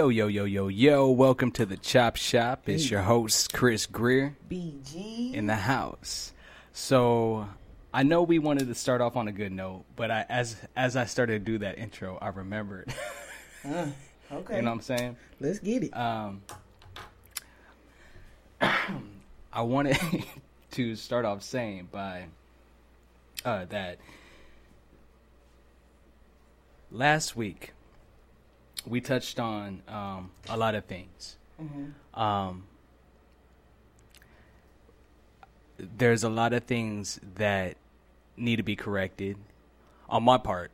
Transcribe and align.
Yo, 0.00 0.08
yo, 0.08 0.28
yo, 0.28 0.44
yo, 0.46 0.68
yo. 0.68 1.10
Welcome 1.10 1.50
to 1.50 1.66
the 1.66 1.76
Chop 1.76 2.16
Shop. 2.16 2.70
It's 2.70 2.90
your 2.90 3.02
host, 3.02 3.52
Kris 3.52 3.84
Greer, 3.84 4.34
BG. 4.50 5.34
in 5.34 5.46
the 5.46 5.56
house. 5.56 6.32
So, 6.72 7.46
I 7.92 8.02
know 8.02 8.22
we 8.22 8.38
wanted 8.38 8.68
to 8.68 8.74
start 8.74 9.02
off 9.02 9.14
on 9.14 9.28
a 9.28 9.32
good 9.32 9.52
note, 9.52 9.84
but 9.96 10.10
I, 10.10 10.24
as 10.30 10.56
as 10.74 10.96
I 10.96 11.04
started 11.04 11.44
to 11.44 11.52
do 11.52 11.58
that 11.58 11.76
intro, 11.76 12.16
I 12.18 12.28
remembered. 12.28 12.94
Uh, 13.62 13.88
okay. 14.32 14.56
you 14.56 14.62
know 14.62 14.70
what 14.70 14.76
I'm 14.76 14.80
saying? 14.80 15.16
Let's 15.38 15.58
get 15.58 15.82
it. 15.82 15.94
Um, 15.94 16.40
I 18.62 19.60
wanted 19.60 19.98
to 20.70 20.96
start 20.96 21.26
off 21.26 21.42
saying 21.42 21.88
by 21.92 22.24
uh, 23.44 23.66
that 23.66 23.98
last 26.90 27.36
week 27.36 27.74
we 28.86 29.00
touched 29.00 29.38
on 29.38 29.82
um, 29.88 30.30
a 30.48 30.56
lot 30.56 30.74
of 30.74 30.84
things. 30.86 31.36
Um, 32.14 32.64
there's 35.78 36.24
a 36.24 36.28
lot 36.28 36.52
of 36.52 36.64
things 36.64 37.20
that 37.36 37.76
need 38.36 38.56
to 38.56 38.62
be 38.62 38.76
corrected 38.76 39.36
on 40.08 40.22
my 40.22 40.38
part 40.38 40.70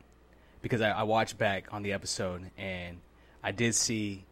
because 0.63 0.81
I, 0.81 0.91
I 0.91 1.03
watched 1.03 1.39
back 1.39 1.67
on 1.73 1.83
the 1.83 1.93
episode 1.93 2.51
and 2.57 2.99
I 3.43 3.53
did 3.53 3.75
see 3.75 4.25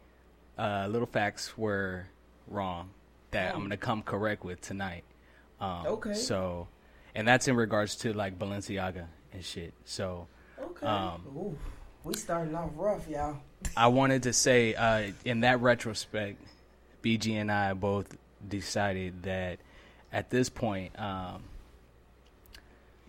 uh, 0.57 0.87
little 0.89 1.07
facts 1.07 1.57
were 1.57 2.07
wrong 2.47 2.89
that 3.31 3.53
I'm 3.53 3.61
gonna 3.61 3.77
come 3.77 4.01
correct 4.01 4.43
with 4.43 4.61
tonight. 4.61 5.03
Um, 5.59 5.85
Okay. 5.87 6.13
So, 6.13 6.67
and 7.13 7.27
that's 7.27 7.47
in 7.47 7.55
regards 7.55 7.95
to 7.97 8.13
like 8.13 8.37
Balenciaga 8.39 9.05
and 9.33 9.43
shit. 9.43 9.73
So, 9.85 10.27
okay. 10.59 10.85
um, 10.85 11.23
Ooh, 11.35 11.57
we 12.03 12.13
starting 12.15 12.55
off 12.55 12.71
rough, 12.75 13.07
y'all. 13.09 13.37
I 13.77 13.87
wanted 13.87 14.23
to 14.23 14.33
say, 14.33 14.73
uh, 14.73 15.11
in 15.23 15.41
that 15.41 15.61
retrospect, 15.61 16.41
BG 17.03 17.33
and 17.33 17.51
I 17.51 17.73
both 17.73 18.15
decided 18.47 19.23
that 19.23 19.59
at 20.11 20.29
this 20.29 20.49
point, 20.49 20.97
um, 20.99 21.43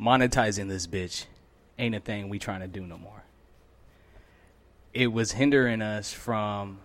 monetizing 0.00 0.68
this 0.68 0.86
bitch 0.86 1.26
ain't 1.78 1.94
a 1.94 2.00
thing 2.00 2.28
we 2.28 2.38
trying 2.38 2.60
to 2.60 2.68
do 2.68 2.80
no 2.80 2.98
more. 2.98 3.22
It 4.92 5.08
was 5.08 5.32
hindering 5.32 5.82
us 5.82 6.12
from 6.12 6.78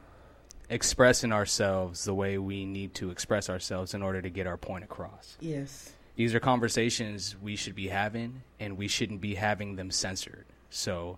expressing 0.69 1.31
ourselves 1.33 2.05
the 2.05 2.13
way 2.13 2.37
we 2.37 2.65
need 2.65 2.93
to 2.95 3.09
express 3.09 3.49
ourselves 3.49 3.93
in 3.93 4.01
order 4.01 4.21
to 4.21 4.29
get 4.29 4.47
our 4.47 4.57
point 4.57 4.83
across. 4.83 5.37
Yes. 5.39 5.91
These 6.15 6.35
are 6.35 6.39
conversations 6.39 7.35
we 7.41 7.55
should 7.55 7.75
be 7.75 7.87
having, 7.87 8.43
and 8.59 8.77
we 8.77 8.87
shouldn't 8.87 9.21
be 9.21 9.35
having 9.35 9.75
them 9.75 9.91
censored. 9.91 10.45
So, 10.69 11.17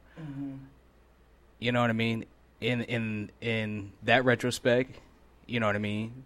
you 1.59 1.71
know 1.71 1.81
what 1.81 1.89
I 1.89 1.93
mean? 1.93 2.25
In 2.63 2.81
in 2.83 3.31
in 3.41 3.91
that 4.03 4.23
retrospect, 4.23 4.97
you 5.45 5.59
know 5.59 5.67
what 5.67 5.75
I 5.75 5.79
mean? 5.79 6.23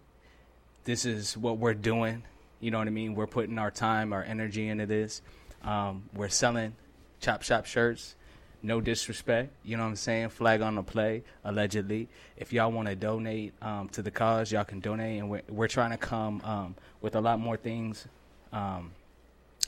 This 0.84 1.04
is 1.04 1.36
what 1.36 1.58
we're 1.58 1.74
doing. 1.74 2.22
You 2.60 2.70
know 2.70 2.78
what 2.78 2.86
I 2.86 2.90
mean? 2.90 3.14
We're 3.14 3.26
putting 3.26 3.58
our 3.58 3.70
time, 3.70 4.12
our 4.12 4.22
energy 4.22 4.68
into 4.68 4.86
this. 4.86 5.20
Um, 5.62 6.04
we're 6.14 6.28
selling 6.28 6.74
chop 7.20 7.42
shop 7.42 7.66
shirts. 7.66 8.14
No 8.60 8.80
disrespect, 8.80 9.52
you 9.62 9.76
know 9.76 9.84
what 9.84 9.90
I'm 9.90 9.96
saying? 9.96 10.30
Flag 10.30 10.62
on 10.62 10.74
the 10.74 10.82
play, 10.82 11.22
allegedly. 11.44 12.08
If 12.36 12.52
y'all 12.52 12.72
want 12.72 12.88
to 12.88 12.96
donate 12.96 13.54
um, 13.62 13.88
to 13.90 14.02
the 14.02 14.10
cause, 14.10 14.50
y'all 14.50 14.64
can 14.64 14.80
donate, 14.80 15.20
and 15.20 15.30
we're 15.30 15.42
we're 15.48 15.68
trying 15.68 15.90
to 15.90 15.96
come 15.96 16.40
um, 16.42 16.74
with 17.00 17.14
a 17.14 17.20
lot 17.20 17.38
more 17.38 17.56
things 17.56 18.06
um, 18.52 18.92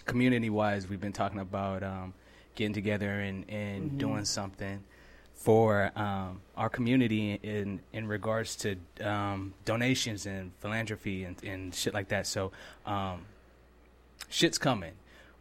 community 0.07 0.51
wise, 0.51 0.89
we've 0.89 1.01
been 1.01 1.13
talking 1.13 1.41
about 1.41 1.83
um, 1.83 2.15
getting 2.55 2.73
together 2.73 3.21
and, 3.21 3.49
and 3.49 3.99
doing 3.99 4.25
something 4.25 4.83
for 5.41 5.91
um, 5.97 6.41
our 6.55 6.69
community 6.69 7.33
in 7.43 7.81
in 7.93 8.07
regards 8.07 8.57
to 8.57 8.77
um, 9.03 9.55
donations 9.65 10.27
and 10.27 10.53
philanthropy 10.61 11.25
and, 11.25 11.43
and 11.43 11.75
shit 11.75 11.95
like 11.95 12.09
that. 12.09 12.27
So, 12.27 12.53
um, 12.87 13.23
shit's 14.29 14.59
coming. 14.59 14.93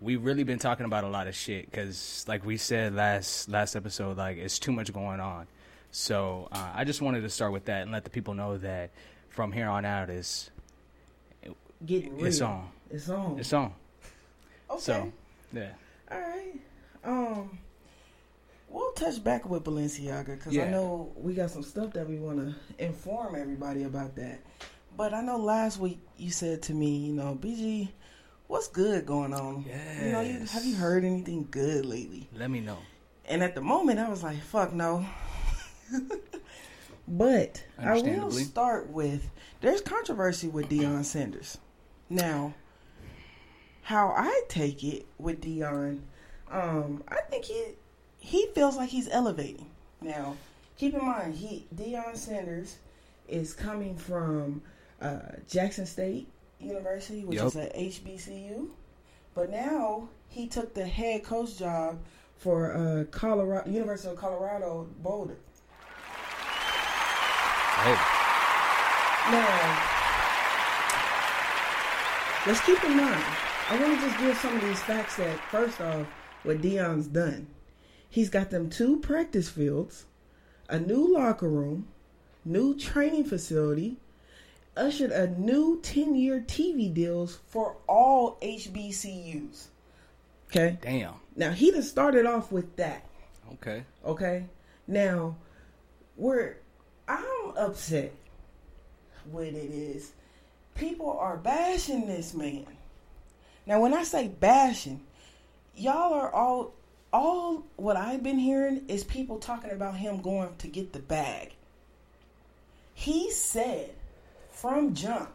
We've 0.02 0.24
really 0.24 0.46
been 0.46 0.60
talking 0.60 0.86
about 0.86 1.04
a 1.04 1.10
lot 1.10 1.28
of 1.28 1.36
shit 1.36 1.70
because, 1.70 2.24
like 2.28 2.46
we 2.46 2.56
said 2.56 2.96
last 2.96 3.50
last 3.50 3.76
episode, 3.76 4.18
like 4.18 4.38
it's 4.38 4.58
too 4.58 4.72
much 4.72 4.94
going 4.94 5.20
on. 5.20 5.48
So 5.92 6.48
uh, 6.52 6.72
I 6.74 6.84
just 6.86 7.02
wanted 7.02 7.22
to 7.22 7.30
start 7.30 7.52
with 7.52 7.66
that 7.66 7.82
and 7.82 7.92
let 7.92 8.04
the 8.06 8.10
people 8.10 8.34
know 8.34 8.58
that 8.60 8.92
from 9.30 9.52
here 9.52 9.68
on 9.68 9.84
out 9.86 10.10
is 10.10 10.50
Getting 11.86 12.16
real. 12.18 12.26
it's 12.28 12.42
on. 12.42 12.70
It's 12.90 13.10
on. 13.10 13.40
It's 13.40 13.54
on. 13.54 13.74
okay. 14.70 14.80
So, 14.80 15.12
yeah. 15.52 15.72
All 16.12 16.20
right. 16.20 16.60
Um, 17.04 17.58
we'll 18.70 18.92
touch 18.94 19.24
back 19.24 19.50
with 19.50 19.64
Balenciaga 19.64 20.38
because 20.38 20.54
Yeah. 20.54 20.66
I 20.66 20.70
know 20.70 21.12
we 21.16 21.34
got 21.34 21.52
some 21.52 21.64
stuff 21.64 21.94
that 21.94 22.08
we 22.08 22.20
want 22.20 22.38
to 22.40 22.84
inform 22.84 23.36
everybody 23.36 23.84
about 23.84 24.16
that. 24.16 24.40
But 24.96 25.14
I 25.14 25.22
know 25.22 25.38
last 25.38 25.80
week 25.80 26.00
you 26.18 26.32
said 26.32 26.62
to 26.64 26.74
me, 26.74 26.98
you 26.98 27.14
know, 27.14 27.38
BG, 27.40 27.90
what's 28.48 28.68
good 28.68 29.06
going 29.06 29.34
on? 29.34 29.66
You 30.04 30.12
know, 30.12 30.22
you, 30.22 30.40
have 30.46 30.66
you 30.66 30.76
heard 30.76 31.04
anything 31.04 31.48
good 31.50 31.86
lately? 31.86 32.30
Let 32.34 32.50
me 32.52 32.60
know. 32.60 32.78
And 33.26 33.44
at 33.44 33.56
the 33.56 33.62
moment, 33.62 34.00
I 34.00 34.10
was 34.10 34.24
like, 34.24 34.42
fuck 34.42 34.74
no. 34.74 35.06
but 37.08 37.64
I 37.78 38.02
will 38.02 38.32
start 38.32 38.90
with 38.90 39.30
there's 39.62 39.82
controversy 39.82 40.48
with 40.48 40.70
Deion 40.70 41.06
Sanders. 41.06 41.58
Now, 42.10 42.54
how 43.82 44.14
I 44.16 44.42
take 44.50 44.84
it 44.84 45.06
with 45.18 45.42
Deion, 45.42 46.02
um, 46.52 47.04
I 47.08 47.22
think 47.30 47.46
he 47.46 47.76
he 48.20 48.48
feels 48.54 48.76
like 48.78 48.90
he's 48.90 49.10
elevating. 49.10 49.68
Now, 50.02 50.36
keep 50.78 50.94
in 50.94 51.06
mind, 51.06 51.36
he 51.36 51.66
Deion 51.76 52.16
Sanders 52.16 52.78
is 53.28 53.54
coming 53.54 53.96
from 53.98 54.62
uh, 55.02 55.20
Jackson 55.48 55.86
State 55.86 56.28
University, 56.60 57.26
which 57.26 57.38
Yup. 57.38 57.48
is 57.48 57.56
a 57.56 57.68
HBCU. 57.70 58.68
But 59.36 59.52
now 59.52 60.10
he 60.28 60.48
took 60.48 60.74
the 60.74 60.86
head 60.86 61.24
coach 61.24 61.58
job 61.58 62.00
for 62.38 62.74
uh, 62.74 63.04
Colorado 63.12 63.70
University 63.70 64.10
of 64.12 64.18
Colorado 64.18 64.88
Boulder. 65.02 65.38
Hey, 67.80 67.96
Now, 69.32 69.84
let's 72.46 72.60
keep 72.66 72.84
in 72.84 72.98
mind. 72.98 73.24
I 73.70 73.78
want 73.80 74.00
to 74.00 74.06
just 74.08 74.20
give 74.20 74.38
some 74.38 74.56
of 74.56 74.62
these 74.62 74.82
facts 74.82 75.16
that 75.18 75.40
first 75.52 75.80
off, 75.80 76.08
what 76.44 76.62
Deion's 76.62 77.08
done. 77.08 77.48
He's 78.10 78.30
got 78.30 78.50
them 78.50 78.70
two 78.70 78.98
practice 79.00 79.50
fields, 79.50 80.06
a 80.68 80.80
new 80.80 81.14
locker 81.14 81.48
room, 81.48 81.88
new 82.44 82.76
training 82.78 83.26
facility, 83.26 83.98
ushered 84.76 85.12
a 85.12 85.28
new 85.28 85.80
10-year 85.82 86.44
TV 86.48 86.92
deals 86.94 87.40
for 87.48 87.76
all 87.88 88.38
HBCUs. 88.42 89.68
Okay? 90.48 90.78
damn. 90.82 91.14
Now, 91.36 91.52
he 91.52 91.72
just 91.72 91.90
started 91.90 92.26
off 92.26 92.52
with 92.52 92.76
that. 92.78 93.06
Okay. 93.54 93.84
Okay. 94.04 94.46
Now, 94.88 95.36
where 96.16 96.58
I'm 97.08 97.54
upset 97.56 98.14
with 99.32 99.56
it 99.56 99.72
is 99.72 100.12
people 100.76 101.18
are 101.20 101.38
bashing 101.38 102.08
this 102.08 102.34
man. 102.34 102.66
Now, 103.66 103.82
when 103.82 103.94
I 103.94 104.04
say 104.04 104.28
bashing, 104.28 105.02
y'all 105.76 106.14
are 106.14 106.34
all 106.34 106.74
all 107.12 107.64
what 107.76 107.96
I've 107.98 108.24
been 108.24 108.40
hearing 108.40 108.84
is 108.88 109.04
people 109.04 109.40
talking 109.40 109.72
about 109.72 109.96
him 109.96 110.22
going 110.22 110.56
to 110.60 110.68
get 110.68 110.94
the 110.94 111.00
bag. 111.00 111.54
He 112.94 113.32
said 113.32 113.92
from 114.52 114.94
jump 114.94 115.30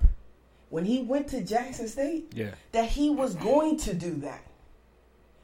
when 0.71 0.85
he 0.85 1.03
went 1.03 1.29
to 1.29 1.41
Jackson 1.43 1.89
State 1.89 2.33
Yeah. 2.35 2.51
that 2.73 2.89
he 2.89 3.11
was 3.11 3.35
going 3.35 3.79
to 3.79 3.95
do 3.95 4.15
that. 4.17 4.43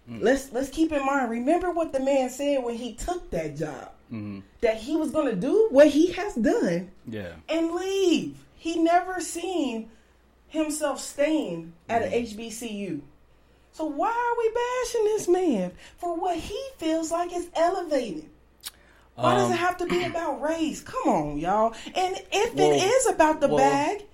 Let's 0.08 0.50
let's 0.52 0.70
keep 0.70 0.90
in 0.92 1.06
mind. 1.06 1.30
Remember 1.30 1.70
what 1.70 1.92
the 1.92 2.00
man 2.00 2.30
said 2.30 2.64
when 2.64 2.74
he 2.74 2.94
took 2.94 3.30
that 3.30 3.56
job. 3.56 3.92
Mm-hmm. 4.12 4.40
That 4.60 4.76
he 4.76 4.96
was 4.96 5.12
going 5.12 5.26
to 5.32 5.36
do 5.36 5.68
what 5.70 5.86
he 5.86 6.10
has 6.12 6.34
done 6.34 6.90
Yeah. 7.06 7.34
and 7.48 7.70
leave. 7.72 8.36
He 8.56 8.82
never 8.82 9.20
seen 9.20 9.88
himself 10.48 10.98
staying 11.00 11.74
at 11.88 12.02
an 12.02 12.10
HBCU. 12.10 13.02
So 13.80 13.86
why 13.86 14.10
are 14.10 14.36
we 14.36 14.50
bashing 14.84 15.04
this 15.06 15.26
man 15.26 15.72
for 15.96 16.14
what 16.14 16.36
he 16.36 16.60
feels 16.76 17.10
like 17.10 17.34
is 17.34 17.48
elevated? 17.56 18.28
Why 19.14 19.36
does 19.36 19.46
Um, 19.46 19.52
it 19.52 19.56
have 19.56 19.78
to 19.78 19.86
be 19.86 20.04
about 20.10 20.42
race? 20.42 20.82
Come 20.82 21.08
on, 21.10 21.38
y'all. 21.38 21.72
And 21.94 22.14
if 22.30 22.54
Well- 22.54 22.72
it 22.72 22.82
is 22.82 23.06
about 23.06 23.40
the 23.40 23.48
well- 23.48 23.56
bag, 23.56 24.04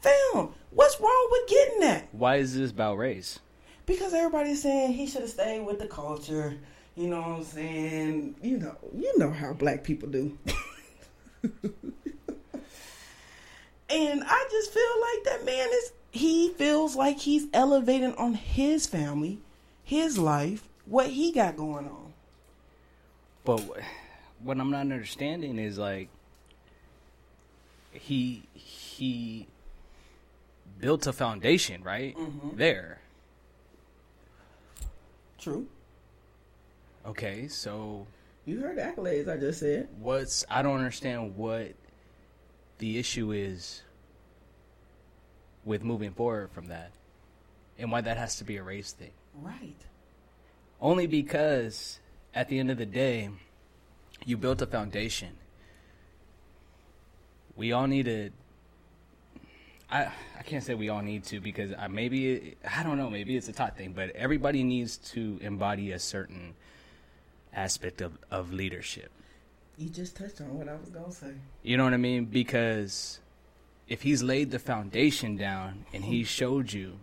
fam, 0.00 0.54
what's 0.70 0.98
wrong 0.98 1.28
with 1.30 1.46
getting 1.46 1.80
that? 1.80 2.08
Why 2.12 2.36
is 2.36 2.56
this 2.56 2.70
about 2.70 2.96
race? 2.96 3.38
Because 3.84 4.14
everybody's 4.14 4.62
saying 4.62 4.94
he 4.94 5.06
should 5.06 5.20
have 5.20 5.30
stayed 5.30 5.60
with 5.60 5.78
the 5.78 5.88
culture. 5.88 6.56
You 6.94 7.08
know 7.08 7.20
what 7.20 7.28
I'm 7.40 7.44
saying? 7.44 8.36
You 8.40 8.56
know, 8.60 8.76
you 8.94 9.12
know 9.18 9.30
how 9.30 9.52
black 9.52 9.84
people 9.84 10.08
do. 10.08 10.38
and 13.90 14.24
I 14.26 14.48
just 14.50 14.72
feel 14.72 15.00
like 15.02 15.24
that 15.24 15.44
man 15.44 15.68
is 15.70 15.92
he 16.12 16.50
feels 16.50 16.94
like 16.94 17.18
he's 17.20 17.46
elevating 17.54 18.14
on 18.16 18.34
his 18.34 18.86
family, 18.86 19.38
his 19.82 20.18
life, 20.18 20.68
what 20.84 21.08
he 21.08 21.32
got 21.32 21.56
going 21.56 21.86
on. 21.86 22.12
But 23.44 23.60
what 24.42 24.60
I'm 24.60 24.70
not 24.70 24.82
understanding 24.82 25.58
is 25.58 25.78
like 25.78 26.08
he 27.92 28.42
he 28.52 29.46
built 30.78 31.06
a 31.06 31.12
foundation, 31.12 31.82
right? 31.82 32.16
Mm-hmm. 32.16 32.56
There. 32.56 33.00
True. 35.38 35.66
Okay, 37.06 37.48
so 37.48 38.06
You 38.44 38.60
heard 38.60 38.76
the 38.76 38.82
accolades 38.82 39.28
I 39.28 39.38
just 39.38 39.60
said. 39.60 39.88
what's 39.98 40.44
I 40.50 40.60
don't 40.62 40.76
understand 40.76 41.36
what 41.36 41.72
the 42.78 42.98
issue 42.98 43.32
is 43.32 43.82
with 45.64 45.82
moving 45.82 46.12
forward 46.12 46.50
from 46.52 46.66
that. 46.66 46.92
And 47.78 47.90
why 47.90 48.00
that 48.00 48.16
has 48.16 48.36
to 48.36 48.44
be 48.44 48.56
a 48.56 48.62
race 48.62 48.92
thing. 48.92 49.12
Right. 49.40 49.76
Only 50.80 51.06
because 51.06 51.98
at 52.34 52.48
the 52.48 52.58
end 52.58 52.70
of 52.70 52.78
the 52.78 52.86
day, 52.86 53.30
you 54.24 54.36
built 54.36 54.62
a 54.62 54.66
foundation. 54.66 55.30
We 57.56 57.72
all 57.72 57.86
need 57.86 58.06
to. 58.06 58.30
I 59.90 60.10
I 60.38 60.42
can't 60.42 60.64
say 60.64 60.74
we 60.74 60.88
all 60.88 61.02
need 61.02 61.24
to 61.24 61.40
because 61.40 61.72
I 61.78 61.88
maybe 61.88 62.32
it, 62.32 62.58
I 62.76 62.82
don't 62.82 62.96
know 62.96 63.10
maybe 63.10 63.36
it's 63.36 63.48
a 63.48 63.52
top 63.52 63.76
thing, 63.76 63.92
but 63.92 64.10
everybody 64.10 64.64
needs 64.64 64.96
to 65.12 65.38
embody 65.42 65.92
a 65.92 65.98
certain 65.98 66.54
aspect 67.52 68.00
of 68.00 68.16
of 68.30 68.52
leadership. 68.52 69.10
You 69.76 69.88
just 69.88 70.16
touched 70.16 70.40
on 70.40 70.58
what 70.58 70.68
I 70.68 70.74
was 70.74 70.88
gonna 70.88 71.12
say. 71.12 71.32
You 71.62 71.76
know 71.76 71.84
what 71.84 71.94
I 71.94 71.98
mean? 71.98 72.24
Because 72.24 73.20
if 73.88 74.02
he's 74.02 74.22
laid 74.22 74.50
the 74.50 74.58
foundation 74.58 75.36
down 75.36 75.84
and 75.92 76.04
he 76.04 76.24
showed 76.24 76.72
you 76.72 76.98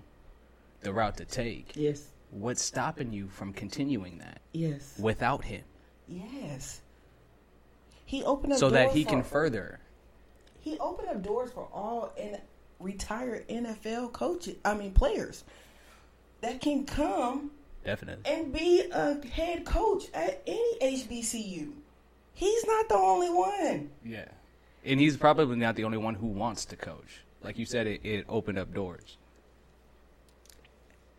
the 0.81 0.93
route 0.93 1.17
to 1.17 1.25
take, 1.25 1.73
Yes. 1.75 2.07
what's 2.31 2.63
stopping 2.63 3.11
you 3.13 3.27
from 3.27 3.53
continuing 3.53 4.17
that 4.19 4.41
Yes. 4.53 4.95
without 4.99 5.45
him? 5.45 5.63
Yes. 6.07 6.81
He 8.05 8.23
opened 8.23 8.53
up 8.53 8.59
so 8.59 8.69
that 8.71 8.91
he 8.91 9.03
can 9.05 9.23
further. 9.23 9.79
He 10.61 10.77
opened 10.79 11.09
up 11.09 11.21
doors 11.21 11.51
for 11.51 11.67
all 11.71 12.11
in 12.17 12.37
retired 12.79 13.47
NFL 13.47 14.11
coaches. 14.13 14.55
I 14.65 14.73
mean 14.73 14.93
players 14.93 15.43
that 16.41 16.59
can 16.61 16.85
come 16.85 17.51
Definitely. 17.85 18.29
and 18.31 18.51
be 18.51 18.81
a 18.91 19.23
head 19.27 19.65
coach 19.65 20.05
at 20.13 20.41
any 20.47 20.77
HBCU. 20.81 21.73
He's 22.33 22.65
not 22.65 22.89
the 22.89 22.95
only 22.95 23.29
one. 23.29 23.91
Yeah. 24.03 24.25
And 24.85 24.99
he's 24.99 25.17
probably 25.17 25.57
not 25.57 25.75
the 25.75 25.83
only 25.83 25.97
one 25.97 26.15
who 26.15 26.27
wants 26.27 26.65
to 26.65 26.75
coach. 26.75 27.21
Like 27.43 27.57
you 27.57 27.65
said, 27.65 27.87
it, 27.87 28.01
it 28.03 28.25
opened 28.29 28.57
up 28.57 28.73
doors. 28.73 29.17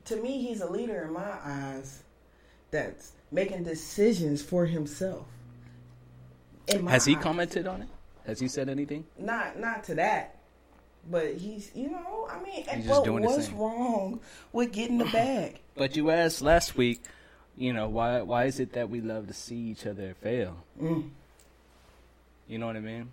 To 0.06 0.16
me, 0.16 0.42
he's 0.42 0.60
a 0.60 0.70
leader 0.70 1.04
in 1.04 1.12
my 1.12 1.34
eyes. 1.44 2.02
That's 2.70 3.12
making 3.30 3.64
decisions 3.64 4.42
for 4.42 4.66
himself. 4.66 5.26
Has 6.88 7.04
he 7.04 7.16
eyes. 7.16 7.22
commented 7.22 7.66
on 7.66 7.82
it? 7.82 7.88
Has 8.26 8.38
he 8.38 8.48
said 8.48 8.68
anything? 8.68 9.04
Not 9.18 9.58
not 9.58 9.82
to 9.84 9.94
that, 9.96 10.36
but 11.10 11.34
he's 11.34 11.70
you 11.74 11.90
know 11.90 12.28
I 12.30 12.40
mean, 12.42 12.64
but 12.86 13.08
what's 13.08 13.50
wrong 13.50 14.20
with 14.52 14.72
getting 14.72 14.98
the 14.98 15.06
bag? 15.06 15.60
But 15.76 15.96
you 15.96 16.10
asked 16.10 16.42
last 16.42 16.76
week, 16.76 17.00
you 17.56 17.72
know, 17.72 17.88
why 17.88 18.20
why 18.20 18.44
is 18.44 18.60
it 18.60 18.74
that 18.74 18.90
we 18.90 19.00
love 19.00 19.28
to 19.28 19.32
see 19.32 19.56
each 19.56 19.86
other 19.86 20.14
fail? 20.20 20.56
Mm. 20.80 21.08
You 22.46 22.58
know 22.58 22.66
what 22.66 22.76
I 22.76 22.80
mean? 22.80 23.12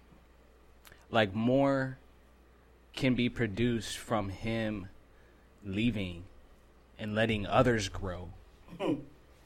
Like 1.10 1.34
more 1.34 1.98
can 2.94 3.16
be 3.16 3.30
produced 3.30 3.98
from 3.98 4.30
him 4.30 4.88
leaving 5.64 6.24
and 7.00 7.16
letting 7.16 7.46
others 7.46 7.90
grow 7.90 8.30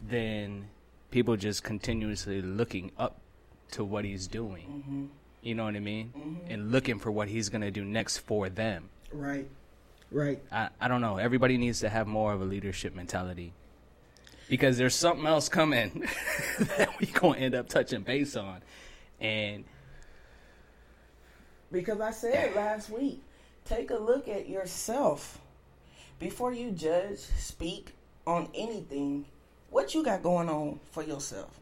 than 0.10 0.68
people 1.12 1.36
just 1.36 1.64
continuously 1.64 2.42
looking 2.42 2.92
up 2.98 3.20
to 3.72 3.84
what 3.84 4.06
he's 4.06 4.28
doing. 4.28 4.66
Mm-hmm. 4.68 5.06
You 5.42 5.56
know 5.56 5.66
what 5.66 5.76
I 5.76 5.80
mean? 5.80 6.14
Mm-hmm. 6.18 6.52
And 6.52 6.72
looking 6.72 7.00
for 7.00 7.12
what 7.12 7.28
he's 7.28 7.50
going 7.50 7.62
to 7.62 7.72
do 7.72 7.84
next 7.84 8.20
for 8.20 8.50
them. 8.50 8.90
Right, 9.12 9.48
right. 10.12 10.40
I, 10.52 10.70
I 10.80 10.88
don't 10.88 11.02
know. 11.02 11.18
Everybody 11.18 11.58
needs 11.58 11.80
to 11.82 11.90
have 11.90 12.08
more 12.08 12.34
of 12.34 12.42
a 12.42 12.46
leadership 12.46 12.96
mentality. 12.96 13.54
Because 14.50 14.78
there's 14.78 14.96
something 14.96 15.26
else 15.26 15.50
coming 15.50 16.08
that 16.60 16.90
we're 17.00 17.12
going 17.20 17.40
to 17.40 17.46
end 17.46 17.56
up 17.56 17.70
touching 17.70 18.02
base 18.02 18.36
on. 18.36 18.62
And 19.20 19.64
Because 21.72 22.02
I 22.02 22.12
said 22.12 22.56
last 22.56 22.90
week, 22.90 23.22
take 23.66 23.92
a 23.92 23.98
look 23.98 24.28
at 24.28 24.50
yourself 24.50 25.40
before 26.20 26.54
you 26.54 26.72
judge, 26.72 27.18
speak 27.18 27.94
on 28.28 28.50
anything. 28.54 29.26
What 29.70 29.96
you 29.96 30.04
got 30.04 30.22
going 30.22 30.50
on 30.50 30.80
for 30.92 31.02
yourself? 31.02 31.60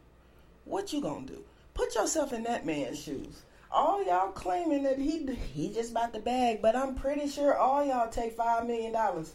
What 0.64 0.92
you 0.92 1.00
gonna 1.00 1.26
do? 1.26 1.42
Put 1.74 1.94
yourself 1.94 2.32
in 2.32 2.42
that 2.42 2.66
man's 2.66 3.00
shoes. 3.00 3.42
All 3.72 4.04
y'all 4.04 4.32
claiming 4.32 4.82
that 4.82 4.98
he 4.98 5.26
he 5.54 5.72
just 5.72 5.94
bought 5.94 6.12
the 6.12 6.18
bag, 6.18 6.60
but 6.60 6.74
I'm 6.74 6.94
pretty 6.96 7.28
sure 7.28 7.56
all 7.56 7.84
y'all 7.84 8.10
take 8.10 8.36
five 8.36 8.66
million 8.66 8.92
dollars. 8.92 9.32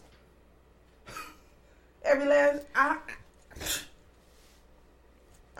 Every 2.04 2.26
last 2.26 2.64
I. 2.74 2.98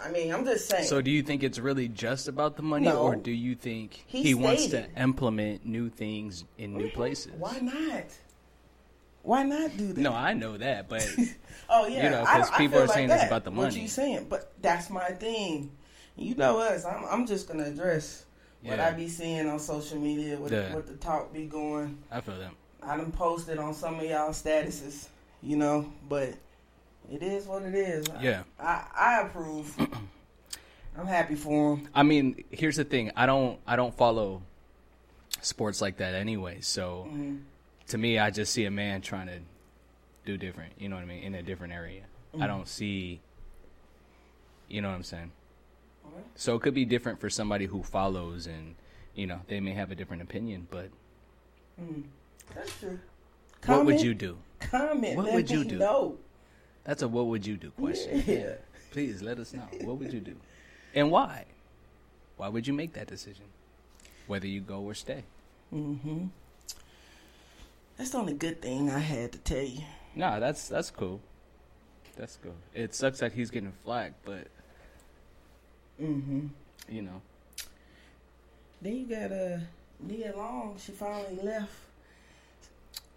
I 0.03 0.11
mean, 0.11 0.33
I'm 0.33 0.45
just 0.45 0.69
saying. 0.69 0.85
so 0.85 1.01
do 1.01 1.11
you 1.11 1.23
think 1.23 1.43
it's 1.43 1.59
really 1.59 1.89
just 1.89 2.29
about 2.29 2.57
the 2.57 2.63
money 2.63 2.85
No. 2.87 2.99
or 2.99 3.17
do 3.17 3.31
you 3.31 3.55
think 3.55 4.05
He 4.07 4.23
he, 4.23 4.35
wants 4.35 4.67
to 4.69 4.87
implement 5.01 5.65
new 5.65 5.89
things 5.89 6.45
in 6.59 6.77
new 6.77 6.91
places? 6.91 7.33
Why 7.39 7.59
not? 7.61 8.05
Why 9.23 9.43
not 9.43 9.77
do 9.77 9.89
that? 9.93 9.97
No, 10.01 10.13
I 10.13 10.35
know 10.35 10.57
that, 10.59 10.89
but 10.89 11.03
Oh 11.69 11.87
yeah, 11.89 12.05
You 12.05 12.11
know, 12.11 12.25
'cause 12.25 12.51
people 12.53 12.79
are 12.79 12.87
saying 12.87 13.11
it's 13.11 13.25
about 13.25 13.45
the 13.45 13.51
money. 13.51 13.69
What 13.69 13.77
you 13.77 13.89
saying? 13.89 14.27
But 14.29 14.53
that's 14.63 14.89
my 14.91 15.09
thing. 15.11 15.71
You 16.17 16.35
know 16.35 16.59
us. 16.61 16.85
I'm, 16.85 17.05
I'm 17.11 17.27
just 17.27 17.49
gonna 17.49 17.65
address 17.65 18.25
what 18.63 18.77
Yeah. 18.79 18.87
I 18.89 18.93
be 18.93 19.09
seeing 19.09 19.49
on 19.49 19.59
social 19.59 19.99
media, 19.99 20.37
what, 20.37 20.53
Yeah. 20.53 20.75
what 20.75 20.87
the 20.87 20.95
talk 20.95 21.33
be 21.33 21.47
going. 21.47 21.99
I 22.13 22.21
feel 22.21 22.37
them. 22.39 22.55
I 22.83 22.97
done 22.97 23.11
posted 23.13 23.59
on 23.59 23.75
some 23.75 23.99
of 23.99 24.05
y'all 24.05 24.31
statuses, 24.31 25.09
you 25.43 25.57
know, 25.57 25.91
but 26.09 26.35
it 27.11 27.23
is 27.23 27.47
what 27.47 27.63
it 27.63 27.75
is. 27.75 28.07
Yeah. 28.21 28.43
I, 28.59 28.85
I 28.97 29.21
approve. 29.23 29.75
I'm 30.99 31.07
happy 31.07 31.35
for 31.35 31.77
him. 31.77 31.89
I 31.95 32.03
mean, 32.03 32.45
here's 32.51 32.77
the 32.77 32.85
thing. 32.85 33.11
I 33.17 33.27
don't 33.27 33.59
I 33.67 33.77
don't 33.77 33.95
follow 33.95 34.43
sports 35.43 35.81
like 35.81 35.99
that 35.99 36.15
anyway. 36.15 36.59
So 36.61 37.07
Mm-hmm. 37.09 37.37
to 37.89 37.99
me, 37.99 38.19
I 38.19 38.31
just 38.31 38.53
see 38.53 38.65
a 38.65 38.71
man 38.71 39.01
trying 39.03 39.27
to 39.27 39.39
do 40.25 40.37
different. 40.37 40.73
You 40.79 40.89
know 40.89 40.97
what 40.97 41.03
I 41.03 41.07
mean? 41.07 41.23
In 41.23 41.35
a 41.35 41.43
different 41.43 41.73
area. 41.73 42.03
Mm-hmm. 42.33 42.43
I 42.43 42.47
don't 42.47 42.67
see. 42.67 43.21
You 44.69 44.81
know 44.81 44.89
what 44.89 44.95
I'm 44.97 45.03
saying? 45.05 45.31
Okay. 46.07 46.23
So 46.35 46.57
it 46.57 46.63
could 46.63 46.75
be 46.75 46.85
different 46.85 47.21
for 47.21 47.31
somebody 47.31 47.67
who 47.67 47.83
follows, 47.83 48.47
and 48.47 48.75
you 49.15 49.27
know 49.27 49.41
they 49.49 49.61
may 49.61 49.73
have 49.73 49.91
a 49.91 49.95
different 49.95 50.23
opinion. 50.23 50.67
But 50.71 50.89
That's 52.55 52.79
true. 52.81 52.99
what 53.67 53.85
would 53.85 54.01
you 54.01 54.15
do? 54.15 54.39
Comment. 54.61 55.17
what 55.17 55.33
would 55.33 55.51
you 55.51 55.65
do? 55.65 55.77
Know. 55.79 56.17
That's 56.87 57.03
a 57.03 57.09
what 57.09 57.27
would 57.27 57.45
you 57.47 57.57
do 57.57 57.71
question. 57.73 58.23
Yeah. 58.27 58.53
Please 58.93 59.21
let 59.21 59.39
us 59.39 59.53
know. 59.53 59.69
What 59.83 59.99
would 59.99 60.13
you 60.13 60.21
do, 60.21 60.37
and 60.95 61.11
why? 61.11 61.45
Why 62.39 62.49
would 62.49 62.67
you 62.67 62.73
make 62.73 62.95
that 62.95 63.09
decision? 63.09 63.45
Whether 64.27 64.47
you 64.47 64.61
go 64.61 64.81
or 64.81 64.95
stay. 64.95 65.25
Mm-hmm. 65.75 66.27
That's 67.99 68.11
the 68.11 68.19
only 68.19 68.35
good 68.35 68.63
thing 68.63 68.89
I 68.91 69.01
had 69.01 69.33
to 69.33 69.39
tell 69.39 69.63
you. 69.65 69.83
Nah, 70.15 70.39
that's 70.39 70.69
that's 70.69 70.91
cool. 70.91 71.21
That's 72.17 72.39
cool. 72.43 72.55
It 72.73 72.95
sucks 72.95 73.19
that 73.19 73.33
he's 73.33 73.51
getting 73.51 73.73
flagged, 73.85 74.15
but 74.25 74.47
Mm-hmm. 76.01 76.47
you 76.91 77.03
know, 77.03 77.23
Then 78.83 78.97
you 78.97 79.07
got 79.07 79.33
uh, 79.33 79.59
Nia 80.01 80.35
Long. 80.37 80.77
She 80.79 80.93
finally 80.93 81.39
left. 81.43 81.73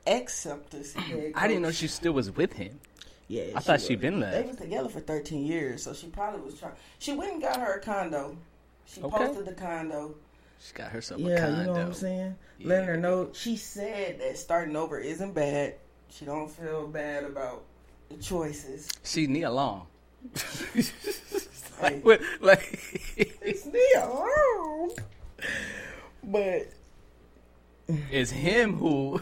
Except 0.08 0.72
this. 0.72 0.96
I 1.36 1.48
didn't 1.48 1.62
know 1.62 1.72
she 1.72 1.88
still 1.88 2.14
was 2.14 2.32
with 2.32 2.54
him. 2.54 2.80
Yeah, 3.30 3.44
I 3.56 3.60
thought 3.60 3.80
she'd 3.80 4.02
been 4.02 4.20
there. 4.20 4.32
They 4.42 4.48
was 4.48 4.58
together 4.58 4.90
for 4.90 5.00
13 5.00 5.46
years, 5.46 5.84
so 5.84 5.94
she 5.94 6.08
probably 6.08 6.42
was 6.42 6.60
trying. 6.60 6.74
She 6.98 7.14
went 7.14 7.34
and 7.34 7.42
got 7.42 7.60
her 7.60 7.76
a 7.76 7.80
condo. 7.80 8.36
She 8.88 9.02
Okay. 9.04 9.16
posted 9.18 9.46
the 9.46 9.54
condo. 9.54 10.16
She 10.60 10.74
got 10.74 10.92
herself 10.92 11.22
a 11.22 11.24
Yeah, 11.24 11.60
you 11.60 11.64
know 11.68 11.72
what 11.74 11.82
I'm 11.82 11.94
saying. 11.94 12.36
Letting 12.62 12.88
her 12.88 12.98
know 12.98 13.30
she 13.34 13.56
said 13.56 14.20
that 14.20 14.38
starting 14.38 14.76
over 14.76 15.00
isn't 15.00 15.34
bad. 15.34 15.76
She 16.10 16.26
don't 16.26 16.50
feel 16.50 16.88
bad 16.88 17.24
about 17.24 17.64
the 18.10 18.18
choices. 18.18 18.90
She 19.04 19.28
Nia 19.28 19.52
Long. 19.52 19.86
Hey, 20.74 20.84
like, 21.82 22.04
what, 22.04 22.22
like 22.42 22.80
it's 23.16 23.66
Nia 23.68 24.06
Long. 24.08 24.92
But 26.24 26.68
it's 28.12 28.32
him 28.32 28.76
who 28.76 29.22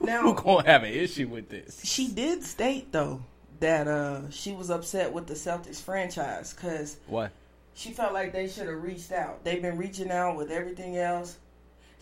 Now- 0.00 0.22
who 0.22 0.34
gonna 0.34 0.64
have 0.66 0.84
an 0.84 0.92
issue 0.94 1.26
with 1.26 1.48
this. 1.48 1.84
she 1.84 2.08
did 2.08 2.44
state 2.44 2.92
though 2.92 3.20
that 3.60 3.88
uh 3.88 4.28
she 4.30 4.52
was 4.52 4.70
upset 4.70 5.12
with 5.12 5.26
the 5.26 5.34
Celtics 5.34 5.80
franchise 5.82 6.52
because 6.54 6.96
What? 7.06 7.30
she 7.74 7.92
felt 7.92 8.12
like 8.12 8.32
they 8.32 8.48
should 8.48 8.66
have 8.68 8.82
reached 8.82 9.12
out. 9.12 9.44
They've 9.44 9.62
been 9.62 9.76
reaching 9.76 10.10
out 10.10 10.36
with 10.36 10.50
everything 10.50 10.96
else, 10.96 11.36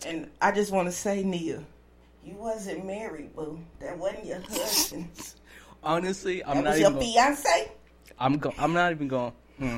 and 0.05 0.29
I 0.41 0.51
just 0.51 0.71
want 0.71 0.87
to 0.87 0.91
say, 0.91 1.23
Nia, 1.23 1.63
you 2.23 2.33
wasn't 2.35 2.85
married, 2.85 3.35
boo. 3.35 3.59
That 3.79 3.97
wasn't 3.97 4.25
your 4.25 4.41
husband. 4.41 5.09
Honestly, 5.83 6.43
I'm 6.43 6.57
that 6.57 6.63
not 6.63 6.69
was 6.71 6.79
even. 6.79 6.91
your 6.93 6.99
Gonna, 7.01 7.13
fiance. 7.13 7.71
I'm 8.19 8.37
go, 8.39 8.53
I'm 8.57 8.73
not 8.73 8.91
even 8.91 9.07
going. 9.07 9.33
Hmm. 9.59 9.77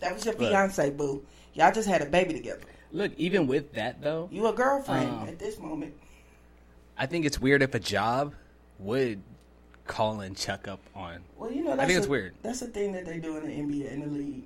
That 0.00 0.14
was 0.14 0.24
your 0.24 0.34
Look. 0.34 0.50
fiance, 0.50 0.90
boo. 0.90 1.24
Y'all 1.54 1.72
just 1.72 1.88
had 1.88 2.02
a 2.02 2.06
baby 2.06 2.32
together. 2.34 2.62
Look, 2.92 3.12
even 3.16 3.46
with 3.48 3.72
that 3.74 4.00
though, 4.00 4.28
You 4.30 4.46
a 4.46 4.52
girlfriend 4.52 5.10
Um, 5.10 5.28
at 5.28 5.38
this 5.38 5.58
moment. 5.58 5.94
I 6.96 7.06
think 7.06 7.24
it's 7.26 7.40
weird 7.40 7.60
if 7.62 7.74
a 7.74 7.80
job 7.80 8.34
would 8.78 9.20
call 9.86 10.20
and 10.20 10.36
check 10.36 10.68
up 10.68 10.80
on. 10.94 11.20
Well, 11.36 11.50
you 11.50 11.62
know, 11.62 11.70
that's 11.70 11.82
I 11.82 11.86
think 11.86 11.96
a, 11.96 11.98
it's 12.00 12.08
weird. 12.08 12.34
That's 12.42 12.60
the 12.60 12.66
thing 12.66 12.92
that 12.92 13.04
they 13.04 13.18
do 13.18 13.36
in 13.36 13.46
the 13.46 13.52
NBA 13.52 13.92
in 13.92 14.00
the 14.00 14.06
league. 14.06 14.44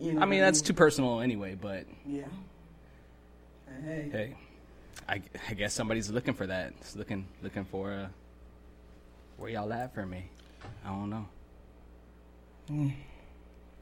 You 0.00 0.12
know 0.14 0.22
I 0.22 0.26
mean, 0.26 0.40
that's 0.40 0.60
too 0.60 0.72
personal 0.72 1.20
anyway. 1.20 1.56
But 1.60 1.86
Yeah. 2.06 2.24
Hey. 3.84 4.08
hey, 4.10 4.36
I, 5.08 5.22
I 5.48 5.54
guess 5.54 5.72
somebody's 5.72 6.10
looking 6.10 6.34
for 6.34 6.46
that. 6.46 6.72
It's 6.80 6.96
looking 6.96 7.26
looking 7.42 7.64
for 7.64 7.92
uh, 7.92 8.08
where 9.36 9.50
y'all 9.50 9.72
at 9.72 9.94
for 9.94 10.04
me. 10.04 10.30
I 10.84 10.88
don't 10.88 11.10
know. 11.10 11.26
Hmm. 12.68 12.88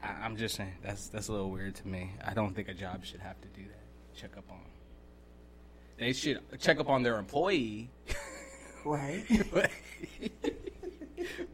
I, 0.03 0.07
I'm 0.23 0.37
just 0.37 0.55
saying 0.55 0.73
that's 0.83 1.07
that's 1.07 1.29
a 1.29 1.31
little 1.31 1.49
weird 1.49 1.75
to 1.75 1.87
me. 1.87 2.11
I 2.25 2.33
don't 2.33 2.55
think 2.55 2.67
a 2.67 2.73
job 2.73 3.05
should 3.05 3.21
have 3.21 3.39
to 3.41 3.47
do 3.49 3.63
that. 3.63 4.19
Check 4.19 4.37
up 4.37 4.45
on. 4.51 4.57
They 5.97 6.13
should 6.13 6.41
check 6.59 6.79
up 6.79 6.89
on 6.89 7.03
their 7.03 7.17
employee. 7.17 7.89
Right. 8.85 9.25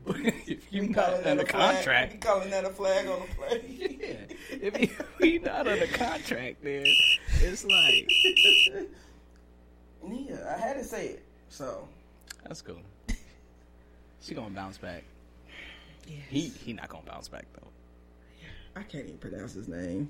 but 0.05 0.17
if 0.47 0.71
you 0.71 0.87
not 0.87 0.95
calling 0.95 1.17
on 1.17 1.23
that 1.23 1.37
the 1.37 1.43
a 1.43 1.45
contract, 1.45 2.13
we 2.13 2.19
calling 2.19 2.49
that 2.49 2.65
a 2.65 2.69
flag 2.69 3.07
on 3.07 3.21
the 3.21 3.35
play. 3.35 3.97
yeah. 4.01 4.59
If 4.61 4.79
you, 4.81 4.89
we 5.19 5.39
not 5.39 5.67
on 5.67 5.79
the 5.79 5.87
contract, 5.87 6.63
then 6.63 6.85
it's 7.41 7.65
like 7.65 8.89
Nia, 10.07 10.55
I 10.55 10.59
had 10.59 10.73
to 10.77 10.83
say 10.83 11.07
it. 11.07 11.25
So. 11.49 11.87
that's 12.43 12.61
cool. 12.61 12.81
She 14.21 14.33
gonna 14.33 14.49
bounce 14.49 14.77
back. 14.77 15.03
Yes. 16.07 16.17
He 16.29 16.41
he 16.47 16.73
not 16.73 16.89
gonna 16.89 17.05
bounce 17.05 17.27
back 17.27 17.45
though. 17.53 17.67
I 18.75 18.83
can't 18.83 19.05
even 19.05 19.17
pronounce 19.17 19.53
his 19.53 19.67
name. 19.67 20.09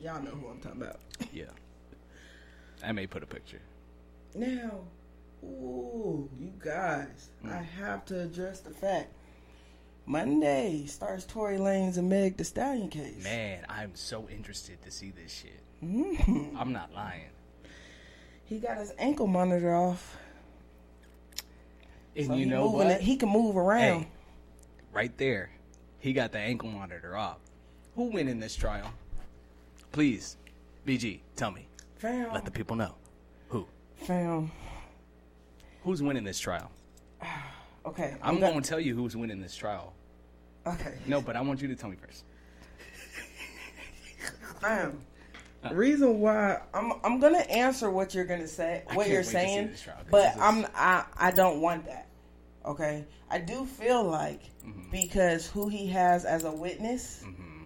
Y'all 0.00 0.22
know 0.22 0.30
who 0.30 0.48
I'm 0.48 0.58
talking 0.60 0.80
about. 0.80 0.98
Yeah. 1.32 1.44
I 2.82 2.92
may 2.92 3.06
put 3.06 3.22
a 3.22 3.26
picture. 3.26 3.60
Now, 4.34 4.80
ooh, 5.42 6.28
you 6.38 6.52
guys, 6.58 7.30
Hmm. 7.42 7.50
I 7.50 7.62
have 7.62 8.04
to 8.06 8.20
address 8.20 8.60
the 8.60 8.70
fact. 8.70 9.12
Monday 10.06 10.86
starts 10.86 11.24
Tory 11.24 11.56
Lanez 11.58 11.96
and 11.98 12.08
Meg 12.08 12.36
The 12.36 12.44
Stallion 12.44 12.88
case. 12.88 13.22
Man, 13.22 13.64
I'm 13.68 13.94
so 13.94 14.28
interested 14.28 14.82
to 14.82 14.90
see 14.90 15.10
this 15.10 15.32
shit. 15.32 15.60
Mhm. 15.82 16.56
I'm 16.58 16.72
not 16.72 16.92
lying. 16.92 17.30
He 18.44 18.58
got 18.58 18.78
his 18.78 18.92
ankle 18.98 19.26
monitor 19.28 19.74
off. 19.74 20.16
And 22.16 22.26
so 22.26 22.34
you 22.34 22.46
know 22.46 22.68
what? 22.68 22.86
It, 22.88 23.00
he 23.00 23.16
can 23.16 23.28
move 23.28 23.56
around. 23.56 24.02
Hey, 24.02 24.08
right 24.92 25.16
there, 25.16 25.50
he 26.00 26.12
got 26.12 26.32
the 26.32 26.38
ankle 26.38 26.68
monitor 26.68 27.16
off. 27.16 27.38
Who 27.94 28.04
win 28.10 28.26
in 28.26 28.40
this 28.40 28.56
trial? 28.56 28.90
Please, 29.92 30.36
BG, 30.86 31.20
tell 31.36 31.50
me. 31.52 31.66
Fam, 31.96 32.32
Let 32.32 32.44
the 32.44 32.50
people 32.50 32.74
know. 32.76 32.94
Who? 33.50 33.66
fam. 33.96 34.50
Who's 35.90 36.02
winning 36.04 36.22
this 36.22 36.38
trial? 36.38 36.70
Okay, 37.86 38.14
I'm 38.22 38.34
gonna- 38.38 38.52
going 38.52 38.62
to 38.62 38.68
tell 38.68 38.78
you 38.78 38.94
who's 38.94 39.16
winning 39.16 39.40
this 39.40 39.56
trial. 39.56 39.94
Okay, 40.66 40.98
No, 41.06 41.22
but 41.22 41.34
I 41.34 41.40
want 41.40 41.62
you 41.62 41.68
to 41.68 41.74
tell 41.74 41.88
me 41.88 41.96
first. 41.96 42.24
fam. 44.60 45.00
The 45.66 45.74
reason 45.74 46.20
why 46.20 46.60
I'm 46.74 46.92
I'm 47.02 47.18
gonna 47.20 47.38
answer 47.38 47.90
what 47.90 48.14
you're 48.14 48.26
gonna 48.26 48.46
say, 48.46 48.82
what 48.92 49.08
you're 49.08 49.16
wait 49.20 49.24
to 49.24 49.24
see 49.24 49.32
saying, 49.32 49.74
trial, 49.82 49.96
but 50.10 50.36
I'm 50.38 50.66
I 50.74 51.04
I 51.16 51.30
don't 51.30 51.62
want 51.62 51.86
that. 51.86 52.06
Okay, 52.66 53.06
I 53.30 53.38
do 53.38 53.64
feel 53.66 54.04
like 54.04 54.42
Mm-hmm. 54.64 54.90
because 54.90 55.46
who 55.46 55.68
he 55.70 55.86
has 55.88 56.26
as 56.26 56.44
a 56.44 56.52
witness 56.52 57.22
Mm-hmm. 57.26 57.62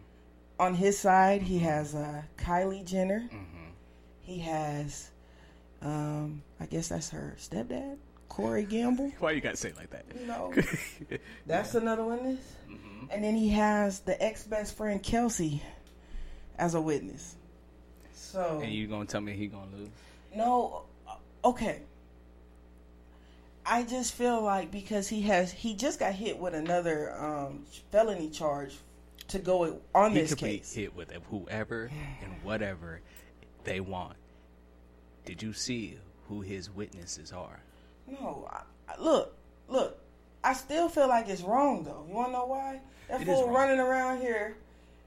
on 0.61 0.75
his 0.77 0.97
side, 0.97 1.43
he 1.43 1.59
has 1.59 1.95
uh, 1.97 2.23
Kylie 2.39 2.85
Jenner. 2.87 3.29
Mm-hmm. 3.33 3.65
He 4.21 4.39
has, 4.39 5.11
um, 5.83 6.41
I 6.61 6.67
guess 6.67 6.89
that's 6.89 7.11
her 7.11 7.35
stepdad, 7.37 7.97
Corey 8.35 8.65
Gamble. 8.65 9.13
Why 9.21 9.31
you 9.31 9.41
got 9.41 9.53
to 9.53 9.57
say 9.57 9.69
it 9.69 9.77
like 9.77 9.91
that? 9.91 11.21
That's 11.47 11.75
another 11.77 12.05
witness. 12.05 12.41
And 13.11 13.23
then 13.23 13.37
he 13.37 13.51
has 13.51 14.01
the 14.01 14.21
ex 14.21 14.43
best 14.45 14.77
friend 14.77 15.01
Kelsey 15.01 15.63
as 16.59 16.75
a 16.75 16.81
witness. 16.81 17.37
So 18.13 18.61
and 18.63 18.73
you 18.73 18.89
going 18.89 19.07
to 19.07 19.13
tell 19.13 19.21
me 19.21 19.35
he 19.35 19.47
going 19.47 19.71
to 19.71 19.77
lose? 19.77 19.89
no, 20.35 20.83
uh, 21.07 21.15
okay. 21.49 21.83
I 23.65 23.85
just 23.85 24.15
feel 24.15 24.43
like 24.43 24.73
because 24.73 25.07
he 25.09 25.23
has 25.23 25.53
he 25.53 25.75
just 25.75 26.01
got 26.01 26.13
hit 26.13 26.37
with 26.39 26.55
another 26.55 27.15
um, 27.17 27.65
felony 27.93 28.31
charge 28.31 28.77
to 29.29 29.39
go 29.39 29.79
on 29.95 30.11
He 30.11 30.19
this 30.21 30.31
could 30.35 30.45
be 30.45 30.59
case. 30.59 30.73
hit 30.75 30.97
with 30.97 31.13
whoever 31.31 31.91
and 32.23 32.33
whatever 32.43 33.01
they 33.63 33.79
want. 33.79 34.17
Did 35.25 35.41
you 35.41 35.53
see 35.53 35.99
who 36.29 36.41
his 36.41 36.69
witnesses 36.69 37.33
are? 37.33 37.61
No, 38.09 38.49
I, 38.51 38.63
I- 38.93 39.01
look, 39.01 39.35
look. 39.69 39.99
I 40.43 40.53
still 40.53 40.89
feel 40.91 41.09
like 41.09 41.29
it's 41.29 41.41
wrong 41.43 41.85
though. 41.85 42.05
You 42.07 42.15
want 42.15 42.29
to 42.29 42.33
know 42.33 42.45
why? 42.47 42.81
That 43.09 43.23
It 43.23 43.25
fool 43.25 43.49
running 43.49 43.79
around 43.81 44.21
here 44.21 44.57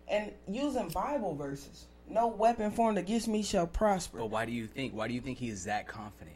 and 0.08 0.32
using 0.48 0.90
Bible 0.90 1.36
verses. 1.36 1.86
No 2.10 2.28
weapon 2.28 2.72
formed 2.72 2.98
against 2.98 3.28
me 3.28 3.44
shall 3.44 3.68
prosper. 3.68 4.18
But 4.20 4.32
why 4.32 4.46
do 4.46 4.52
you 4.52 4.66
think? 4.66 4.94
Why 4.94 5.08
do 5.08 5.14
you 5.14 5.22
think 5.22 5.38
he 5.38 5.50
is 5.50 5.66
that 5.66 5.88
confident? 5.88 6.36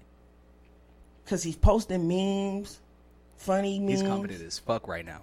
Because 1.23 1.41
he's 1.41 1.55
posting 1.55 2.07
memes, 2.07 2.79
funny 3.37 3.79
memes. 3.79 4.01
He's 4.01 4.03
confident 4.09 4.41
as 4.43 4.59
fuck 4.59 4.87
right 4.87 5.05
now. 5.05 5.21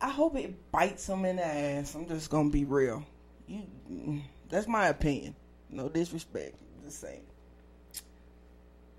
I 0.00 0.10
hope 0.10 0.36
it 0.36 0.54
bites 0.70 1.08
him 1.08 1.24
in 1.24 1.36
the 1.36 1.44
ass. 1.44 1.94
I'm 1.94 2.06
just 2.06 2.30
gonna 2.30 2.50
be 2.50 2.64
real. 2.64 3.04
You, 3.48 3.62
mm, 3.90 4.22
that's 4.48 4.68
my 4.68 4.88
opinion. 4.88 5.34
No 5.70 5.88
disrespect. 5.88 6.54
Just 6.84 7.00
saying. 7.00 7.22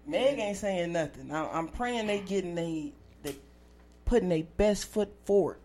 Meg 0.05 0.39
ain't 0.39 0.57
saying 0.57 0.91
nothing. 0.93 1.31
I, 1.31 1.47
I'm 1.49 1.67
praying 1.67 2.07
they 2.07 2.19
getting 2.21 2.55
they 2.55 2.93
they 3.23 3.35
putting 4.05 4.29
their 4.29 4.43
best 4.57 4.85
foot 4.85 5.09
forward. 5.25 5.57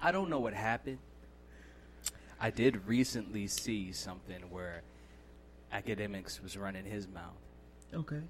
I 0.00 0.12
don't 0.12 0.28
know 0.28 0.40
what 0.40 0.52
happened. 0.54 0.98
I 2.38 2.50
did 2.50 2.86
recently 2.86 3.46
see 3.46 3.92
something 3.92 4.42
where 4.50 4.82
Akademiks 5.72 6.42
was 6.42 6.56
running 6.56 6.84
his 6.84 7.08
mouth, 7.08 7.32
Okay. 7.94 8.20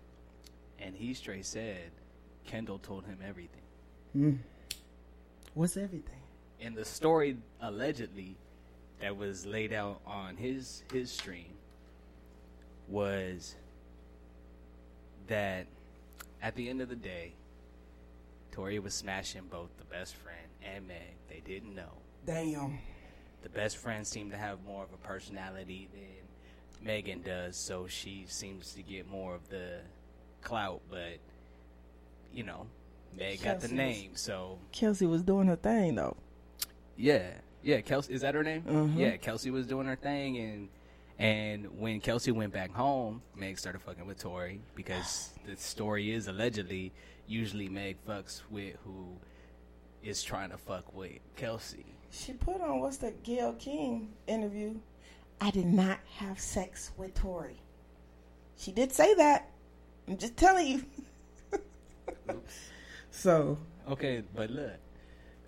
and 0.79 0.95
he 0.95 1.13
straight 1.13 1.45
said 1.45 1.91
Kendall 2.47 2.79
told 2.79 3.05
him 3.05 3.19
everything. 3.27 3.63
Mm. 4.17 4.39
What's 5.55 5.77
everything? 5.77 6.21
In 6.61 6.75
the 6.75 6.85
story, 6.85 7.37
allegedly, 7.61 8.37
that 9.01 9.17
was 9.17 9.45
laid 9.45 9.73
out 9.73 10.01
on 10.07 10.37
his 10.37 10.85
his 10.93 11.11
stream, 11.11 11.53
was 12.89 13.57
that 15.29 15.67
at 16.43 16.55
the 16.55 16.69
end 16.69 16.81
of 16.81 16.89
the 16.89 16.97
day, 16.97 17.33
Tory 18.53 18.79
was 18.79 18.95
smashing 18.95 19.43
both 19.51 19.69
the 19.79 19.85
best 19.85 20.15
friend 20.17 20.39
and 20.63 20.87
Meg. 20.89 21.15
They 21.29 21.41
didn't 21.45 21.75
know. 21.75 21.93
Damn. 22.27 22.79
the 23.43 23.49
best 23.51 23.77
friend 23.77 24.05
seemed 24.05 24.33
to 24.33 24.37
have 24.37 24.59
more 24.67 24.83
of 24.83 24.93
a 24.93 24.97
personality 25.07 25.89
than 25.93 26.85
Megan 26.87 27.23
does, 27.23 27.57
so 27.57 27.87
she 27.87 28.25
seems 28.27 28.73
to 28.73 28.83
get 28.83 29.09
more 29.09 29.35
of 29.37 29.49
the 29.49 29.79
clout. 30.43 30.81
But 30.91 31.19
you 32.35 32.43
know, 32.43 32.67
Meg 33.17 33.43
got 33.43 33.61
the 33.61 33.69
Kelsey 33.69 33.69
was- 33.69 33.73
name, 33.73 34.11
so 34.17 34.59
Kelsey 34.73 35.07
was 35.07 35.23
doing 35.23 35.47
her 35.47 35.55
thing 35.57 35.95
though. 35.95 36.17
yeah, 36.97 37.35
yeah. 37.63 37.81
Kelsey 37.83 38.15
is 38.15 38.23
that 38.23 38.35
her 38.35 38.43
name? 38.43 38.63
Mhm. 38.63 38.97
Yeah, 38.99 39.17
Kelsey 39.17 39.51
was 39.53 39.67
doing 39.67 39.87
her 39.87 39.97
thing, 39.97 40.37
and 40.39 40.69
and 41.19 41.79
when 41.79 42.01
Kelsey 42.01 42.31
went 42.31 42.53
back 42.53 42.73
home, 42.73 43.23
Meg 43.35 43.59
started 43.59 43.81
fucking 43.83 44.07
with 44.07 44.19
Tory 44.19 44.61
because 44.75 45.31
the 45.47 45.57
story 45.57 46.13
is 46.13 46.29
allegedly 46.29 46.93
usually 47.27 47.69
Meg 47.69 47.97
fucks 48.07 48.43
with 48.51 48.77
who 48.85 49.09
is 50.03 50.23
trying 50.23 50.51
to 50.51 50.59
fuck 50.59 50.95
with 50.95 51.19
Kelsey. 51.37 51.87
She 52.11 52.33
put 52.33 52.61
on 52.61 52.81
what's 52.81 52.99
that 52.99 53.23
Gayle 53.23 53.55
King 53.55 54.13
interview. 54.27 54.75
I 55.41 55.51
did 55.51 55.67
not 55.67 55.99
have 56.17 56.41
sex 56.41 56.93
with 56.97 57.15
Tory. 57.15 57.61
She 58.57 58.73
did 58.73 58.93
say 58.93 59.15
that. 59.15 59.51
I'm 60.09 60.17
just 60.17 60.37
telling 60.37 60.67
you. 60.67 61.61
so 63.11 63.59
Okay, 63.89 64.25
but 64.35 64.51
look, 64.51 64.75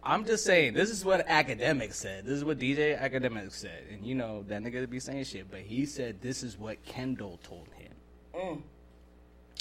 I'm 0.03 0.25
just 0.25 0.45
saying 0.45 0.75
this 0.75 0.91
is 0.91 1.05
what 1.05 1.27
Akademiks 1.27 1.95
said. 1.95 2.25
This 2.25 2.35
is 2.35 2.45
what 2.45 2.59
DJ 2.59 2.99
Akademiks 3.01 3.53
said, 3.53 3.83
and 3.91 4.05
you 4.05 4.15
know 4.15 4.45
that 4.49 4.63
nigga 4.63 4.89
be 4.89 5.01
saying 5.01 5.25
shit, 5.25 5.51
but 5.51 5.61
he 5.61 5.85
said 5.87 6.21
this 6.23 6.43
is 6.43 6.57
what 6.59 6.83
Kendall 6.85 7.39
told 7.43 7.69
him. 7.77 7.93
mm, 8.35 8.63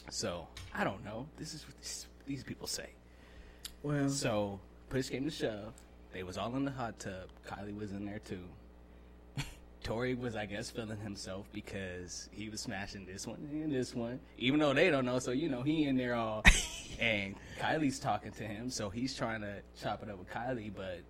So 0.10 0.48
I 0.74 0.84
don't 0.84 1.04
know. 1.04 1.28
This 1.38 1.54
is 1.54 1.66
what 1.68 1.76
these, 1.78 2.08
these 2.26 2.44
people 2.44 2.68
say. 2.68 2.90
well, 3.84 4.10
So 4.10 4.60
push 4.90 5.10
came 5.10 5.26
to 5.26 5.32
shove. 5.32 5.74
They 6.14 6.24
was 6.24 6.38
all 6.38 6.56
in 6.56 6.66
the 6.66 6.72
hot 6.72 7.00
tub. 7.00 7.30
Kylie 7.48 7.78
was 7.78 7.92
in 7.92 8.06
there 8.06 8.20
too. 8.20 8.44
Tory 9.84 10.16
was, 10.16 10.36
I 10.36 10.46
guess, 10.46 10.70
feeling 10.70 10.98
himself 10.98 11.46
because 11.54 12.30
he 12.32 12.50
was 12.50 12.62
smashing 12.62 13.06
this 13.06 13.28
one 13.28 13.38
and 13.52 13.72
this 13.74 13.94
one, 13.94 14.20
even 14.38 14.60
though 14.60 14.74
they 14.74 14.90
don't 14.90 15.06
know. 15.06 15.20
So 15.20 15.32
you 15.32 15.50
know, 15.50 15.62
he 15.64 15.84
in 15.86 15.98
there 15.98 16.16
all, 16.16 16.44
and 17.00 17.36
Kylie's 17.60 18.00
talking 18.00 18.32
to 18.32 18.44
him, 18.44 18.70
so 18.70 18.90
he's 18.90 19.16
trying 19.16 19.42
to 19.42 19.56
chop 19.82 20.04
it 20.04 20.10
up 20.10 20.18
with 20.18 20.30
Kylie, 20.30 20.72
but 20.76 21.02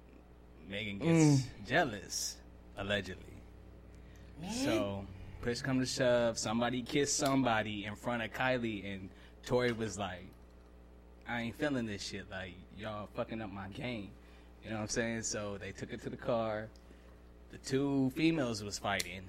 Megan 0.70 1.00
gets 1.00 1.41
mm. 1.41 1.44
jealous, 1.67 2.38
allegedly. 2.77 3.24
So 4.51 5.06
push 5.41 5.62
come 5.62 5.79
to 5.79 5.86
shove, 5.86 6.38
somebody 6.38 6.82
kissed 6.82 7.17
somebody 7.17 7.86
in 7.86 7.96
front 7.96 8.24
of 8.24 8.34
Kylie, 8.34 8.86
and 8.94 9.10
Tory 9.46 9.72
was 9.72 9.98
like, 9.98 10.25
I 11.27 11.41
ain't 11.41 11.56
feeling 11.56 11.86
this 11.86 12.06
shit. 12.06 12.29
Like 12.29 12.53
y'all 12.77 13.08
fucking 13.15 13.41
up 13.41 13.51
my 13.51 13.67
game. 13.70 14.10
You 14.63 14.70
know 14.70 14.77
what 14.77 14.82
I'm 14.84 14.88
saying? 14.89 15.22
So 15.24 15.58
they 15.60 15.72
took 15.72 15.94
it 15.94 16.01
to 16.03 16.10
the 16.10 16.17
car. 16.17 16.67
The 17.51 17.58
two 17.60 18.12
females 18.15 18.63
was 18.63 18.77
fighting, 18.77 19.22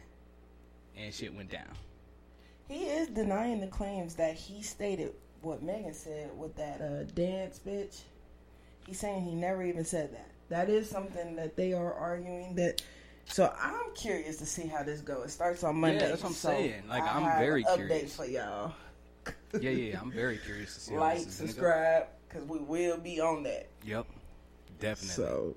and 0.96 1.14
shit 1.14 1.32
went 1.34 1.50
down. 1.50 1.70
he 2.68 2.84
is 2.84 3.08
denying 3.08 3.60
the 3.60 3.68
claims 3.68 4.14
that 4.16 4.34
he 4.34 4.62
stated 4.62 5.14
what 5.42 5.62
Megan 5.62 5.94
said 5.94 6.30
with 6.36 6.56
that 6.56 6.80
uh, 6.80 7.04
dance 7.14 7.60
bitch. 7.64 8.00
He's 8.86 8.98
saying 8.98 9.24
he 9.24 9.34
never 9.34 9.62
even 9.62 9.84
said 9.84 10.12
that. 10.14 10.30
That 10.48 10.70
is 10.70 10.88
something 10.88 11.36
that 11.36 11.56
they 11.56 11.72
are 11.72 11.92
arguing 11.92 12.54
that. 12.56 12.82
So 13.26 13.52
I'm 13.60 13.94
curious 13.94 14.38
to 14.38 14.46
see 14.46 14.66
how 14.66 14.82
this 14.82 15.02
goes. 15.02 15.26
It 15.26 15.30
starts 15.30 15.62
on 15.62 15.76
Monday. 15.76 16.00
Yeah, 16.00 16.08
that's 16.08 16.22
what 16.22 16.30
I'm 16.30 16.34
so 16.34 16.48
saying. 16.48 16.82
Like, 16.88 17.02
I 17.02 17.16
I'm 17.16 17.22
have 17.24 17.38
very 17.38 17.62
curious. 17.62 18.16
Update 18.16 18.16
for 18.16 18.24
y'all. 18.24 18.72
Yeah, 19.60 19.70
yeah. 19.70 20.00
I'm 20.00 20.10
very 20.10 20.38
curious 20.38 20.74
to 20.74 20.80
see 20.80 20.94
how 20.94 21.00
like, 21.00 21.18
subscribe, 21.18 22.06
because 22.26 22.44
we 22.48 22.58
will 22.58 22.96
be 22.96 23.20
on 23.20 23.42
that. 23.42 23.68
Yep, 23.84 24.06
definitely. 24.80 25.08
So 25.08 25.56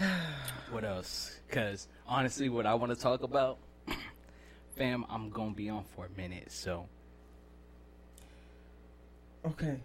What 0.70 0.84
else? 0.84 1.36
Because 1.48 1.88
honestly, 2.06 2.48
what 2.48 2.66
I 2.66 2.74
want 2.74 2.94
to 2.94 3.00
talk 3.00 3.22
about, 3.22 3.58
fam, 4.76 5.04
I'm 5.08 5.30
gonna 5.30 5.54
be 5.54 5.68
on 5.68 5.84
for 5.96 6.06
a 6.06 6.16
minute. 6.16 6.52
So 6.52 6.86
Okay. 9.46 9.78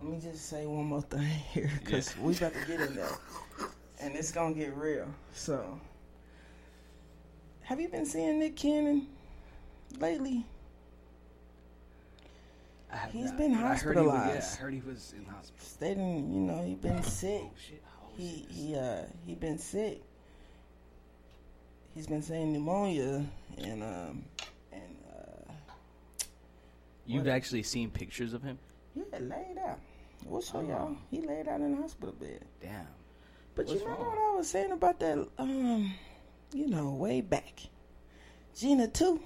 Let 0.00 0.10
me 0.12 0.20
just 0.20 0.46
say 0.48 0.66
one 0.66 0.86
more 0.86 1.02
thing 1.02 1.20
here 1.52 1.70
because 1.84 2.16
we 2.18 2.36
about 2.36 2.52
to 2.54 2.66
get 2.66 2.80
in 2.80 2.94
there. 2.94 3.08
And 4.00 4.14
it's 4.14 4.30
going 4.30 4.54
to 4.54 4.60
get 4.60 4.76
real. 4.76 5.06
So, 5.34 5.80
have 7.62 7.80
you 7.80 7.88
been 7.88 8.06
seeing 8.06 8.38
Nick 8.38 8.56
Cannon 8.56 9.08
lately? 9.98 10.46
I 12.92 12.96
have 12.96 13.10
He's 13.12 13.26
not- 13.26 13.38
been 13.38 13.54
but 13.54 13.64
I 13.64 13.74
heard 13.74 13.96
he 13.96 14.02
was- 14.02 14.12
hospitalized. 14.14 14.48
yeah, 14.50 14.56
I 14.58 14.62
heard 14.62 14.74
he 14.74 14.80
was 14.80 15.14
in 15.16 15.24
hospital. 15.24 15.66
Stating, 15.66 16.32
you 16.32 16.40
know, 16.40 16.62
he 16.64 16.74
been 16.74 17.02
sick. 17.02 17.42
Oh 17.44 17.50
shit! 17.66 17.82
He 18.16 18.46
he 18.50 18.76
uh 18.76 19.02
he 19.26 19.34
been 19.34 19.58
sick. 19.58 20.00
He's 21.94 22.06
been 22.06 22.22
saying 22.22 22.52
pneumonia 22.52 23.24
and 23.58 23.82
um 23.82 24.24
You've 27.08 27.24
what- 27.26 27.32
actually 27.34 27.62
seen 27.64 27.90
pictures 27.90 28.32
of 28.34 28.42
him? 28.42 28.58
yeah 28.94 29.04
laid 29.18 29.58
out. 29.58 29.80
We'll 30.24 30.42
show 30.42 30.58
Oh. 30.58 30.62
y'all. 30.68 30.96
He 31.10 31.20
laid 31.20 31.46
out 31.48 31.60
in 31.60 31.72
the 31.76 31.82
hospital 31.82 32.12
bed. 32.14 32.44
Damn. 32.60 32.86
But 33.54 33.66
What's 33.66 33.80
you 33.80 33.86
remember 33.86 34.04
wrong? 34.04 34.16
what 34.16 34.34
I 34.34 34.36
was 34.36 34.48
saying 34.50 34.72
about 34.72 34.98
that? 35.00 35.28
Um, 35.38 35.94
you 36.52 36.66
know, 36.68 36.90
way 36.94 37.20
back, 37.20 37.60
Gena 38.56 38.88
Tew. 38.88 39.20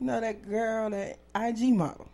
You 0.00 0.06
know 0.06 0.20
that 0.20 0.48
girl, 0.48 0.90
that 0.90 1.18
IG 1.34 1.72
model 1.74 2.08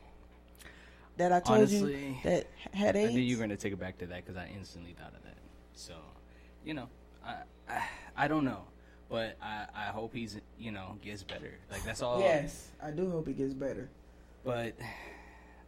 that 1.16 1.33
I 1.33 1.40
told 1.40 1.59
Honestly, 1.61 2.09
you 2.09 2.16
that 2.25 2.46
had 2.72 2.96
I 2.96 3.01
AIDS. 3.01 3.14
knew 3.14 3.20
you 3.20 3.37
were 3.37 3.40
gonna 3.42 3.57
take 3.57 3.72
it 3.72 3.81
back 3.81 3.99
to 3.99 4.07
that 4.07 4.25
because 4.25 4.37
I 4.37 4.49
instantly 4.57 4.92
thought 4.99 5.14
of 5.14 5.22
that. 5.25 5.38
So, 5.72 5.94
you 6.64 6.75
know, 6.75 6.88
I 7.25 7.37
I, 7.68 7.83
I 8.16 8.29
don't 8.29 8.44
know, 8.44 8.62
but 9.09 9.37
I 9.42 9.66
I 9.75 9.85
hope 9.87 10.12
he's 10.14 10.38
you 10.59 10.70
know 10.70 10.96
gets 11.03 11.22
better. 11.22 11.55
Like 11.70 11.83
that's 11.85 12.03
all. 12.03 12.20
yes, 12.20 12.68
I 12.83 12.90
do 12.90 13.11
hope 13.11 13.27
he 13.27 13.33
gets 13.33 13.55
better. 13.55 13.88
But 14.44 14.74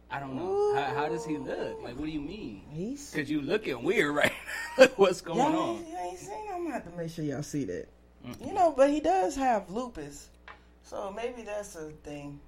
I 0.09 0.19
don't 0.19 0.35
know. 0.35 0.75
How, 0.75 0.93
how 0.95 1.09
does 1.09 1.25
he 1.25 1.37
look? 1.37 1.81
Like, 1.83 1.95
what 1.97 2.05
do 2.05 2.11
you 2.11 2.21
mean? 2.21 2.63
He's 2.71 3.11
Cause 3.15 3.29
you 3.29 3.41
looking 3.41 3.83
weird 3.83 4.15
right. 4.15 4.31
What's 4.95 5.21
going 5.21 5.37
y'all 5.39 5.55
on? 5.57 5.77
ain't, 5.77 5.89
y'all 5.89 6.09
ain't 6.09 6.19
seen. 6.19 6.47
I'm 6.51 6.63
gonna 6.63 6.73
have 6.73 6.91
to 6.91 6.97
make 6.97 7.09
sure 7.11 7.23
y'all 7.25 7.43
see 7.43 7.65
that. 7.65 7.87
Mm-mm. 8.27 8.47
You 8.47 8.53
know, 8.53 8.73
but 8.75 8.89
he 8.89 8.99
does 8.99 9.35
have 9.35 9.69
lupus, 9.69 10.29
so 10.83 11.11
maybe 11.15 11.41
that's 11.41 11.75
a 11.75 11.89
thing. 12.03 12.39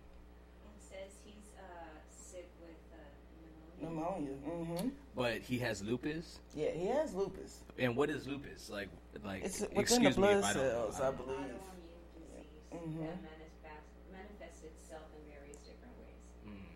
It 0.78 0.84
says 0.90 1.12
he's 1.26 1.54
uh, 1.58 1.64
sick 2.12 2.48
with 2.62 2.76
uh, 2.94 3.84
pneumonia. 3.90 4.36
Pneumonia. 4.46 4.82
hmm 4.82 4.90
But 5.16 5.40
he 5.42 5.58
has 5.60 5.82
lupus. 5.84 6.40
Yeah, 6.56 6.70
he 6.72 6.88
has 6.88 7.14
lupus. 7.16 7.60
And 7.80 7.96
what 7.96 8.10
is 8.12 8.28
lupus? 8.28 8.70
Like, 8.70 8.90
like 9.26 9.44
It's 9.46 9.62
within 9.62 9.80
excuse 9.80 10.16
the 10.16 10.22
me 10.22 10.28
blood 10.28 10.38
if 10.38 10.46
I 10.46 10.54
don't 10.54 10.62
cells, 10.72 11.02
I 11.02 11.12
believe. 11.12 11.38
Autoimmune 12.72 13.18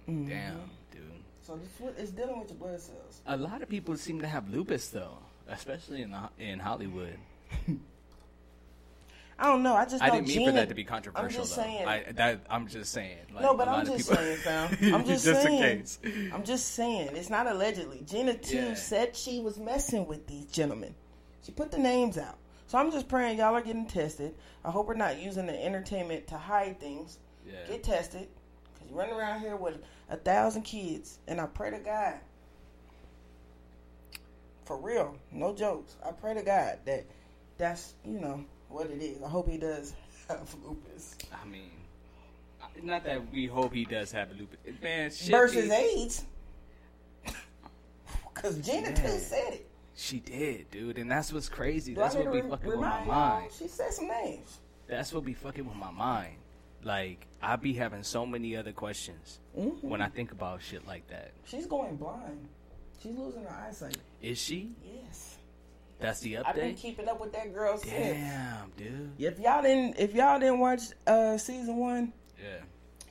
ways. 0.08 0.16
Mm, 0.18 0.26
Mhm. 0.26 0.30
Damn, 0.30 0.56
dude. 0.92 1.02
So 1.42 1.60
it's, 1.64 1.80
what- 1.80 1.96
it's 1.98 2.12
dealing 2.12 2.40
with 2.40 2.50
your 2.50 2.58
blood 2.60 2.80
cells. 2.80 3.22
A 3.26 3.38
lot 3.38 3.62
of 3.62 3.70
people 3.70 3.96
seem 3.98 4.22
to 4.22 4.28
have 4.28 4.50
lupus 4.50 4.90
though, 4.90 5.18
especially 5.48 6.02
in 6.02 6.12
the, 6.12 6.30
in 6.40 6.60
Hollywood. 6.60 7.18
I 9.40 9.46
don't 9.46 9.62
know. 9.62 9.76
I 9.76 9.86
just 9.86 10.02
I 10.02 10.08
know 10.08 10.14
didn't 10.16 10.30
mean 10.30 10.38
Gena, 10.40 10.52
for 10.52 10.56
that 10.58 10.70
to 10.70 10.74
be 10.76 10.84
controversial. 10.84 11.26
I'm 11.28 11.32
just 11.32 11.56
though. 11.56 11.62
saying. 11.62 11.88
I, 11.88 12.12
that, 12.14 12.40
I'm 12.50 12.68
just 12.68 12.92
saying. 12.92 13.20
Like, 13.32 13.44
no, 13.44 13.52
a 13.52 13.58
but 13.58 13.68
lot 13.68 13.76
I'm 13.76 13.82
of 13.82 13.98
just 13.98 14.10
saying, 14.10 14.38
fam. 14.38 14.78
I'm 14.96 15.06
just, 15.06 15.26
Just 15.26 15.46
in 15.46 15.60
saying. 15.60 15.80
case. 15.80 16.00
I'm 16.34 16.44
just 16.44 16.70
saying. 16.74 17.10
It's 17.16 17.30
not 17.30 17.46
allegedly. 17.46 18.02
Gena 18.08 18.34
Tew 18.34 18.56
Yeah. 18.70 18.74
said 18.74 19.16
she 19.16 19.40
was 19.40 19.60
messing 19.60 20.08
with 20.08 20.26
these 20.26 20.46
gentlemen. 20.48 20.96
She 21.44 21.52
put 21.52 21.70
the 21.70 21.78
names 21.78 22.18
out. 22.18 22.38
So 22.66 22.80
I'm 22.80 22.92
just 22.92 23.08
praying 23.08 23.38
y'all 23.38 23.54
are 23.54 23.62
getting 23.62 23.86
tested. 23.86 24.34
I 24.66 24.72
hope 24.72 24.88
we're 24.88 24.96
not 24.96 25.20
using 25.22 25.46
the 25.46 25.64
entertainment 25.64 26.26
to 26.30 26.38
hide 26.38 26.80
things. 26.80 27.20
Yeah. 27.46 27.54
Get 27.70 27.84
tested. 27.84 28.28
Cause 28.80 28.88
you 28.90 28.96
run 28.96 29.10
around 29.10 29.42
here 29.42 29.56
with 29.56 29.78
a 30.10 30.18
thousand 30.18 30.64
kids, 30.64 31.20
and 31.28 31.40
I 31.42 31.46
pray 31.48 31.72
to 31.72 31.80
God. 31.80 32.16
For 34.66 34.78
real, 34.78 35.16
no 35.32 35.54
jokes. 35.56 35.96
I 36.06 36.12
pray 36.12 36.34
to 36.34 36.42
God 36.44 36.80
that 36.86 37.06
that's 37.58 37.94
you 38.06 38.20
know 38.20 38.44
what 38.70 38.90
it 38.90 39.02
is. 39.02 39.22
I 39.24 39.30
hope 39.30 39.50
he 39.50 39.58
does 39.58 39.94
have 40.28 40.54
lupus 40.66 41.16
I 41.32 41.48
mean, 41.48 41.72
not 42.84 43.04
that 43.06 43.32
we 43.32 43.46
hope 43.48 43.74
he 43.74 43.86
does 43.86 44.12
have 44.12 44.30
lupus. 44.38 44.58
Man, 44.84 45.10
shit 45.12 45.32
versus 45.32 45.70
be- 45.70 45.74
AIDS. 45.76 46.26
Cause 48.34 48.58
Gena 48.60 48.94
Tew 48.94 49.04
Yeah. 49.04 49.18
said 49.18 49.54
it. 49.54 49.70
She 49.96 50.20
did, 50.20 50.70
dude, 50.70 50.98
and 51.00 51.10
that's 51.10 51.34
what's 51.34 51.50
crazy. 51.50 51.96
Do 51.96 52.02
That's 52.02 52.14
what 52.14 52.32
be 52.32 52.42
re- 52.42 52.50
fucking 52.50 52.68
with 52.70 52.80
my 52.80 53.00
y'all? 53.00 53.06
mind. 53.08 53.52
She 53.58 53.68
said 53.68 53.92
some 53.94 54.08
names. 54.08 54.60
That's 54.88 55.12
what 55.12 55.26
be 55.26 55.34
fucking 55.34 55.66
with 55.66 55.76
my 55.76 55.90
mind. 55.90 56.36
Like 56.84 57.26
I 57.42 57.56
be 57.56 57.74
having 57.74 58.04
so 58.04 58.26
many 58.26 58.56
other 58.56 58.72
questions 58.72 59.40
Mhm. 59.58 59.84
when 59.84 60.02
I 60.02 60.08
think 60.10 60.32
about 60.32 60.62
shit 60.62 60.86
like 60.88 61.08
that. 61.08 61.32
She's 61.46 61.66
going 61.66 61.96
blind. 61.98 62.48
She's 63.02 63.16
losing 63.16 63.44
her 63.44 63.66
eyesight. 63.68 63.98
Is 64.22 64.38
she? 64.40 64.72
Yes. 64.84 65.38
That's 66.00 66.20
the 66.20 66.36
update. 66.36 66.46
I've 66.46 66.56
been 66.56 66.76
keeping 66.76 67.08
up 67.10 67.20
with 67.20 67.34
that 67.34 67.54
girl 67.54 67.78
since. 67.78 67.92
Damn, 67.92 68.72
dude. 68.78 69.12
If 69.20 69.40
y'all 69.40 69.62
didn't, 69.64 69.98
if 70.00 70.14
y'all 70.14 70.40
didn't 70.40 70.60
watch 70.60 70.82
uh, 71.08 71.38
season 71.38 71.78
one, 71.78 72.14
Yeah, 72.40 72.60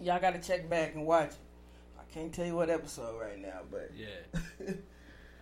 y'all 0.01 0.21
got 0.21 0.35
to 0.35 0.41
check 0.41 0.69
back 0.71 0.95
and 0.95 1.05
watch 1.07 1.31
it. 1.31 1.37
I 1.99 2.05
can't 2.15 2.33
tell 2.33 2.47
you 2.47 2.55
what 2.55 2.71
episode 2.71 3.21
right 3.21 3.39
now, 3.41 3.61
but 3.71 3.91
yeah. 3.97 4.21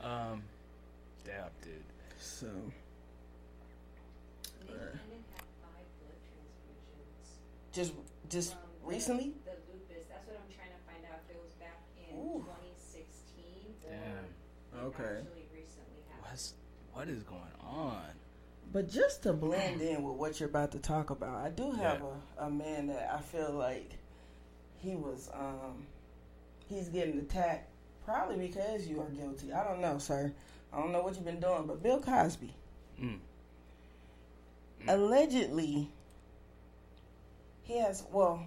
Um, 0.00 0.42
damn, 1.24 1.48
dude. 1.62 1.72
so 2.18 2.46
Nick 2.46 2.74
Cannon 4.68 5.24
had 5.32 5.44
five 5.62 5.86
blood 6.00 6.18
transfusions. 6.28 7.28
just 7.72 7.92
just 8.34 8.52
from 8.52 8.60
the- 8.82 8.88
recently. 8.88 9.32
The 9.46 9.52
lupus. 9.72 10.04
That's 10.10 10.26
what 10.26 10.36
I'm 10.36 10.50
trying 10.54 10.70
to 10.76 10.82
find 10.84 11.04
out 11.10 11.20
if 11.24 11.34
it 11.36 11.40
was 11.42 11.54
back 11.54 11.80
in 11.96 12.16
Ooh. 12.18 12.44
2016 12.44 13.74
or 13.86 13.90
Damn. 13.90 14.24
it 14.24 14.84
Okay. 14.86 15.18
actually 15.22 15.46
recently 15.54 16.02
happened. 16.10 16.22
What's 16.30 16.54
what 16.92 17.08
is 17.08 17.22
going 17.22 17.40
on? 17.60 18.02
But 18.72 18.88
just 18.90 19.22
to 19.22 19.32
blend 19.32 19.80
in 19.80 20.02
with 20.02 20.16
what 20.16 20.40
you're 20.40 20.48
about 20.48 20.72
to 20.72 20.78
talk 20.80 21.10
about, 21.10 21.36
I 21.46 21.48
do 21.50 21.70
have 21.72 22.02
a, 22.02 22.44
a 22.46 22.50
man 22.50 22.88
that 22.88 23.08
I 23.14 23.20
feel 23.20 23.52
like 23.52 23.92
he 24.78 24.96
was 24.96 25.30
um 25.32 25.86
he's 26.68 26.88
getting 26.88 27.18
attacked 27.18 27.68
probably 28.04 28.36
because 28.48 28.86
you 28.88 29.00
are 29.00 29.08
guilty. 29.10 29.52
I 29.52 29.62
don't 29.64 29.80
know, 29.80 29.98
sir. 29.98 30.32
I 30.72 30.78
don't 30.78 30.90
know 30.92 31.02
what 31.02 31.14
you've 31.14 31.24
been 31.24 31.40
doing, 31.40 31.66
but 31.66 31.82
Bill 31.82 32.00
Cosby. 32.00 32.52
Mm. 33.00 33.18
allegedly 34.88 35.88
he 37.64 37.78
has 37.78 38.04
well 38.12 38.46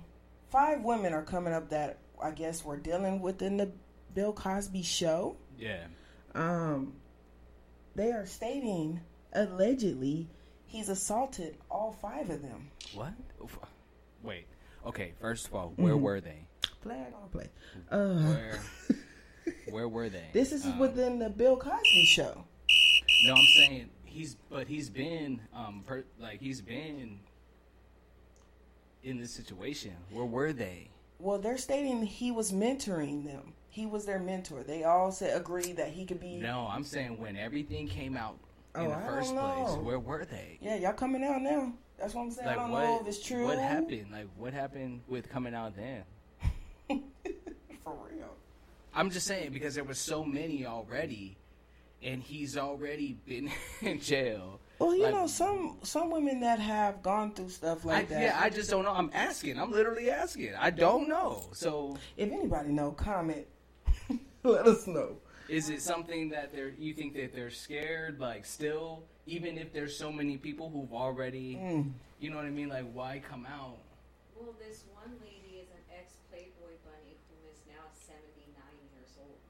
five 0.50 0.82
women 0.84 1.14
are 1.14 1.24
coming 1.24 1.54
up 1.54 1.70
that 1.70 1.98
I 2.22 2.32
guess 2.32 2.64
were 2.64 2.78
dealing 2.78 3.22
within 3.22 3.58
the 3.58 3.70
Bill 4.16 4.32
Cosby 4.34 4.82
show. 4.84 5.36
Yeah. 5.60 5.84
Um, 6.34 6.94
they 7.96 8.12
are 8.12 8.26
stating 8.26 9.02
allegedly 9.34 10.28
he's 10.66 10.90
assaulted 10.90 11.58
all 11.70 11.92
five 12.02 12.30
of 12.30 12.42
them. 12.42 12.70
What? 12.96 13.14
Wait. 14.24 14.46
Okay. 14.86 15.14
First 15.22 15.48
of 15.48 15.56
all, 15.56 15.74
where 15.76 15.94
Mm-hmm. 15.94 16.02
were 16.04 16.22
they? 16.22 16.48
Flag 16.82 17.14
on 17.22 17.30
play. 17.30 17.50
Uh, 17.92 18.16
Where? 18.34 18.60
where 19.72 19.88
were 19.90 20.10
they? 20.10 20.26
this 20.34 20.52
is 20.52 20.66
Um, 20.66 20.80
within 20.80 21.20
the 21.20 21.30
Bill 21.30 21.58
Cosby 21.58 22.06
show. 22.06 22.44
No, 23.26 23.34
I'm 23.34 23.46
saying 23.58 23.90
he's, 24.06 24.36
but 24.50 24.68
he's 24.68 24.90
been, 24.90 25.42
um, 25.54 25.84
per, 25.86 26.06
like 26.20 26.40
he's 26.40 26.62
been 26.62 27.20
in 29.08 29.18
this 29.18 29.32
situation. 29.32 29.94
Where 30.12 30.26
were 30.26 30.54
they? 30.54 30.90
Well, 31.20 31.40
they're 31.40 31.58
stating 31.58 32.04
he 32.04 32.32
was 32.32 32.52
mentoring 32.52 33.26
them. 33.26 33.54
He 33.70 33.86
was 33.86 34.06
their 34.06 34.20
mentor. 34.20 34.64
They 34.64 34.84
all 34.84 35.12
said 35.12 35.40
agree 35.40 35.72
that 35.74 35.90
he 35.90 36.06
could 36.06 36.20
be. 36.20 36.38
No, 36.38 36.68
I'm 36.70 36.84
saying 36.84 37.20
when 37.20 37.38
everything 37.38 37.88
came 37.88 38.18
out 38.18 38.38
oh, 38.76 38.82
in 38.82 38.88
Oh, 38.88 38.90
the 38.90 39.06
first 39.06 39.34
place, 39.34 39.78
where 39.84 40.00
were 40.00 40.26
they? 40.26 40.58
Yeah, 40.62 40.76
y'all 40.76 40.94
coming 40.94 41.24
out 41.24 41.42
now. 41.42 41.74
That's 42.00 42.14
what 42.14 42.24
I'm 42.24 42.32
saying. 42.32 42.48
I 42.48 42.52
Like 42.52 42.60
don't 42.60 42.72
what? 42.72 42.84
know 42.84 43.00
if 43.02 43.08
it's 43.08 43.24
true. 43.24 43.46
What 43.46 43.58
happened? 43.58 44.08
Like 44.12 44.28
what 44.38 44.54
happened 44.54 45.02
with 45.08 45.30
coming 45.30 45.56
out 45.56 45.74
then? 45.76 46.04
For 47.84 47.94
real. 48.12 48.36
I'm 48.94 49.10
just 49.10 49.28
saying 49.28 49.52
because 49.54 49.76
there 49.76 49.84
was 49.84 50.00
so 50.00 50.24
many 50.24 50.66
already, 50.66 51.38
and 52.04 52.22
he's 52.22 52.58
already 52.58 53.18
been 53.26 53.50
in 53.82 54.00
jail. 54.00 54.60
Well, 54.80 54.96
you 54.96 55.04
Like, 55.04 55.14
know, 55.14 55.28
some 55.28 55.78
some 55.84 56.12
women 56.12 56.40
that 56.42 56.60
have 56.60 57.02
gone 57.02 57.34
through 57.34 57.50
stuff 57.50 57.86
I, 57.86 57.90
like 57.90 58.10
that. 58.10 58.22
yeah, 58.22 58.40
I 58.40 58.50
just 58.50 58.70
don't 58.70 58.84
know. 58.86 58.94
I'm 58.94 59.10
asking. 59.14 59.60
I'm 59.60 59.72
literally 59.72 60.12
asking. 60.12 60.54
I 60.56 60.70
don't 60.70 61.10
know. 61.10 61.50
So, 61.54 61.98
if 62.16 62.32
anybody 62.32 62.70
know, 62.70 62.92
comment. 62.92 63.48
Let 64.44 64.68
us 64.68 64.86
know. 64.88 65.18
is 65.50 65.70
it 65.70 65.82
something 65.82 66.30
that 66.30 66.54
they're 66.54 66.74
you 66.78 66.94
think 66.94 67.16
that 67.16 67.34
they're 67.34 67.50
scared? 67.50 68.20
Like, 68.20 68.46
still, 68.46 69.04
even 69.26 69.58
if 69.58 69.74
there's 69.74 69.98
so 69.98 70.12
many 70.12 70.38
people 70.38 70.70
who've 70.70 70.94
already, 70.94 71.56
Mm. 71.56 71.92
you 72.20 72.30
know 72.30 72.38
what 72.38 72.46
I 72.46 72.50
mean? 72.52 72.70
Like, 72.70 72.86
why 72.94 73.20
come 73.28 73.46
out? 73.48 73.78
Well, 74.38 74.54
this 74.62 74.84
one 74.94 75.18
lady 75.26 75.58
is 75.60 75.68
an 75.74 75.84
ex 76.00 76.14
Playboy 76.30 76.78
bunny 76.86 77.18
who 77.28 77.38
is 77.50 77.58
now 77.68 77.90
79 77.98 78.54
years 78.94 79.12
old. 79.20 79.42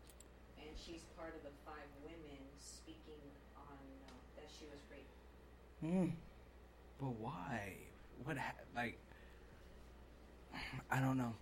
And 0.57 0.71
she's 0.79 1.03
part 1.19 1.35
of 1.35 1.43
the 1.43 1.51
five 1.67 1.89
women 2.01 2.39
speaking 2.57 3.19
on 3.59 3.75
uh, 4.07 4.15
that 4.39 4.47
she 4.49 4.65
was 4.71 4.79
raped. 4.89 4.96
Mm. 5.83 6.11
But 6.99 7.13
why? 7.19 7.73
What? 8.23 8.37
Ha- 8.37 8.53
like, 8.75 8.97
I 10.91 10.99
don't 10.99 11.17
know. 11.17 11.33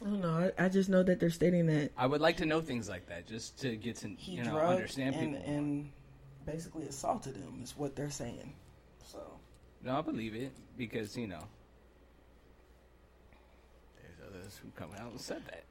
I 0.00 0.04
don't 0.04 0.20
know. 0.20 0.52
I, 0.58 0.64
I 0.64 0.68
just 0.68 0.88
know 0.88 1.02
that 1.02 1.20
they're 1.20 1.30
stating 1.30 1.66
that 1.66 1.92
I 1.96 2.06
would 2.06 2.20
like 2.20 2.38
to 2.38 2.46
know 2.46 2.60
things 2.60 2.88
like 2.88 3.06
that 3.08 3.26
just 3.26 3.60
to 3.60 3.76
get 3.76 3.96
to 3.96 4.08
he 4.08 4.32
you 4.32 4.44
know 4.44 4.58
understand 4.58 5.14
and, 5.14 5.36
people. 5.36 5.54
and 5.54 5.90
basically 6.46 6.86
assaulted 6.86 7.34
them. 7.34 7.60
Is 7.62 7.76
what 7.76 7.94
they're 7.94 8.10
saying. 8.10 8.54
So 9.04 9.18
No, 9.82 9.98
I 9.98 10.00
believe 10.00 10.34
it 10.34 10.52
because 10.76 11.16
you 11.16 11.26
know 11.28 11.44
there's 14.00 14.28
others 14.28 14.58
who 14.62 14.70
come 14.74 14.90
out 14.98 15.10
and 15.12 15.20
said 15.20 15.42
that. 15.46 15.64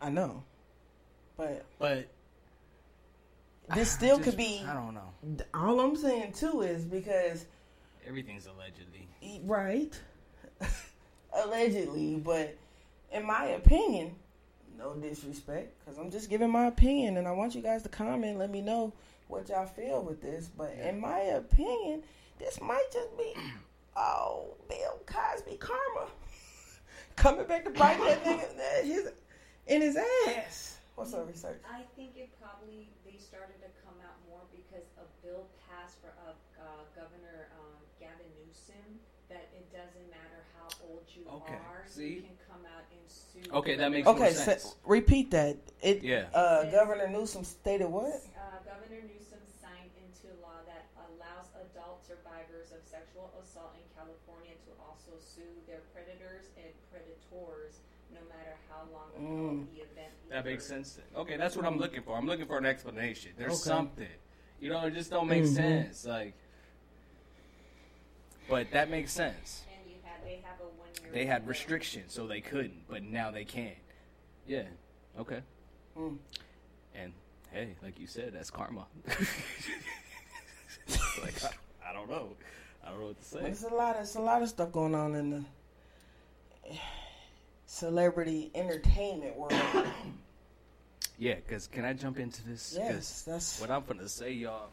I 0.00 0.08
know, 0.10 0.42
but 1.36 1.64
But 1.78 2.08
this 3.74 3.90
still 3.98 4.16
just- 4.18 4.30
could 4.30 4.36
be. 4.36 4.62
I 4.66 4.74
don't 4.74 4.94
know. 4.94 5.44
All 5.54 5.80
I'm 5.80 5.96
saying 5.96 6.32
too 6.32 6.62
is 6.62 6.84
because 6.84 7.46
Everything's 8.06 8.46
allegedly. 8.46 9.08
right, 9.44 9.98
allegedly, 11.44 12.16
but 12.16 12.56
in 13.12 13.24
my 13.26 13.44
opinion, 13.48 14.14
no 14.78 14.94
disrespect, 14.94 15.74
because 15.78 15.98
I'm 15.98 16.10
just 16.10 16.30
giving 16.30 16.50
my 16.50 16.66
opinion, 16.66 17.16
and 17.18 17.28
I 17.28 17.32
want 17.32 17.54
you 17.54 17.60
guys 17.62 17.82
to 17.82 17.88
comment, 17.88 18.38
let 18.38 18.50
me 18.50 18.62
know 18.62 18.92
what 19.28 19.48
y'all 19.48 19.66
feel 19.66 20.02
with 20.02 20.22
this. 20.22 20.48
But 20.56 20.72
in 20.82 20.98
my 21.00 21.18
opinion, 21.18 22.02
this 22.38 22.60
might 22.60 22.86
just 22.92 23.16
be 23.18 23.34
oh 23.96 24.54
Bill 24.68 25.00
Cosby 25.06 25.56
karma 25.58 26.08
coming 27.16 27.44
back 27.46 27.64
to 27.64 27.70
bite 27.70 27.98
that 28.00 28.24
nigga 28.24 28.82
his 28.84 29.10
in 29.66 29.82
his 29.82 29.96
ass. 30.28 30.78
What's 30.96 31.14
up, 31.14 31.26
research? 31.28 31.60
I 31.72 31.82
think 31.96 32.10
it 32.16 32.28
probably 32.40 32.88
they 32.99 32.99
started 33.30 33.62
to 33.62 33.70
come 33.86 33.94
out 34.02 34.18
more 34.26 34.42
because 34.50 34.82
a 34.98 35.06
bill 35.22 35.46
passed 35.70 36.02
for 36.02 36.10
uh, 36.26 36.34
uh, 36.58 36.82
Governor 36.98 37.46
um, 37.62 37.78
Gavin 38.02 38.26
Newsom 38.42 38.98
that 39.30 39.46
it 39.54 39.70
doesn't 39.70 40.10
matter 40.10 40.42
how 40.58 40.66
old 40.90 41.06
you 41.14 41.22
Okay, 41.30 41.54
are, 41.70 41.86
see? 41.86 42.18
you 42.18 42.26
can 42.26 42.34
come 42.50 42.66
out 42.66 42.82
and 42.90 42.98
sue. 43.06 43.46
Okay, 43.54 43.78
that 43.78 43.94
makes 43.94 44.10
Okay, 44.10 44.34
more 44.34 44.58
so, 44.58 44.74
repeat 44.82 45.30
that. 45.30 45.62
It 45.78 46.02
Yeah. 46.02 46.26
uh, 46.34 46.66
Governor 46.74 47.06
Newsom 47.06 47.46
stated 47.46 47.86
what? 47.86 48.10
Uh, 48.34 48.58
Governor 48.66 49.06
Newsom 49.06 49.38
signed 49.62 49.94
into 50.02 50.34
law 50.42 50.58
that 50.66 50.90
allows 51.06 51.54
adult 51.70 52.02
survivors 52.02 52.74
of 52.74 52.82
sexual 52.82 53.30
assault 53.38 53.78
in 53.78 53.86
California 53.94 54.58
to 54.66 54.74
also 54.82 55.14
sue 55.22 55.54
their 55.70 55.86
predators 55.94 56.50
and 56.58 56.74
predators, 56.90 57.78
no 58.12 58.20
matter 58.28 58.56
how 58.68 58.82
long 58.92 59.10
ago 59.14 59.20
Mm. 59.54 59.66
the 59.74 59.80
event. 59.82 60.12
That 60.28 60.44
makes 60.44 60.64
sense. 60.66 60.92
then. 60.94 61.04
Okay, 61.16 61.36
that's 61.36 61.56
what 61.56 61.64
I'm 61.66 61.76
looking 61.78 62.02
for. 62.02 62.16
I'm 62.16 62.26
looking 62.26 62.46
for 62.46 62.58
an 62.58 62.66
explanation. 62.66 63.32
There's 63.36 63.52
Okay. 63.60 63.68
something. 63.68 64.08
You 64.60 64.70
know, 64.70 64.84
it 64.86 64.94
just 64.94 65.10
don't 65.10 65.26
make 65.28 65.44
Mhm. 65.44 65.54
sense. 65.54 66.04
Like, 66.04 66.34
but 68.48 68.70
that 68.72 68.90
makes 68.90 69.12
sense. 69.12 69.64
And 69.72 69.90
you 69.90 69.96
had 70.04 70.22
they 70.24 70.36
have 70.44 70.60
a 70.60 70.64
one 70.64 70.88
year. 71.02 71.12
They 71.12 71.26
had 71.26 71.46
restrictions, 71.48 72.12
so 72.12 72.26
they 72.26 72.40
couldn't, 72.40 72.86
but 72.88 73.02
now 73.02 73.30
they 73.30 73.44
can. 73.44 73.74
Yeah. 74.46 74.66
Okay. 75.18 75.42
Mm. 75.96 76.18
And 76.94 77.12
hey, 77.52 77.76
like 77.82 77.98
you 77.98 78.06
said, 78.06 78.32
that's 78.34 78.50
karma. 78.50 78.86
like 81.22 81.44
I, 81.44 81.50
I 81.90 81.92
don't 81.92 82.08
know. 82.10 82.36
I 82.84 82.90
don't 82.90 83.00
know 83.00 83.06
what 83.08 83.18
to 83.18 83.24
say. 83.24 83.40
There's 83.40 83.62
a 83.64 83.68
lot. 83.74 83.94
There's 83.96 84.14
a 84.16 84.20
lot 84.20 84.42
of 84.42 84.48
stuff 84.48 84.72
going 84.72 84.94
on 84.94 85.14
in 85.14 85.30
the 85.30 85.44
celebrity 87.70 88.50
entertainment 88.54 89.36
world. 89.36 89.52
Yeah, 91.18 91.34
because 91.34 91.66
can 91.66 91.84
I 91.84 91.92
jump 91.92 92.18
into 92.18 92.42
this? 92.48 92.74
yes, 92.78 93.24
that's 93.26 93.60
what 93.60 93.70
I'm 93.70 93.84
gonna 93.86 94.08
say, 94.08 94.32
y'all. 94.32 94.70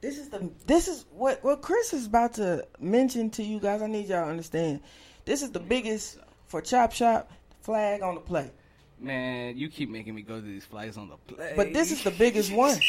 this 0.00 0.18
is 0.18 0.30
the 0.30 0.50
this 0.66 0.88
is 0.88 1.04
what 1.12 1.44
what 1.44 1.62
Kris 1.62 1.92
is 1.92 2.06
about 2.06 2.34
to 2.34 2.66
mention 2.80 3.30
to 3.30 3.44
you 3.44 3.60
guys. 3.60 3.82
I 3.82 3.86
need 3.86 4.08
y'all 4.08 4.24
to 4.24 4.30
understand. 4.30 4.80
This 5.24 5.42
is 5.42 5.52
the 5.52 5.60
biggest 5.60 6.18
for 6.48 6.60
Chop 6.60 6.90
Shop 6.90 7.30
flag 7.60 8.02
on 8.02 8.16
the 8.16 8.20
play. 8.20 8.50
Man, 8.98 9.56
you 9.56 9.68
keep 9.68 9.88
making 9.88 10.16
me 10.16 10.22
go 10.22 10.40
to 10.40 10.44
these 10.44 10.64
flags 10.64 10.96
on 10.96 11.08
the 11.08 11.16
play. 11.32 11.52
But 11.54 11.72
this 11.72 11.92
is 11.92 12.02
the 12.02 12.10
biggest 12.10 12.52
one. 12.64 12.80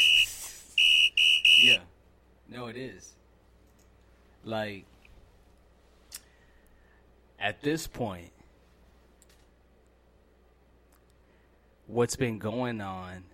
Yeah. 1.62 1.78
No, 2.48 2.66
it 2.66 2.76
is. 2.76 3.12
Like, 4.44 4.86
at 7.38 7.62
this 7.62 7.86
point, 7.86 8.32
what's 11.86 12.16
been 12.16 12.38
going 12.38 12.80
on 12.80 13.24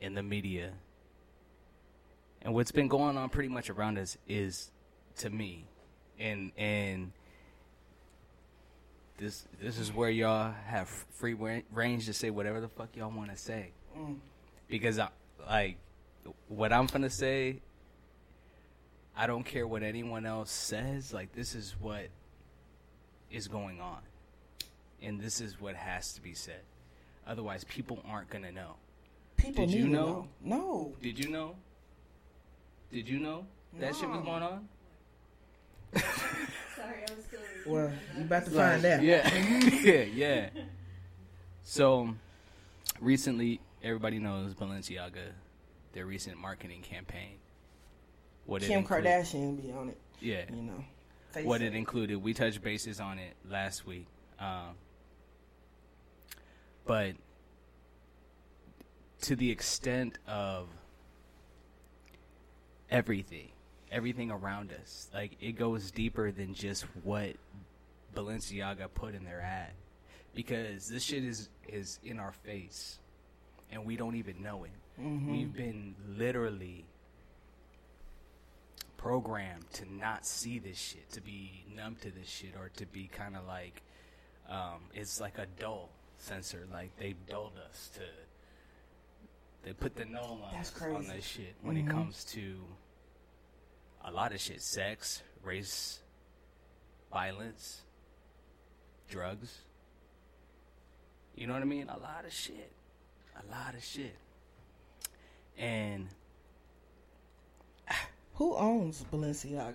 in 0.00 0.14
the 0.14 0.22
media 0.22 0.72
and 2.42 2.54
what's 2.54 2.72
been 2.72 2.88
going 2.88 3.16
on 3.16 3.28
pretty 3.28 3.48
much 3.48 3.70
around 3.70 3.98
us 3.98 4.18
is, 4.28 4.70
to 5.18 5.30
me, 5.30 5.64
and 6.18 6.50
and 6.56 7.12
this 9.18 9.46
this 9.60 9.78
is 9.78 9.92
where 9.92 10.10
y'all 10.10 10.52
have 10.66 10.88
free 10.88 11.34
range 11.72 12.06
to 12.06 12.12
say 12.12 12.30
whatever 12.30 12.60
the 12.60 12.68
fuck 12.68 12.88
y'all 12.96 13.10
want 13.10 13.30
to 13.30 13.36
say, 13.36 13.70
Mm. 13.96 14.16
because 14.68 14.98
I 14.98 15.08
like 15.48 15.76
what 16.48 16.72
I'm 16.72 16.86
gonna 16.86 17.10
say. 17.10 17.60
I 19.14 19.26
don't 19.26 19.44
care 19.44 19.66
what 19.66 19.82
anyone 19.82 20.24
else 20.24 20.50
says. 20.50 21.12
Like 21.12 21.32
this 21.34 21.54
is 21.54 21.76
what 21.78 22.06
is 23.30 23.46
going 23.46 23.80
on, 23.80 23.98
and 25.02 25.20
this 25.20 25.40
is 25.40 25.60
what 25.60 25.76
has 25.76 26.14
to 26.14 26.22
be 26.22 26.32
said. 26.34 26.62
Otherwise, 27.26 27.64
people 27.64 28.02
aren't 28.08 28.28
gonna 28.30 28.52
know. 28.52 28.74
People 29.36 29.66
Did 29.66 29.74
you 29.74 29.84
to 29.86 29.90
know? 29.90 30.28
No, 30.42 30.92
Did 31.02 31.18
you 31.18 31.30
know? 31.30 31.56
Did 32.92 33.08
you 33.08 33.18
know 33.20 33.46
that 33.78 33.94
shit 33.96 34.08
was 34.08 34.22
going 34.24 34.42
on? 34.42 34.68
Sorry, 35.94 36.04
I 37.08 37.14
was 37.14 37.24
still. 37.26 37.40
well, 37.66 37.92
you 38.16 38.22
about 38.24 38.44
to 38.44 38.50
find 38.50 38.84
out. 38.84 39.02
Yeah, 39.02 39.34
yeah, 39.82 40.02
yeah. 40.02 40.48
So, 41.64 42.14
recently, 43.00 43.60
everybody 43.82 44.18
knows 44.18 44.54
Balenciaga, 44.54 45.32
their 45.92 46.06
recent 46.06 46.38
marketing 46.38 46.82
campaign. 46.82 47.36
What 48.46 48.62
it 48.62 48.66
Kim 48.68 48.78
include- 48.80 49.04
Kardashian 49.04 49.62
be 49.62 49.72
on 49.72 49.88
it. 49.90 49.98
Yeah. 50.20 50.44
You 50.50 50.62
know, 50.62 50.84
What 51.42 51.62
it 51.62 51.74
included. 51.74 52.16
We 52.22 52.34
touched 52.34 52.62
bases 52.62 53.00
on 53.00 53.18
it 53.18 53.34
last 53.48 53.86
week. 53.86 54.06
Um, 54.38 54.74
but 56.86 57.14
to 59.22 59.36
the 59.36 59.50
extent 59.50 60.18
of 60.26 60.68
everything, 62.90 63.48
everything 63.90 64.30
around 64.30 64.72
us. 64.72 65.08
Like 65.14 65.36
it 65.40 65.52
goes 65.52 65.90
deeper 65.90 66.30
than 66.30 66.54
just 66.54 66.84
what 67.02 67.34
Balenciaga 68.14 68.88
put 68.94 69.14
in 69.14 69.24
their 69.24 69.40
ad, 69.40 69.72
because 70.34 70.88
this 70.88 71.02
shit 71.04 71.24
is 71.24 71.48
is 71.68 71.98
in 72.04 72.18
our 72.18 72.32
face, 72.32 72.98
and 73.70 73.84
we 73.84 73.96
don't 73.96 74.16
even 74.16 74.42
know 74.42 74.64
it. 74.64 74.70
We've 75.30 75.54
been 75.54 75.94
literally 76.16 76.84
programmed 78.98 79.68
to 79.72 79.92
not 79.92 80.26
see 80.26 80.58
this 80.58 80.78
shit, 80.78 81.10
to 81.12 81.20
be 81.20 81.64
numb 81.74 81.96
to 82.02 82.10
this 82.10 82.28
shit, 82.28 82.54
or 82.58 82.70
to 82.76 82.86
be 82.86 83.08
kind 83.12 83.36
of 83.36 83.46
like 83.46 83.82
um, 84.48 84.80
it's 84.94 85.20
like 85.20 85.38
a 85.38 85.46
dull 85.58 85.88
sensor. 86.22 86.66
Like 86.72 86.96
they've 86.96 87.16
dulled 87.28 87.58
us 87.68 87.90
to. 87.94 88.00
They 89.64 89.72
put 89.72 89.94
the 89.94 90.04
no 90.04 90.20
on, 90.20 90.40
That's 90.52 90.74
us 90.74 90.82
on 90.82 90.94
crazy. 90.94 91.12
this 91.12 91.24
shit 91.24 91.54
when 91.62 91.76
it 91.76 91.86
comes 91.88 92.24
to 92.32 92.56
a 94.04 94.10
lot 94.10 94.32
of 94.32 94.40
shit: 94.40 94.60
sex, 94.62 95.22
race, 95.42 96.00
violence, 97.12 97.82
drugs. 99.08 99.58
You 101.34 101.46
know 101.46 101.54
what 101.54 101.62
I 101.62 101.66
mean? 101.66 101.88
A 101.88 101.98
lot 101.98 102.24
of 102.26 102.32
shit. 102.32 102.72
A 103.36 103.50
lot 103.50 103.74
of 103.74 103.82
shit. 103.84 104.14
And 105.58 106.08
Who 108.34 108.56
owns 108.56 109.04
Balenciaga? 109.12 109.74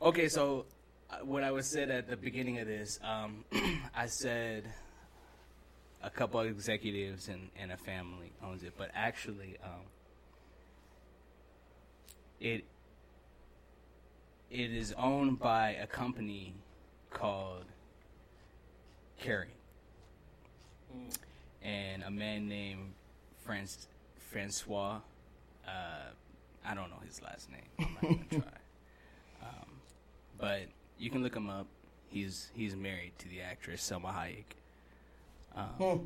Okay, 0.00 0.28
so 0.28 0.66
uh, 1.10 1.18
what 1.24 1.42
I 1.42 1.50
was 1.50 1.66
said 1.66 1.90
at 1.90 2.08
the 2.08 2.16
beginning 2.16 2.58
of 2.58 2.66
this, 2.66 2.98
um, 3.02 3.44
I 3.94 4.06
said 4.06 4.64
a 6.02 6.10
couple 6.10 6.40
of 6.40 6.46
executives 6.46 7.28
and, 7.28 7.48
and 7.58 7.72
a 7.72 7.76
family 7.76 8.32
owns 8.42 8.62
it, 8.62 8.74
but 8.76 8.90
actually, 8.94 9.56
um, 9.64 9.80
it 12.40 12.64
it 14.50 14.70
is 14.72 14.94
owned 14.96 15.38
by 15.38 15.70
a 15.70 15.86
company 15.86 16.54
called 17.10 17.64
Kering, 19.22 19.46
and 21.62 22.02
a 22.02 22.10
man 22.10 22.48
named 22.48 22.92
Franc- 23.44 23.70
Francois. 24.18 25.00
Uh, 25.66 26.10
I 26.64 26.74
don't 26.74 26.90
know 26.90 27.00
his 27.04 27.22
last 27.22 27.50
name. 27.50 27.62
I'm 27.78 27.94
not 27.94 28.02
gonna 28.02 28.24
try. 28.42 28.58
Um, 29.42 29.66
but 30.38 30.62
you 30.98 31.10
can 31.10 31.22
look 31.22 31.34
him 31.34 31.48
up. 31.48 31.66
He's 32.08 32.50
he's 32.54 32.76
married 32.76 33.12
to 33.18 33.28
the 33.28 33.40
actress 33.40 33.90
Salma 33.90 34.14
Hayek. 34.14 34.44
Um, 35.56 35.64
Hmm. 35.78 36.04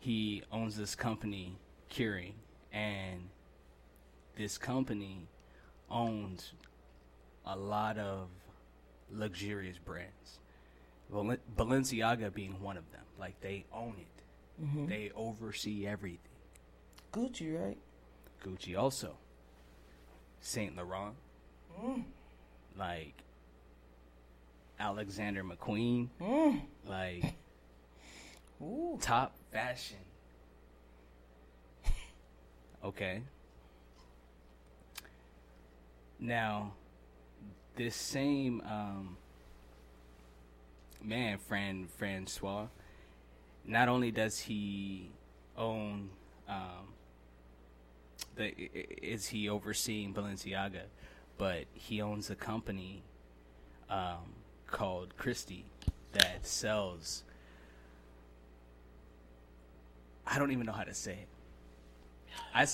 He 0.00 0.42
owns 0.52 0.76
this 0.76 0.94
company, 0.94 1.56
Kering, 1.90 2.34
and 2.72 3.28
this 4.36 4.56
company 4.58 5.28
owns 5.90 6.52
a 7.44 7.56
lot 7.56 7.98
of 7.98 8.28
luxurious 9.10 9.78
brands. 9.78 10.38
Bal- 11.10 11.36
Balenciaga 11.56 12.32
being 12.32 12.60
one 12.60 12.76
of 12.76 12.90
them. 12.92 13.02
Like 13.18 13.40
they 13.40 13.64
own 13.72 13.94
it. 13.98 14.62
Mm-hmm. 14.64 14.86
They 14.86 15.10
oversee 15.14 15.86
everything. 15.86 16.18
Gucci, 17.12 17.58
right? 17.58 17.78
Gucci 18.44 18.76
also. 18.78 19.16
Saint 20.40 20.76
Laurent. 20.76 21.14
Mm. 21.82 22.04
Like 22.76 23.14
Alexander 24.78 25.42
McQueen. 25.42 26.08
Mm. 26.20 26.60
Like 26.86 27.34
Ooh. 28.62 28.98
top 29.00 29.34
fashion. 29.52 29.98
Okay. 32.84 33.22
Now, 36.20 36.74
this 37.74 37.96
same 37.96 38.60
um, 38.64 39.16
man, 41.02 41.38
Fran 41.38 41.88
Francois, 41.96 42.66
not 43.64 43.88
only 43.88 44.10
does 44.10 44.38
he 44.38 45.10
own 45.56 46.10
um, 46.48 46.94
the 48.36 48.52
is 49.02 49.26
he 49.26 49.48
overseeing 49.48 50.14
Balenciaga, 50.14 50.82
but 51.36 51.64
he 51.74 52.00
owns 52.00 52.30
a 52.30 52.34
company 52.34 53.02
um, 53.90 54.34
called 54.66 55.16
Christie 55.16 55.66
that 56.12 56.46
sells. 56.46 57.24
I 60.30 60.38
don't 60.38 60.52
even 60.52 60.66
know 60.66 60.72
how 60.72 60.84
to 60.84 60.94
say 60.94 61.12
it. 61.12 61.28
I 62.54 62.66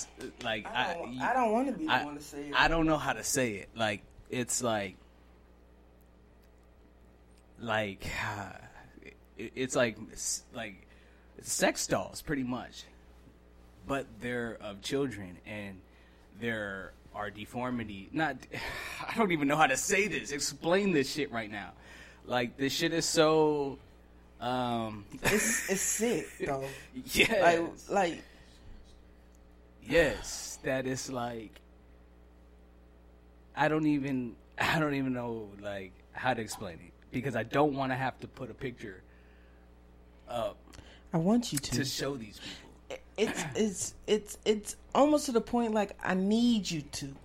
like 0.43 0.65
I 0.67 0.91
I, 0.91 0.93
don't, 0.93 1.21
I 1.21 1.33
don't 1.33 1.51
want 1.51 1.67
to 1.67 1.73
be 1.73 1.85
the 1.85 1.91
I- 1.91 2.03
one 2.05 2.15
to 2.17 2.21
say 2.23 2.47
it. 2.49 2.53
I 2.55 2.67
don't 2.67 2.85
know 2.85 2.97
how 2.97 3.13
to 3.13 3.23
say 3.23 3.53
it. 3.53 3.69
Like 3.75 4.01
it's 4.29 4.61
like 4.61 4.97
like 7.59 8.05
it- 9.37 9.51
it's 9.55 9.75
like 9.75 9.97
like 10.53 10.87
sex 11.41 11.87
dolls 11.87 12.21
pretty 12.21 12.43
much. 12.43 12.83
But 13.87 14.07
they're 14.19 14.57
of 14.61 14.81
children 14.81 15.37
and 15.45 15.79
there 16.39 16.91
are 17.13 17.29
deformity 17.29 18.09
not 18.11 18.35
I 19.07 19.15
don't 19.15 19.31
even 19.31 19.47
know 19.47 19.55
how 19.57 19.67
to 19.67 19.77
say 19.77 20.07
this. 20.07 20.31
Explain 20.31 20.93
this 20.93 21.11
shit 21.13 21.31
right 21.31 21.51
now. 21.51 21.71
Like 22.25 22.57
this 22.57 22.73
shit 22.73 22.93
is 22.93 23.05
so 23.05 23.77
um 24.45 25.05
It's 25.23 25.69
it's 25.69 25.81
sick 25.81 26.27
though. 26.45 26.63
yes. 27.13 27.41
Like 27.41 27.63
like 27.89 28.23
yes 29.83 30.59
that 30.63 30.87
is 30.87 31.11
like 31.11 31.59
i 33.55 33.67
don't 33.67 33.85
even 33.85 34.35
i 34.59 34.79
don't 34.79 34.95
even 34.95 35.13
know 35.13 35.47
like 35.61 35.91
how 36.11 36.33
to 36.33 36.41
explain 36.41 36.73
it 36.75 36.91
because 37.11 37.35
i 37.35 37.43
don't 37.43 37.73
want 37.75 37.91
to 37.91 37.95
have 37.95 38.17
to 38.19 38.27
put 38.27 38.49
a 38.49 38.53
picture 38.53 39.01
up 40.29 40.57
I 41.13 41.17
want 41.17 41.53
you 41.53 41.59
to. 41.59 41.71
to 41.75 41.85
show 41.85 42.17
these 42.17 42.39
people 42.39 42.99
it's 43.17 43.43
it's 43.55 43.93
it's 44.07 44.37
it's 44.43 44.75
almost 44.93 45.27
to 45.27 45.31
the 45.31 45.39
point 45.41 45.73
like 45.73 45.95
I 46.03 46.13
need 46.13 46.69
you 46.69 46.81
to. 46.81 47.15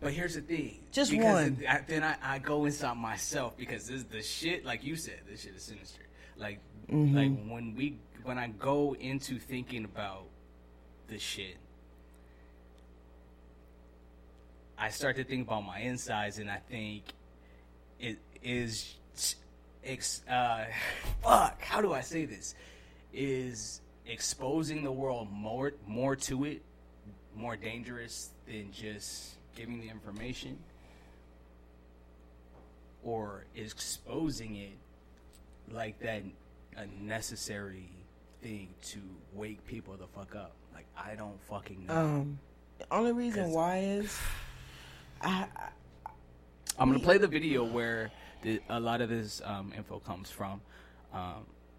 but 0.00 0.12
here's 0.12 0.34
the 0.34 0.42
thing 0.42 0.78
Just 0.92 1.10
because 1.10 1.24
one. 1.50 1.64
I, 1.68 1.80
then 1.86 2.02
I, 2.04 2.16
I 2.22 2.38
go 2.40 2.64
inside 2.66 2.96
myself 2.98 3.56
because 3.56 3.86
this 3.88 4.02
the 4.02 4.22
shit 4.22 4.64
like 4.66 4.84
you 4.84 4.96
said 4.96 5.20
this 5.30 5.42
shit 5.42 5.54
is 5.56 5.62
sinister 5.62 6.02
like 6.38 6.60
Mm-hmm. 6.90 7.16
like 7.16 7.50
when 7.50 7.74
we 7.76 7.98
when 8.24 8.38
i 8.38 8.48
go 8.48 8.96
into 8.98 9.38
thinking 9.38 9.84
about 9.84 10.24
this 11.06 11.20
shit 11.20 11.58
I 14.80 14.90
start 14.90 15.16
to 15.16 15.24
think 15.24 15.48
about 15.48 15.66
my 15.66 15.80
insides, 15.80 16.38
and 16.38 16.48
I 16.48 16.58
think 16.70 17.02
it 17.98 18.18
is, 18.44 18.94
ex, 19.84 20.22
uh, 20.30 20.66
fuck. 21.22 21.60
How 21.60 21.80
do 21.82 21.92
I 21.92 22.00
say 22.00 22.26
this? 22.26 22.54
Is 23.12 23.80
exposing 24.06 24.84
the 24.84 24.92
world 24.92 25.28
more 25.32 25.72
more 25.86 26.14
to 26.14 26.44
it 26.44 26.62
more 27.34 27.56
dangerous 27.56 28.30
than 28.46 28.70
just 28.70 29.34
giving 29.56 29.80
the 29.80 29.88
information, 29.88 30.56
or 33.02 33.46
is 33.56 33.72
exposing 33.72 34.54
it 34.56 34.78
like 35.72 35.98
that 36.00 36.22
a 36.76 36.86
necessary 37.02 37.90
thing 38.42 38.68
to 38.82 38.98
wake 39.32 39.64
people 39.66 39.96
the 39.96 40.06
fuck 40.06 40.34
up? 40.34 40.52
Like 40.74 40.86
I 40.96 41.14
don't 41.14 41.40
fucking 41.48 41.86
know. 41.86 41.94
Um, 41.94 42.38
the 42.78 42.86
only 42.90 43.12
reason 43.12 43.50
why 43.50 43.78
is 43.78 44.16
I, 45.20 45.46
I 45.56 45.68
I'm 46.78 46.88
gonna 46.88 47.02
play 47.02 47.18
the 47.18 47.26
video 47.26 47.64
where 47.64 48.10
the, 48.42 48.60
a 48.68 48.78
lot 48.78 49.00
of 49.00 49.08
this 49.08 49.42
um, 49.44 49.72
info 49.76 49.98
comes 49.98 50.30
from, 50.30 50.60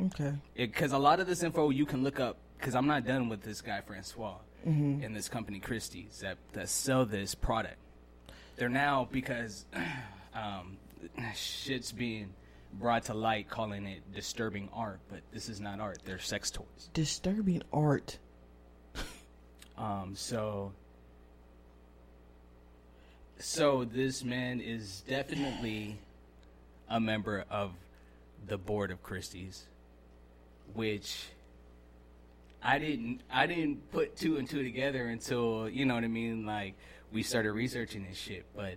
okay. 0.02 0.34
because 0.56 0.92
a 0.92 0.98
lot 0.98 1.20
of 1.20 1.28
this 1.28 1.44
info 1.44 1.70
you 1.70 1.86
can 1.86 2.04
look 2.04 2.20
up. 2.20 2.38
Because 2.58 2.76
I'm 2.76 2.88
not 2.88 3.06
done 3.06 3.30
with 3.30 3.42
this 3.42 3.62
guy 3.62 3.80
Francois 3.80 4.36
and 5.06 5.16
this 5.16 5.30
company 5.30 5.60
Christie's 5.60 6.20
that 6.20 6.38
that 6.52 6.68
sell 6.68 7.06
this 7.06 7.34
product. 7.34 7.78
They're 8.58 8.68
now 8.68 9.08
because 9.10 9.66
um, 10.34 10.78
shit's 11.34 11.94
being 11.94 12.34
brought 12.74 13.06
to 13.06 13.14
light, 13.14 13.50
calling 13.50 13.86
it 13.86 14.02
disturbing 14.14 14.70
art, 14.74 15.00
but 15.10 15.22
this 15.32 15.50
is 15.50 15.60
not 15.60 15.80
art. 15.80 16.00
They're 16.06 16.20
sex 16.20 16.52
toys. 16.52 16.90
Disturbing 16.94 17.64
art. 17.74 18.18
Um, 19.78 20.14
so, 20.14 20.74
so 23.38 23.86
this 23.86 24.26
man 24.26 24.60
is 24.60 25.04
definitely 25.08 25.98
a 26.90 27.00
member 27.00 27.46
of 27.50 27.72
the 28.46 28.58
board 28.58 28.92
of 28.92 29.02
Christie's, 29.02 29.68
which 30.74 31.28
I 32.62 32.78
didn't, 32.78 33.22
I 33.32 33.48
didn't 33.48 33.90
put 33.92 34.18
two 34.18 34.36
and 34.36 34.50
two 34.50 34.64
together 34.64 35.06
until 35.06 35.70
you 35.70 35.86
know 35.86 35.96
what 35.96 36.04
I 36.04 36.08
mean. 36.08 36.46
Like 36.46 36.76
we 37.14 37.24
started 37.24 37.54
researching 37.54 38.06
this 38.08 38.18
shit, 38.18 38.46
but 38.54 38.76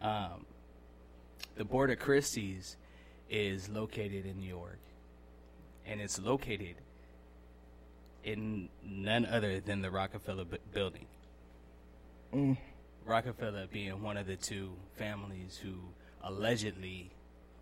um, 0.00 0.46
the 1.56 1.64
board 1.64 1.90
of 1.90 1.98
Christie's 1.98 2.76
is 3.30 3.68
located 3.68 4.26
in 4.26 4.38
New 4.38 4.48
York, 4.48 4.78
and 5.86 6.00
it's 6.00 6.18
located 6.20 6.76
in 8.22 8.68
none 8.82 9.26
other 9.26 9.60
than 9.60 9.82
the 9.82 9.90
Rockefeller 9.90 10.44
bu- 10.44 10.58
building. 10.72 11.06
Rockefeller 13.04 13.66
being 13.70 14.02
one 14.02 14.16
of 14.16 14.26
the 14.26 14.36
two 14.36 14.72
families 14.96 15.56
who 15.62 15.74
allegedly 16.22 17.10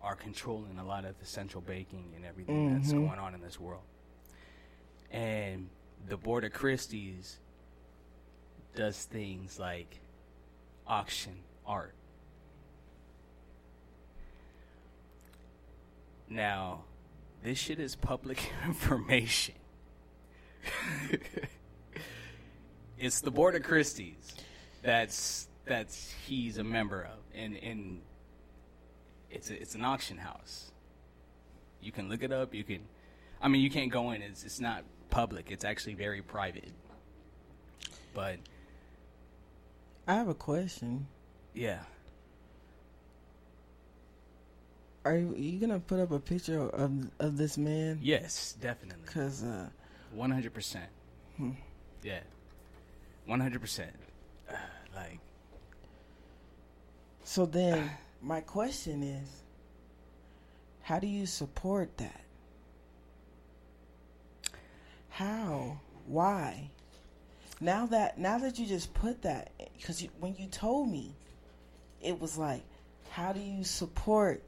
are 0.01 0.15
controlling 0.15 0.79
a 0.79 0.85
lot 0.85 1.05
of 1.05 1.19
the 1.19 1.25
central 1.25 1.61
banking 1.61 2.13
and 2.15 2.25
everything 2.25 2.73
that's 2.73 2.91
Mhm. 2.91 3.07
going 3.07 3.19
on 3.19 3.33
in 3.35 3.41
this 3.41 3.59
world. 3.59 3.83
And 5.11 5.69
the 6.07 6.17
Board 6.17 6.43
of 6.43 6.53
Christie's 6.53 7.39
does 8.75 9.05
things 9.05 9.59
like 9.59 9.99
auction 10.87 11.43
art. 11.65 11.93
Now, 16.33 16.85
this 17.43 17.59
shit 17.59 17.79
is 17.79 17.95
public 17.95 18.51
information. 18.65 19.53
it's 22.97 23.21
the 23.21 23.29
Board 23.29 23.53
of 23.53 23.61
Christie's 23.61 24.33
that's 24.81 25.47
that's 25.65 26.11
he's 26.25 26.57
a 26.57 26.63
member 26.63 27.03
of, 27.03 27.19
and 27.35 27.55
and 27.57 28.01
it's 29.29 29.51
a, 29.51 29.61
it's 29.61 29.75
an 29.75 29.85
auction 29.85 30.17
house. 30.17 30.71
You 31.81 31.91
can 31.91 32.09
look 32.09 32.23
it 32.23 32.31
up. 32.31 32.55
You 32.55 32.63
can, 32.63 32.79
I 33.39 33.47
mean, 33.47 33.61
you 33.61 33.69
can't 33.69 33.91
go 33.91 34.11
in. 34.11 34.23
It's 34.23 34.43
it's 34.43 34.59
not 34.59 34.83
public. 35.11 35.51
It's 35.51 35.63
actually 35.63 35.93
very 35.93 36.23
private. 36.23 36.71
But 38.15 38.39
I 40.07 40.15
have 40.15 40.29
a 40.29 40.33
question. 40.33 41.07
yeah, 41.53 41.79
Are 45.05 45.17
you, 45.17 45.35
you 45.35 45.59
gonna 45.59 45.79
put 45.79 45.99
up 45.99 46.11
a 46.11 46.19
picture 46.19 46.69
of 46.69 46.91
of 47.19 47.37
this 47.37 47.57
man? 47.57 47.99
yes, 48.01 48.55
definitely, 48.61 49.05
Cause 49.05 49.43
uh, 49.43 49.69
one 50.13 50.31
hundred 50.31 50.53
percent. 50.53 50.89
Hmm. 51.37 51.51
Yeah, 52.03 52.21
one 53.25 53.39
hundred 53.39 53.61
percent. 53.61 53.93
Like 54.95 55.19
so 57.23 57.45
then 57.45 57.89
my 58.21 58.41
question 58.41 59.03
is, 59.03 59.27
how 60.81 60.99
do 60.99 61.07
you 61.07 61.25
support 61.25 61.97
that? 61.97 62.21
How? 65.09 65.79
Why? 66.05 66.69
Now 67.61 67.85
that 67.87 68.17
now 68.17 68.37
that 68.39 68.59
you 68.59 68.65
just 68.65 68.93
put 68.93 69.21
that, 69.21 69.51
because 69.77 70.05
when 70.19 70.35
you 70.37 70.47
told 70.47 70.89
me, 70.89 71.15
it 72.01 72.19
was 72.19 72.37
like, 72.37 72.63
how 73.09 73.31
do 73.31 73.39
you 73.39 73.63
support 73.63 74.43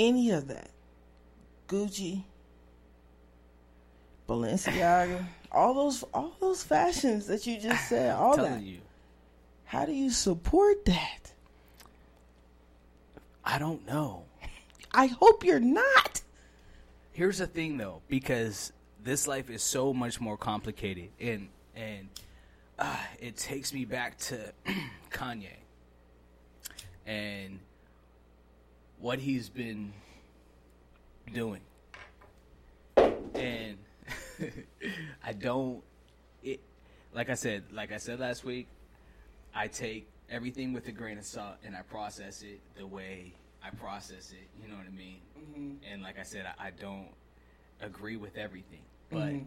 any 0.00 0.30
of 0.30 0.48
that? 0.48 0.70
Gucci, 1.68 2.24
Balenciaga, 4.28 5.24
all 5.52 5.74
those 5.74 6.02
all 6.14 6.32
those 6.40 6.62
fashions 6.62 7.26
that 7.26 7.46
you 7.46 7.60
just 7.60 7.88
said, 7.88 8.14
all 8.14 8.36
that. 8.36 8.62
you, 8.62 8.78
How 9.64 9.84
do 9.84 9.92
you 9.92 10.10
support 10.10 10.84
that? 10.86 11.32
I 13.44 13.58
don't 13.58 13.86
know. 13.86 14.24
I 14.92 15.06
hope 15.06 15.44
you're 15.44 15.60
not. 15.60 16.22
Here's 17.12 17.38
the 17.38 17.46
thing 17.46 17.76
though, 17.76 18.02
because 18.08 18.72
this 19.02 19.28
life 19.28 19.50
is 19.50 19.62
so 19.62 19.92
much 19.92 20.20
more 20.20 20.36
complicated, 20.36 21.10
and 21.20 21.48
and 21.76 22.08
uh, 22.78 22.96
it 23.20 23.36
takes 23.36 23.72
me 23.72 23.84
back 23.84 24.18
to 24.18 24.52
Kanye 25.10 25.56
and 27.06 27.58
what 29.00 29.18
he's 29.18 29.48
been 29.48 29.92
doing, 31.32 31.60
and 33.34 33.76
I 35.24 35.32
don't. 35.32 35.82
It 36.42 36.60
like 37.14 37.30
I 37.30 37.34
said, 37.34 37.64
like 37.72 37.92
I 37.92 37.96
said 37.98 38.20
last 38.20 38.44
week, 38.44 38.66
I 39.54 39.68
take 39.68 40.06
everything 40.30 40.72
with 40.72 40.86
a 40.88 40.92
grain 40.92 41.18
of 41.18 41.24
salt 41.24 41.56
and 41.64 41.74
I 41.76 41.82
process 41.82 42.42
it 42.42 42.60
the 42.76 42.86
way 42.86 43.32
I 43.64 43.70
process 43.70 44.32
it. 44.32 44.48
You 44.62 44.68
know 44.68 44.76
what 44.76 44.86
I 44.86 44.96
mean? 44.96 45.80
And 45.90 46.02
like 46.02 46.18
I 46.18 46.22
said, 46.22 46.46
I, 46.58 46.68
I 46.68 46.70
don't 46.70 47.08
agree 47.80 48.16
with 48.16 48.36
everything, 48.36 48.82
but 49.10 49.18
Mhm. 49.30 49.46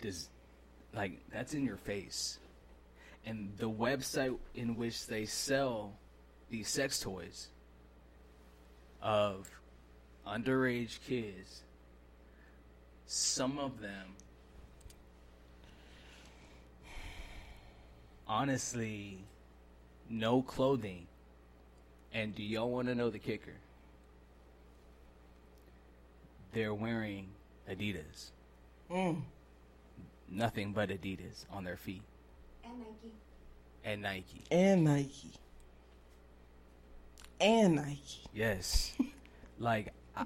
does 0.00 0.28
like 0.94 1.18
that's 1.32 1.54
in 1.54 1.64
your 1.64 1.76
face, 1.78 2.38
and 3.26 3.52
the 3.56 3.68
website 3.68 4.36
in 4.54 4.76
which 4.76 5.06
they 5.06 5.24
sell 5.24 5.94
these 6.54 6.68
sex 6.68 7.00
toys 7.00 7.48
of 9.02 9.50
underage 10.24 10.98
kids, 11.04 11.62
some 13.06 13.58
of 13.58 13.80
them 13.80 14.14
honestly 18.28 19.18
no 20.08 20.42
clothing. 20.42 21.06
And 22.12 22.32
do 22.36 22.44
y'all 22.44 22.70
want 22.70 22.86
to 22.86 22.94
know 22.94 23.10
the 23.10 23.18
kicker? 23.18 23.54
They're 26.52 26.72
wearing 26.72 27.26
Adidas. 27.68 28.30
Mm. 28.92 29.22
Nothing 30.30 30.72
but 30.72 30.88
Adidas 30.90 31.46
on 31.52 31.64
their 31.64 31.76
feet 31.76 32.02
And 32.64 32.78
Nike. 32.78 33.12
and 33.84 34.02
Nike. 34.02 34.42
And 34.52 34.84
Nike. 34.84 35.32
And 37.40 37.76
Nike. 37.76 38.20
Yes. 38.32 38.92
like 39.58 39.92
I, 40.16 40.24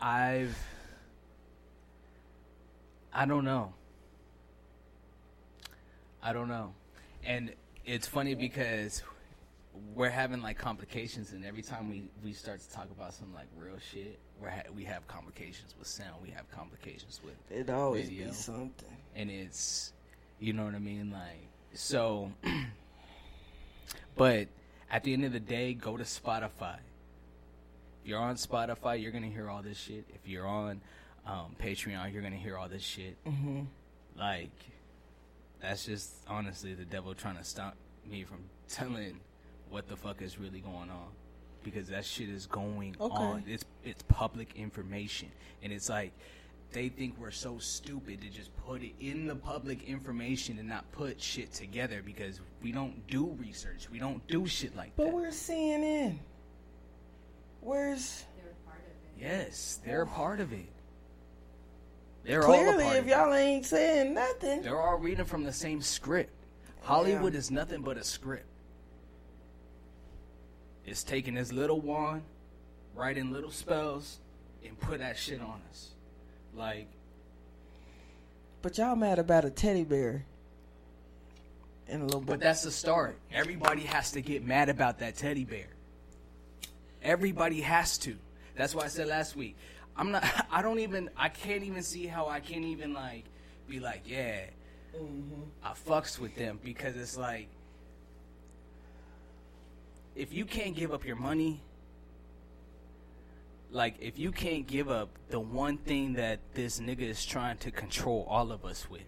I've 0.00 0.56
I 3.12 3.24
don't 3.26 3.44
know. 3.44 3.72
I 6.22 6.32
don't 6.32 6.48
know. 6.48 6.72
And 7.24 7.52
it's 7.84 8.06
funny 8.06 8.34
because 8.34 9.02
we're 9.94 10.10
having 10.10 10.42
like 10.42 10.58
complications 10.58 11.32
and 11.32 11.44
every 11.44 11.62
time 11.62 11.88
we 11.88 12.02
we 12.24 12.32
start 12.32 12.60
to 12.60 12.70
talk 12.70 12.88
about 12.90 13.14
some 13.14 13.32
like 13.34 13.46
real 13.56 13.78
shit, 13.92 14.18
we're 14.40 14.50
ha- 14.50 14.62
we 14.74 14.84
have 14.84 15.06
complications 15.06 15.74
with 15.78 15.86
sound, 15.88 16.16
we 16.22 16.30
have 16.30 16.50
complications 16.50 17.20
with 17.24 17.34
It 17.50 17.70
always 17.70 18.08
Video. 18.08 18.26
be 18.28 18.32
something. 18.32 18.96
and 19.14 19.30
it's 19.30 19.92
you 20.40 20.52
know 20.52 20.64
what 20.64 20.74
I 20.74 20.78
mean 20.80 21.10
like 21.12 21.48
so 21.74 22.32
but 24.16 24.48
at 24.90 25.04
the 25.04 25.12
end 25.12 25.24
of 25.24 25.32
the 25.32 25.40
day 25.40 25.74
go 25.74 25.96
to 25.96 26.04
Spotify. 26.04 26.76
If 28.02 28.08
you're 28.08 28.18
on 28.20 28.36
Spotify 28.36 29.00
you're 29.00 29.12
gonna 29.12 29.26
hear 29.28 29.48
all 29.48 29.62
this 29.62 29.78
shit. 29.78 30.04
If 30.14 30.28
you're 30.28 30.46
on 30.46 30.80
um, 31.26 31.54
Patreon 31.62 32.12
you're 32.12 32.22
gonna 32.22 32.36
hear 32.36 32.56
all 32.56 32.68
this 32.68 32.82
shit. 32.82 33.16
Hmm 33.26 33.62
like 34.18 34.50
that's 35.60 35.86
just 35.86 36.12
honestly 36.28 36.74
the 36.74 36.84
devil 36.84 37.14
trying 37.14 37.36
to 37.36 37.44
stop 37.44 37.74
me 38.08 38.24
from 38.24 38.38
telling 38.68 39.20
what 39.70 39.88
the 39.88 39.96
fuck 39.96 40.22
is 40.22 40.38
really 40.38 40.60
going 40.60 40.90
on. 40.90 41.08
Because 41.64 41.88
that 41.88 42.04
shit 42.04 42.28
is 42.28 42.46
going 42.46 42.96
Okay. 43.00 43.14
on. 43.14 43.44
It's 43.46 43.64
it's 43.84 44.02
public 44.08 44.54
information. 44.56 45.28
And 45.62 45.72
it's 45.72 45.88
like 45.88 46.12
they 46.72 46.88
think 46.88 47.14
we're 47.18 47.30
so 47.30 47.58
stupid 47.58 48.20
to 48.20 48.28
just 48.28 48.54
put 48.66 48.82
it 48.82 48.92
in 49.00 49.26
the 49.26 49.34
public 49.34 49.84
information 49.84 50.58
and 50.58 50.68
not 50.68 50.90
put 50.92 51.20
shit 51.20 51.52
together 51.52 52.02
because 52.04 52.40
we 52.62 52.72
don't 52.72 53.06
do 53.06 53.36
research 53.40 53.88
we 53.90 53.98
don't 53.98 54.26
do 54.26 54.46
shit 54.46 54.76
like 54.76 54.94
that. 54.96 54.96
But 54.96 55.06
that 55.06 55.14
where's 55.14 55.34
CNN? 55.34 56.18
Where's 57.60 58.24
They're 58.36 58.54
part 58.66 58.78
of 58.78 59.20
it. 59.20 59.24
yes 59.24 59.80
they're 59.84 60.02
a 60.02 60.06
part 60.06 60.40
of 60.40 60.52
it 60.52 60.68
they're 62.28 62.42
clearly 62.42 62.68
all 62.68 62.80
a 62.80 62.82
part 62.82 62.96
if 62.96 63.02
of 63.04 63.08
y'all 63.08 63.34
ain't 63.34 63.64
saying 63.64 64.12
nothing? 64.12 64.60
They're 64.60 64.80
all 64.80 64.98
reading 64.98 65.24
from 65.24 65.44
the 65.44 65.52
same 65.52 65.80
script. 65.80 66.30
Hollywood 66.82 67.34
is 67.34 67.50
nothing 67.50 67.80
but 67.80 67.96
a 67.96 68.04
script. 68.04 68.44
It's 70.84 71.02
taking 71.02 71.34
this 71.34 71.50
little 71.50 71.80
wand, 71.80 72.22
writing 72.94 73.32
little 73.32 73.50
spells, 73.50 74.18
and 74.62 74.78
put 74.78 74.98
that 74.98 75.16
shit 75.16 75.40
on 75.40 75.62
us. 75.70 75.92
Like, 76.58 76.88
But 78.62 78.76
y'all 78.78 78.96
mad 78.96 79.20
about 79.20 79.44
a 79.44 79.50
teddy 79.50 79.84
bear 79.84 80.24
and 81.86 82.02
a 82.02 82.04
little 82.04 82.20
but 82.20 82.40
bit. 82.40 82.40
that's 82.40 82.64
the 82.64 82.72
start. 82.72 83.16
Everybody 83.32 83.82
has 83.82 84.10
to 84.12 84.20
get 84.20 84.44
mad 84.44 84.68
about 84.68 84.98
that 84.98 85.16
teddy 85.16 85.44
bear. 85.44 85.68
Everybody 87.00 87.60
has 87.60 87.96
to. 87.98 88.16
That's 88.56 88.74
why 88.74 88.82
I 88.84 88.88
said 88.88 89.06
last 89.06 89.36
week. 89.36 89.56
I'm 89.96 90.10
not. 90.10 90.24
I 90.50 90.60
don't 90.60 90.80
even. 90.80 91.10
I 91.16 91.28
can't 91.28 91.62
even 91.62 91.82
see 91.82 92.06
how 92.08 92.26
I 92.26 92.40
can't 92.40 92.64
even 92.64 92.92
like 92.92 93.24
be 93.68 93.78
like, 93.78 94.02
yeah, 94.04 94.40
mm-hmm. 94.96 95.42
I 95.62 95.74
fucks 95.88 96.18
with 96.18 96.34
them 96.34 96.58
because 96.64 96.96
it's 96.96 97.16
like, 97.16 97.48
if 100.16 100.32
you 100.32 100.44
can't 100.44 100.74
give 100.74 100.92
up 100.92 101.06
your 101.06 101.16
money, 101.16 101.62
like 103.70 103.96
if 104.00 104.18
you 104.18 104.32
can't 104.32 104.66
give 104.66 104.90
up 104.90 105.10
the 105.28 105.38
one 105.40 105.76
thing 105.78 106.14
that 106.14 106.40
this 106.54 106.80
nigga 106.80 107.02
is 107.02 107.24
trying 107.24 107.58
to 107.58 107.70
control 107.70 108.26
all 108.28 108.50
of 108.52 108.64
us 108.64 108.88
with, 108.90 109.02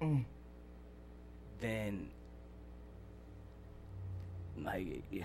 Mm. 0.00 0.24
then 1.60 2.10
like 4.62 5.02
yeah, 5.10 5.24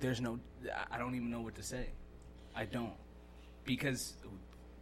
there's 0.00 0.20
no 0.20 0.38
I- 0.70 0.96
I 0.96 0.98
don't 0.98 1.14
even 1.14 1.30
know 1.30 1.40
what 1.40 1.54
to 1.56 1.62
say. 1.62 1.86
I 2.54 2.64
don't 2.66 2.92
because 3.64 4.14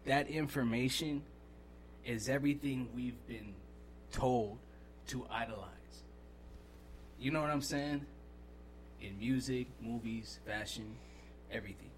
that 0.05 0.29
information 0.29 1.23
is 2.05 2.29
everything 2.29 2.89
we've 2.95 3.25
been 3.29 3.55
told 4.11 4.59
to 5.07 5.25
idolize. 5.31 5.69
You 7.19 7.31
know 7.31 7.41
what 7.41 7.51
I'm 7.51 7.63
saying? 7.63 8.05
In 9.01 9.19
music, 9.19 9.69
movies, 9.81 10.41
fashion, 10.45 10.97
everything. 11.51 11.91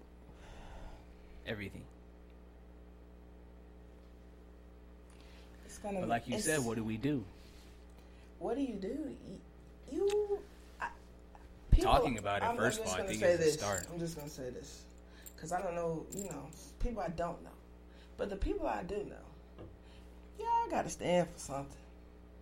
Everything. 1.47 1.83
It's 5.65 5.77
gonna. 5.77 5.99
But 5.99 6.09
like 6.09 6.27
you 6.27 6.39
said, 6.39 6.59
what 6.63 6.75
do 6.75 6.83
we 6.83 6.97
do? 6.97 7.23
What 8.39 8.55
do 8.55 8.61
you 8.61 8.73
do? 8.73 9.15
You, 9.91 9.99
you 10.07 10.39
I, 10.81 10.87
people, 11.71 11.91
Talking 11.91 12.17
about 12.17 12.41
it, 12.41 12.45
I'm, 12.45 12.57
first 12.57 12.79
I'm 12.79 12.83
of 12.83 12.87
just 12.87 12.87
all, 12.87 12.93
I 12.93 12.97
gonna 12.97 13.09
think 13.09 13.21
say 13.21 13.31
is 13.31 13.39
the 13.39 13.45
this. 13.45 13.53
start. 13.53 13.87
I'm 13.91 13.99
just 13.99 14.17
gonna 14.17 14.29
say 14.29 14.49
this 14.49 14.83
because 15.35 15.51
I 15.51 15.61
don't 15.61 15.75
know. 15.75 16.05
You 16.15 16.25
know, 16.25 16.47
people 16.79 17.01
I 17.01 17.09
don't 17.09 17.41
know, 17.43 17.49
but 18.17 18.29
the 18.29 18.35
people 18.35 18.67
I 18.67 18.83
do 18.83 18.95
know, 18.97 19.65
y'all 20.39 20.69
gotta 20.69 20.89
stand 20.89 21.29
for 21.29 21.39
something. 21.39 21.77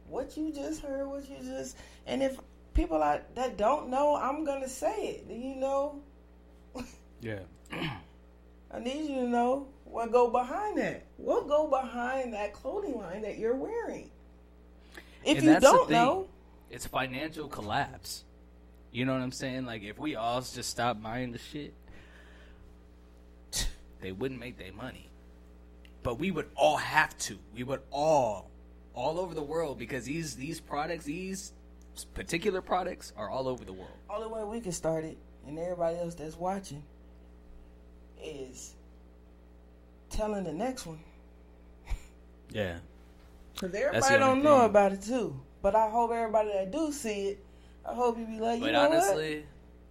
What 0.09 0.35
you 0.37 0.51
just 0.51 0.81
heard, 0.81 1.07
what 1.07 1.29
you 1.29 1.37
just, 1.43 1.77
and 2.07 2.21
if 2.21 2.37
people 2.73 3.01
I, 3.01 3.21
that 3.35 3.57
don't 3.57 3.89
know, 3.89 4.15
I'm 4.15 4.43
gonna 4.43 4.69
say 4.69 5.07
it. 5.07 5.27
Do 5.27 5.33
you 5.33 5.55
know? 5.55 6.01
Yeah. 7.21 7.39
I 8.73 8.79
need 8.79 9.09
you 9.09 9.21
to 9.21 9.27
know 9.27 9.67
what 9.85 10.11
go 10.11 10.29
behind 10.29 10.77
that. 10.79 11.05
What 11.17 11.47
go 11.47 11.67
behind 11.67 12.33
that 12.33 12.53
clothing 12.53 12.97
line 12.97 13.21
that 13.21 13.37
you're 13.37 13.55
wearing. 13.55 14.09
If 15.23 15.37
And 15.37 15.45
you 15.45 15.59
don't 15.59 15.89
know, 15.89 16.27
It's 16.69 16.87
financial 16.87 17.47
collapse. 17.47 18.23
You 18.91 19.05
know 19.05 19.13
what 19.13 19.21
I'm 19.21 19.31
saying? 19.31 19.65
Like 19.65 19.83
if 19.83 19.99
we 19.99 20.15
all 20.15 20.41
just 20.41 20.69
stop 20.69 21.01
buying 21.01 21.31
the 21.31 21.37
shit, 21.37 21.73
they 24.01 24.11
wouldn't 24.11 24.39
make 24.39 24.57
their 24.57 24.73
money. 24.73 25.09
But 26.01 26.19
we 26.19 26.31
would 26.31 26.49
all 26.55 26.77
have 26.77 27.17
to. 27.19 27.37
We 27.55 27.63
would 27.63 27.81
all, 27.91 28.49
all 28.93 29.19
over 29.19 29.33
the 29.33 29.43
world, 29.43 29.77
because 29.77 30.05
these 30.05 30.35
these 30.35 30.59
products, 30.59 31.05
these 31.05 31.53
particular 32.13 32.61
products, 32.61 33.13
are 33.15 33.29
all 33.29 33.47
over 33.47 33.63
the 33.63 33.73
world. 33.73 33.95
only 34.09 34.27
way 34.27 34.43
we 34.43 34.59
can 34.59 34.71
start 34.73 35.05
it, 35.05 35.17
and 35.47 35.57
everybody 35.57 35.97
else 35.97 36.15
that's 36.15 36.35
watching, 36.35 36.83
is 38.23 38.73
telling 40.09 40.43
the 40.43 40.53
next 40.53 40.85
one. 40.85 40.99
Yeah. 42.51 42.77
Because 43.53 43.73
everybody 43.73 44.17
don't 44.19 44.43
know 44.43 44.65
about 44.65 44.91
it 44.93 45.01
too. 45.01 45.39
But 45.61 45.75
I 45.75 45.89
hope 45.89 46.11
everybody 46.11 46.49
that 46.53 46.71
do 46.71 46.91
see 46.91 47.29
it, 47.29 47.45
I 47.89 47.93
hope 47.93 48.17
you 48.17 48.25
be 48.25 48.39
like, 48.39 48.59
you 48.59 48.65
But 48.65 48.71
know 48.73 48.85
honestly, 48.91 49.45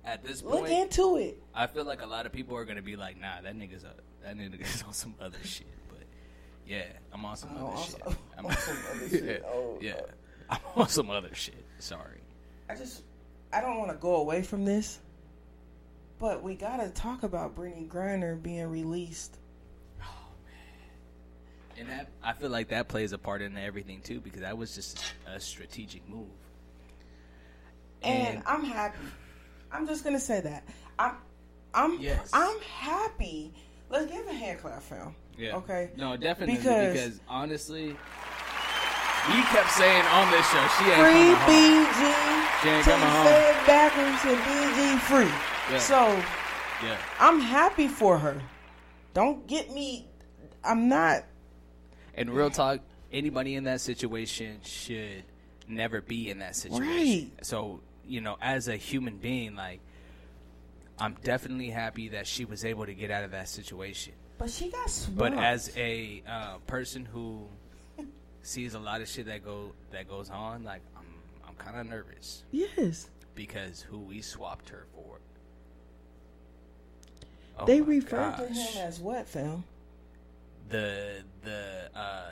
at 0.04 0.22
this 0.24 0.42
what? 0.42 0.62
Look 0.62 0.70
into 0.70 1.16
it. 1.16 1.42
I 1.54 1.66
feel 1.66 1.84
like 1.84 2.02
a 2.02 2.06
lot 2.06 2.26
of 2.26 2.32
people 2.32 2.56
are 2.56 2.64
gonna 2.64 2.82
be 2.82 2.96
like, 2.96 3.20
"Nah, 3.20 3.40
that 3.42 3.56
nigga's 3.56 3.84
a, 3.84 3.92
that 4.24 4.36
nigga's 4.36 4.82
on 4.86 4.92
some 4.92 5.14
other 5.20 5.38
shit." 5.44 5.66
But 5.88 6.00
yeah, 6.66 6.84
I'm 7.12 7.24
on 7.24 7.36
some 7.36 7.50
Oh, 7.58 7.66
other 7.68 7.76
on 7.76 7.82
shit. 7.84 8.02
some- 8.04 8.16
I'm 8.38 8.46
on 8.46 8.56
some 8.56 8.76
other 8.94 9.08
shit. 9.10 9.44
Oh, 9.46 9.78
yeah, 9.80 9.92
uh. 10.50 10.56
I'm 10.76 10.82
on 10.82 10.88
some 10.88 11.10
other 11.10 11.34
shit. 11.34 11.64
Sorry. 11.78 12.18
I 12.68 12.74
just, 12.74 13.02
I 13.52 13.60
don't 13.60 13.78
want 13.78 13.90
to 13.92 13.96
go 13.96 14.16
away 14.16 14.42
from 14.42 14.64
this, 14.64 14.98
but 16.22 16.40
we 16.40 16.54
gotta 16.54 16.88
talk 16.90 17.24
about 17.24 17.56
Brittney 17.56 17.88
Griner 17.88 18.40
being 18.40 18.68
released. 18.68 19.38
Oh 20.00 20.04
man, 20.46 21.80
and 21.80 21.88
that 21.90 22.10
I 22.22 22.32
feel 22.32 22.48
like 22.48 22.68
that 22.68 22.86
plays 22.86 23.12
a 23.12 23.18
part 23.18 23.42
in 23.42 23.58
everything 23.58 24.00
too, 24.02 24.20
because 24.20 24.42
that 24.42 24.56
was 24.56 24.72
just 24.72 25.02
a 25.26 25.40
strategic 25.40 26.08
move. 26.08 26.28
and, 28.04 28.40
I'm 28.46 28.62
happy. 28.64 28.98
I'm 29.72 29.84
just 29.86 30.04
gonna 30.04 30.20
say 30.20 30.40
that 30.42 30.62
I'm, 30.96 31.16
I'm, 31.74 31.98
Yes. 32.00 32.30
I'm 32.32 32.60
happy. 32.60 33.52
Let's 33.90 34.10
give 34.10 34.24
a 34.28 34.32
hand 34.32 34.60
clap, 34.60 34.80
fam. 34.80 35.16
yeah, 35.36 35.56
Okay. 35.56 35.90
no, 35.96 36.16
definitely 36.16 36.56
Because- 36.56 36.92
because, 36.94 37.20
honestly, 37.28 37.88
we 37.88 39.42
kept 39.50 39.70
saying 39.72 40.04
on 40.06 40.30
this 40.30 40.46
show 40.50 40.66
she 40.78 40.84
ain't 40.84 41.02
Free 41.02 41.12
coming 41.12 41.34
home. 41.34 41.50
BG. 41.50 42.62
She 42.62 42.68
ain't 42.68 42.84
coming 42.84 43.08
home. 43.08 43.66
backwards 43.66 44.24
and 44.24 44.38
BG 44.46 44.98
free. 45.00 45.32
Yeah. 45.72 45.78
So 45.78 46.22
Yeah, 46.82 46.98
I'm 47.18 47.40
happy 47.40 47.88
for 47.88 48.18
her. 48.18 48.40
Don't 49.14 49.46
get 49.46 49.70
me. 49.72 50.06
I'm 50.64 50.88
not. 50.88 51.24
and 52.14 52.30
real 52.30 52.50
talk, 52.50 52.80
anybody 53.12 53.54
in 53.56 53.64
that 53.64 53.80
situation 53.80 54.60
should 54.64 55.24
never 55.68 56.00
be 56.00 56.30
in 56.30 56.38
that 56.40 56.56
situation. 56.56 56.86
Right. 56.86 57.30
So 57.42 57.80
you 58.06 58.20
know, 58.20 58.36
as 58.40 58.68
a 58.68 58.76
human 58.76 59.16
being, 59.16 59.54
like. 59.56 59.80
I'm 60.98 61.16
definitely 61.24 61.70
happy 61.70 62.10
that 62.10 62.28
she 62.28 62.44
was 62.44 62.64
able 62.64 62.86
to 62.86 62.94
get 62.94 63.10
out 63.10 63.24
of 63.24 63.32
that 63.32 63.48
situation. 63.48 64.12
But 64.38 64.50
she 64.50 64.70
got 64.70 64.88
smart. 64.88 65.34
But 65.34 65.42
as 65.42 65.72
a 65.76 66.22
uh, 66.28 66.58
person 66.66 67.04
who 67.04 67.46
sees 68.42 68.74
a 68.74 68.78
lot 68.78 69.00
of 69.00 69.08
shit 69.08 69.26
that 69.26 69.44
go 69.44 69.72
that 69.90 70.08
goes 70.08 70.30
on, 70.30 70.62
like 70.62 70.82
I'm 70.96 71.06
I'm 71.48 71.54
kind 71.54 71.80
of 71.80 71.86
nervous 71.88 72.44
yes, 72.52 73.08
because 73.34 73.80
who 73.80 73.98
we 73.98 74.20
swapped 74.20 74.68
her 74.68 74.86
for. 74.94 75.18
Oh 77.62 77.66
they 77.66 77.80
refer 77.80 78.34
to 78.36 78.46
him 78.46 78.86
as 78.86 78.98
what, 79.00 79.28
fam? 79.28 79.64
the 80.68 81.22
the 81.44 81.90
uh 81.94 82.30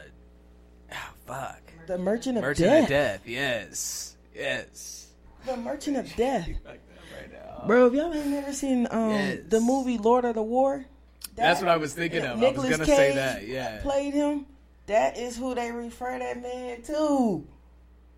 ah, 0.92 1.12
fuck 1.26 1.60
The 1.86 1.98
Merchant 1.98 2.38
of 2.38 2.42
merchant 2.42 2.68
Death. 2.68 2.82
of 2.84 2.88
death. 2.88 3.20
Yes, 3.26 4.16
yes. 4.34 5.08
The 5.46 5.56
Merchant 5.56 5.96
of 5.98 6.14
Death. 6.16 6.48
Right. 6.66 7.66
Bro, 7.66 7.88
if 7.88 7.92
y'all 7.94 8.14
ain't 8.14 8.26
never 8.28 8.52
seen 8.54 8.86
um 8.90 9.10
Yes. 9.10 9.38
the 9.48 9.60
movie 9.60 9.98
Lord 9.98 10.24
of 10.24 10.34
the 10.36 10.42
War, 10.42 10.86
That's 11.34 11.60
what 11.60 11.68
I 11.68 11.76
was 11.76 11.92
thinking 11.92 12.24
of. 12.24 12.42
I 12.42 12.50
was 12.52 12.70
gonna 12.70 12.86
say 12.86 13.08
Cage 13.08 13.14
that. 13.16 13.46
Yeah. 13.46 13.80
played 13.82 14.14
him. 14.14 14.46
That 14.86 15.18
is 15.18 15.36
who 15.36 15.54
they 15.54 15.70
refer 15.70 16.18
that 16.18 16.40
man 16.40 16.80
to. 16.82 17.46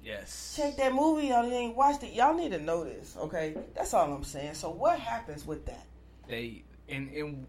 Yes. 0.04 0.54
Check 0.56 0.76
that 0.76 0.92
movie 0.94 1.32
out. 1.32 1.46
You 1.46 1.54
ain't 1.54 1.76
watched 1.76 2.02
it. 2.04 2.12
Y'all 2.12 2.34
need 2.36 2.52
to 2.52 2.60
know 2.60 2.84
this, 2.84 3.16
okay? 3.18 3.54
That's 3.74 3.92
all 3.94 4.12
I'm 4.12 4.24
saying. 4.24 4.54
So 4.54 4.70
what 4.70 4.98
happens 4.98 5.44
with 5.46 5.66
that? 5.66 5.84
they 6.28 6.62
and 6.92 7.10
and 7.14 7.46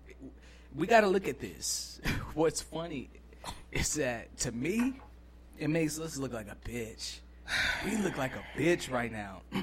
we 0.76 0.88
got 0.88 1.02
to 1.02 1.08
look 1.08 1.28
at 1.28 1.40
this. 1.40 2.02
What's 2.34 2.62
funny 2.62 3.10
is 3.72 3.94
that 3.96 4.36
to 4.40 4.52
me, 4.52 4.94
it 5.60 5.70
makes 5.70 6.00
us 6.00 6.18
look 6.18 6.34
like 6.34 6.48
a 6.48 6.58
bitch. 6.68 7.20
We 7.86 7.98
look 7.98 8.18
like 8.18 8.32
a 8.36 8.60
bitch 8.60 8.90
right 8.90 9.12
now 9.12 9.42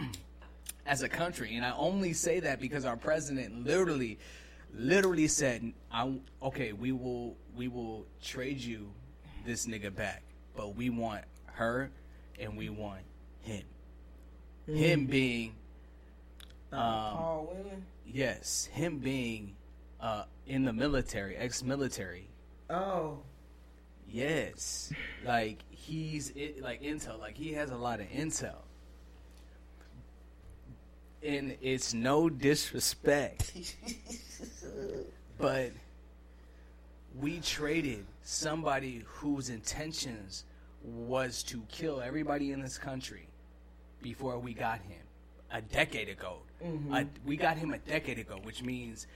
as 0.87 1.03
a 1.03 1.09
country, 1.09 1.57
and 1.57 1.65
I 1.65 1.73
only 1.73 2.13
say 2.13 2.41
that 2.41 2.61
because 2.61 2.85
our 2.85 2.97
president 2.97 3.65
literally, 3.65 4.19
literally 4.75 5.27
said, 5.27 5.73
"I 5.91 6.21
okay, 6.43 6.73
we 6.73 6.93
will 6.93 7.37
we 7.57 7.69
will 7.69 8.07
trade 8.23 8.61
you 8.61 8.91
this 9.47 9.67
nigga 9.67 9.95
back, 9.95 10.23
but 10.55 10.77
we 10.77 10.91
want 10.91 11.25
her 11.47 11.91
and 12.39 12.57
we 12.57 12.69
want 12.69 13.03
him. 13.41 13.65
Him 14.67 15.07
being." 15.07 15.55
Um, 16.71 16.79
Paul 16.79 17.49
Whelan. 17.51 17.85
Yes, 18.07 18.67
him 18.67 18.99
being 18.99 19.57
uh, 20.01 20.25
in 20.47 20.65
the 20.65 20.73
military, 20.73 21.37
ex-military. 21.37 22.29
Oh, 22.69 23.19
Yes, 24.13 24.93
like 25.25 25.59
he's 25.71 26.31
it, 26.31 26.61
like 26.61 26.83
intel, 26.83 27.21
like 27.21 27.37
he 27.37 27.53
has 27.53 27.71
a 27.71 27.77
lot 27.77 28.01
of 28.01 28.07
intel. 28.09 28.57
And 31.23 31.57
it's 31.63 31.95
no 31.95 32.29
disrespect, 32.29 33.53
but 35.39 35.71
we 37.21 37.39
traded 37.39 38.05
somebody 38.25 39.05
whose 39.07 39.49
intentions 39.49 40.45
was 40.83 41.45
to 41.45 41.63
kill 41.71 42.01
everybody 42.01 42.51
in 42.51 42.61
this 42.61 42.79
country 42.79 43.29
before 44.03 44.41
we 44.41 44.55
got 44.55 44.81
him 44.81 45.03
a 45.53 45.61
decade 45.63 46.09
ago. 46.09 46.39
A- 46.93 47.07
we 47.25 47.37
got 47.37 47.57
him 47.59 47.75
a 47.75 47.79
decade 47.79 48.19
ago, 48.19 48.41
which 48.43 48.63
means 48.65 49.07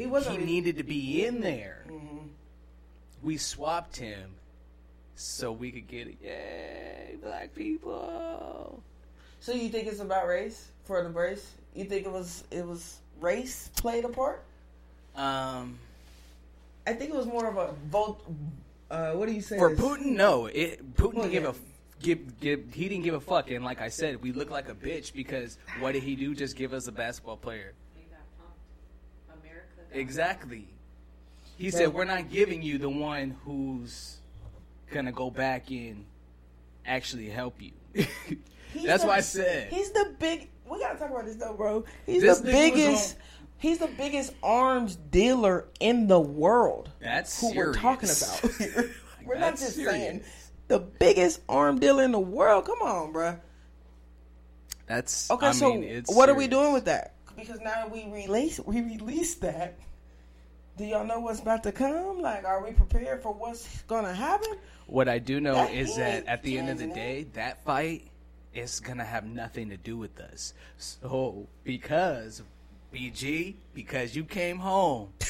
he 0.00 0.06
wasn't. 0.06 0.40
he 0.40 0.46
needed 0.46 0.76
to 0.76 0.84
be 0.84 1.24
in 1.24 1.40
there. 1.40 1.84
Mhm. 1.88 2.28
We 3.22 3.36
swapped 3.36 3.96
him 3.96 4.34
so 5.14 5.52
we 5.52 5.70
could 5.70 5.86
get 5.88 6.08
it. 6.08 6.16
Yay, 6.22 7.16
black 7.22 7.54
people. 7.54 8.82
So 9.40 9.52
you 9.52 9.68
think 9.68 9.88
it's 9.88 10.00
about 10.00 10.26
race 10.26 10.68
for 10.84 11.02
the 11.02 11.08
race? 11.10 11.52
You 11.74 11.84
think 11.84 12.06
it 12.06 12.12
was 12.12 12.44
it 12.50 12.66
was 12.66 13.00
race 13.20 13.70
played 13.76 14.04
a 14.04 14.08
part? 14.08 14.42
Um, 15.16 15.78
I 16.86 16.92
think 16.94 17.10
it 17.10 17.16
was 17.16 17.26
more 17.26 17.46
of 17.46 17.56
a 17.56 17.72
vote. 17.90 18.20
Uh, 18.90 19.12
what 19.12 19.28
do 19.28 19.34
you 19.34 19.40
say? 19.40 19.58
for 19.58 19.70
this? 19.70 19.80
Putin, 19.80 20.12
no. 20.16 20.46
It 20.46 20.94
Putin 20.94 21.22
didn't 21.30 21.44
yeah. 21.44 21.50
a 21.50 21.54
give 22.02 22.40
give. 22.40 22.72
He 22.72 22.88
didn't 22.88 23.04
give 23.04 23.14
a 23.14 23.20
fuck. 23.20 23.50
And 23.50 23.64
like 23.64 23.80
I 23.80 23.88
said, 23.88 24.22
we 24.22 24.32
look 24.32 24.50
like 24.50 24.68
a 24.68 24.74
bitch 24.74 25.12
because 25.12 25.58
what 25.78 25.92
did 25.92 26.02
he 26.02 26.16
do? 26.16 26.34
Just 26.34 26.56
give 26.56 26.72
us 26.72 26.86
a 26.88 26.92
basketball 26.92 27.36
player. 27.36 27.72
They 27.94 28.02
got 28.10 28.20
pumped. 28.38 29.44
America. 29.44 29.66
got 29.76 29.79
Exactly. 29.92 30.68
He 31.56 31.70
said, 31.70 31.92
"We're 31.92 32.04
not 32.04 32.30
giving 32.30 32.62
you 32.62 32.78
the 32.78 32.88
one 32.88 33.36
who's 33.44 34.18
gonna 34.92 35.12
go 35.12 35.30
back 35.30 35.70
and 35.70 36.04
actually 36.86 37.28
help 37.28 37.60
you." 37.60 37.72
That's 38.84 39.02
the- 39.02 39.08
why 39.08 39.16
I 39.16 39.20
said. 39.20 39.72
he's 39.72 39.90
the 39.90 40.14
big. 40.18 40.48
We 40.70 40.78
gotta 40.78 40.98
talk 40.98 41.10
about 41.10 41.26
this 41.26 41.36
though, 41.36 41.54
bro. 41.54 41.84
He's 42.06 42.22
This 42.22 42.38
the 42.38 42.50
biggest. 42.52 43.16
He's 43.58 43.76
the 43.78 43.88
biggest 43.88 44.32
arms 44.42 44.96
dealer 44.96 45.66
in 45.80 46.06
the 46.06 46.18
world. 46.20 46.88
That's 46.98 47.38
who 47.40 47.54
we're 47.54 47.74
talking 47.74 48.08
about 48.08 48.52
here. 48.56 48.90
we're 49.26 49.38
not 49.38 49.58
just 49.58 49.74
serious. 49.74 49.92
saying 49.92 50.22
the 50.68 50.78
biggest 50.78 51.40
arm 51.46 51.78
dealer 51.78 52.04
in 52.04 52.12
the 52.12 52.18
world. 52.18 52.64
Come 52.64 52.80
on, 52.80 53.12
bro. 53.12 53.36
That's 54.86 55.30
Okay, 55.30 55.48
I 55.48 55.52
so 55.52 55.74
mean, 55.74 55.84
it's 55.84 56.14
what 56.14 56.28
are 56.30 56.34
we 56.34 56.48
doing 56.48 56.72
with 56.72 56.86
that? 56.86 57.14
Because 57.40 57.60
now 57.60 57.88
we 57.88 58.06
release 58.12 58.60
we 58.60 58.80
release 58.82 59.34
that. 59.36 59.78
Do 60.76 60.84
y'all 60.84 61.04
know 61.04 61.20
what's 61.20 61.40
about 61.40 61.62
to 61.64 61.72
come? 61.72 62.20
Like, 62.22 62.44
are 62.44 62.62
we 62.64 62.72
prepared 62.72 63.22
for 63.22 63.32
what's 63.34 63.82
gonna 63.82 64.14
happen? 64.14 64.56
What 64.86 65.08
I 65.08 65.18
do 65.18 65.40
know 65.40 65.54
That 65.54 65.72
is 65.74 65.96
that 65.96 66.26
at 66.26 66.42
the 66.42 66.58
end 66.58 66.68
of 66.70 66.78
the 66.78 66.86
day, 66.86 67.26
that 67.34 67.62
fight 67.64 68.06
is 68.54 68.80
gonna 68.80 69.04
have 69.04 69.24
nothing 69.26 69.70
to 69.70 69.76
do 69.76 69.96
with 69.96 70.18
us. 70.20 70.54
So 70.78 71.46
because 71.64 72.42
BG, 72.94 73.54
because 73.74 74.16
you 74.16 74.24
came 74.24 74.58
home, 74.58 75.12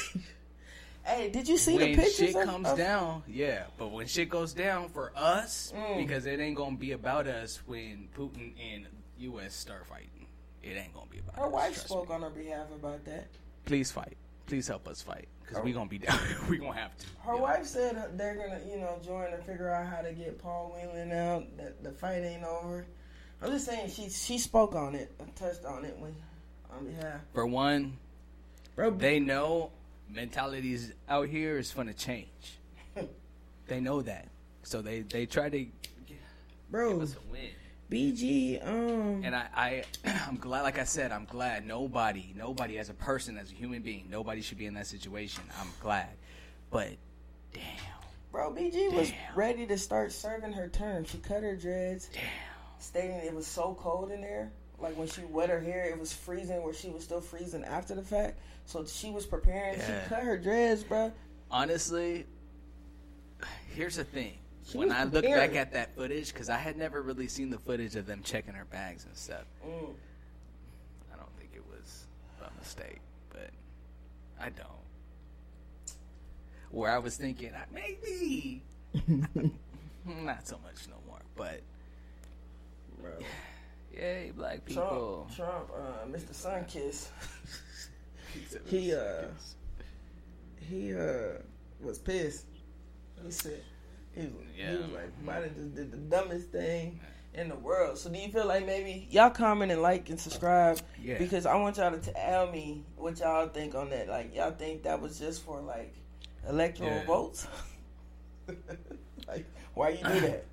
Hey, 1.02 1.30
did 1.30 1.48
you 1.48 1.56
see 1.56 1.76
when 1.76 1.92
the 1.92 1.96
pictures? 1.96 2.34
When 2.34 2.44
shit 2.44 2.52
comes 2.52 2.68
of- 2.68 2.78
down, 2.78 3.22
yeah. 3.26 3.64
But 3.78 3.90
when 3.90 4.06
shit 4.06 4.28
goes 4.28 4.52
down 4.52 4.90
for 4.90 5.10
us, 5.16 5.72
Mm. 5.74 5.96
because 5.96 6.26
it 6.26 6.38
ain't 6.38 6.56
gonna 6.56 6.76
be 6.76 6.92
about 6.92 7.26
us 7.26 7.60
when 7.66 8.08
Putin 8.16 8.52
and 8.72 8.86
U.S. 9.18 9.54
start 9.54 9.86
fighting. 9.86 10.19
It 10.62 10.76
ain't 10.76 10.92
gonna 10.94 11.06
be 11.10 11.18
about 11.18 11.36
Her 11.36 11.46
us. 11.46 11.52
wife 11.52 11.76
spoke 11.76 12.08
me. 12.08 12.14
on 12.14 12.22
her 12.22 12.30
behalf 12.30 12.66
about 12.74 13.04
that. 13.06 13.26
Please 13.64 13.90
fight. 13.90 14.16
Please 14.46 14.66
help 14.66 14.88
us 14.88 15.00
fight 15.00 15.28
because 15.46 15.62
we 15.64 15.72
gonna 15.72 15.88
be 15.88 15.98
down. 15.98 16.18
we 16.48 16.58
gonna 16.58 16.72
have 16.74 16.96
to. 16.98 17.06
Her 17.24 17.34
Yeah. 17.36 17.40
wife 17.40 17.66
said 17.66 17.96
uh, 17.96 18.06
they're 18.14 18.34
gonna, 18.34 18.60
you 18.68 18.78
know, 18.78 18.98
join 19.04 19.32
and 19.32 19.42
figure 19.44 19.70
out 19.70 19.86
how 19.86 20.02
to 20.02 20.12
get 20.12 20.38
Paul 20.42 20.72
Whelan 20.74 21.12
out. 21.12 21.56
That 21.56 21.82
the 21.84 21.92
fight 21.92 22.22
ain't 22.24 22.44
over. 22.44 22.84
I'm 23.42 23.50
just 23.52 23.64
saying 23.66 23.90
she 23.90 24.10
she 24.10 24.38
spoke 24.38 24.74
on 24.74 24.94
it, 24.94 25.12
and 25.18 25.34
touched 25.36 25.64
on 25.64 25.84
it 25.84 25.96
when 25.98 26.14
on 26.76 26.84
behalf. 26.86 27.20
For 27.32 27.46
one, 27.46 27.96
Bro, 28.76 28.92
they 28.92 29.18
know 29.20 29.70
mentalities 30.08 30.92
out 31.08 31.28
here 31.28 31.58
is 31.58 31.72
gonna 31.72 31.94
change. 31.94 32.58
they 33.66 33.80
know 33.80 34.02
that, 34.02 34.28
so 34.62 34.82
they 34.82 35.00
they 35.02 35.26
try 35.26 35.48
to 35.48 35.58
give 35.60 36.18
bro, 36.70 37.00
us 37.00 37.14
a 37.16 37.32
win. 37.32 37.48
BG, 37.90 38.64
um, 38.66 39.22
And 39.24 39.34
I, 39.34 39.46
I 39.54 39.84
I'm 40.28 40.36
glad. 40.36 40.62
Like 40.62 40.78
I 40.78 40.84
said, 40.84 41.10
I'm 41.10 41.24
glad 41.24 41.66
nobody, 41.66 42.32
nobody 42.36 42.78
as 42.78 42.88
a 42.88 42.94
person, 42.94 43.36
as 43.36 43.50
a 43.50 43.54
human 43.54 43.82
being, 43.82 44.06
nobody 44.08 44.42
should 44.42 44.58
be 44.58 44.66
in 44.66 44.74
that 44.74 44.86
situation. 44.86 45.42
I'm 45.60 45.68
glad, 45.82 46.10
but 46.70 46.90
damn, 47.52 47.62
bro, 48.30 48.52
BG 48.52 48.92
was 48.92 49.12
ready 49.34 49.66
to 49.66 49.76
start 49.76 50.12
serving 50.12 50.52
her 50.52 50.68
term. 50.68 51.04
She 51.04 51.18
cut 51.18 51.42
her 51.42 51.56
dreads, 51.56 52.08
damn. 52.12 52.22
stating 52.78 53.16
it 53.16 53.34
was 53.34 53.46
so 53.46 53.76
cold 53.80 54.12
in 54.12 54.20
there. 54.20 54.52
Like 54.78 54.96
when 54.96 55.08
she 55.08 55.22
wet 55.22 55.50
her 55.50 55.60
hair, 55.60 55.84
it 55.86 55.98
was 55.98 56.12
freezing. 56.12 56.62
Where 56.62 56.72
she 56.72 56.88
was 56.90 57.02
still 57.02 57.20
freezing 57.20 57.64
after 57.64 57.94
the 57.94 58.02
fact. 58.02 58.38
So 58.66 58.84
she 58.86 59.10
was 59.10 59.26
preparing. 59.26 59.78
Yeah. 59.78 60.04
She 60.04 60.08
cut 60.08 60.22
her 60.22 60.38
dreads, 60.38 60.84
bro. 60.84 61.12
Honestly, 61.50 62.24
here's 63.74 63.96
the 63.96 64.04
thing. 64.04 64.34
She 64.70 64.78
when 64.78 64.92
I 64.92 65.04
look 65.04 65.24
back 65.24 65.56
at 65.56 65.72
that 65.72 65.96
footage, 65.96 66.32
because 66.32 66.48
I 66.48 66.56
had 66.56 66.76
never 66.76 67.02
really 67.02 67.26
seen 67.26 67.50
the 67.50 67.58
footage 67.58 67.96
of 67.96 68.06
them 68.06 68.22
checking 68.22 68.54
her 68.54 68.66
bags 68.66 69.04
and 69.04 69.16
stuff. 69.16 69.44
Mm. 69.66 69.94
I 71.12 71.16
don't 71.16 71.36
think 71.38 71.50
it 71.54 71.62
was 71.68 72.06
a 72.40 72.58
mistake, 72.58 73.00
but 73.30 73.50
I 74.40 74.50
don't. 74.50 74.68
Where 76.70 76.92
I 76.92 76.98
was 76.98 77.16
thinking, 77.16 77.50
maybe 77.72 78.62
not 80.06 80.46
so 80.46 80.58
much 80.62 80.86
no 80.88 80.96
more, 81.08 81.20
but 81.36 81.62
Bro. 83.00 83.10
yay, 83.92 84.32
black 84.36 84.64
people. 84.64 85.26
Trump, 85.34 85.68
Trump, 85.68 85.70
uh, 85.74 86.06
Mr. 86.06 86.32
Sunkiss. 86.32 87.08
he 88.66 88.94
uh 88.94 89.24
he 90.68 90.94
uh 90.94 91.40
was 91.80 91.98
pissed. 91.98 92.46
He 93.24 93.32
said 93.32 93.62
he 94.14 94.22
was, 94.22 94.32
he 94.54 94.64
was 94.76 94.86
like 94.90 95.24
Biden 95.24 95.54
just 95.54 95.74
did 95.74 95.92
the 95.92 95.96
dumbest 95.96 96.48
thing 96.50 97.00
in 97.34 97.48
the 97.48 97.54
world. 97.54 97.96
So 97.98 98.10
do 98.10 98.18
you 98.18 98.28
feel 98.30 98.46
like 98.46 98.66
maybe 98.66 99.06
y'all 99.10 99.30
comment 99.30 99.70
and 99.70 99.80
like 99.82 100.08
and 100.10 100.18
subscribe 100.20 100.80
Yeah. 101.02 101.18
because 101.18 101.46
I 101.46 101.54
want 101.56 101.76
y'all 101.76 101.96
to 101.96 102.12
tell 102.12 102.50
me 102.50 102.84
what 102.96 103.18
y'all 103.20 103.48
think 103.48 103.74
on 103.74 103.90
that. 103.90 104.08
Like 104.08 104.34
y'all 104.34 104.50
think 104.50 104.82
that 104.82 105.00
was 105.00 105.18
just 105.18 105.44
for 105.44 105.60
like 105.60 105.94
electoral 106.48 106.90
Yeah. 106.90 107.06
votes? 107.06 107.46
like 109.28 109.46
why 109.74 109.90
you 109.90 109.98
do 109.98 110.20
that? 110.20 110.44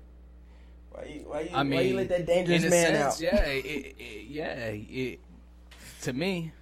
Why 0.90 1.04
you 1.04 1.20
why 1.26 1.40
you 1.40 1.50
I 1.52 1.62
mean, 1.64 1.74
why 1.74 1.80
you 1.82 1.96
let 1.96 2.08
that 2.10 2.26
dangerous 2.26 2.62
man 2.62 2.70
sense, 2.94 3.14
out? 3.16 3.20
Yeah, 3.20 3.44
it, 3.44 3.94
it, 3.98 4.26
yeah. 4.28 4.54
It, 4.70 5.20
to 6.02 6.12
me, 6.12 6.52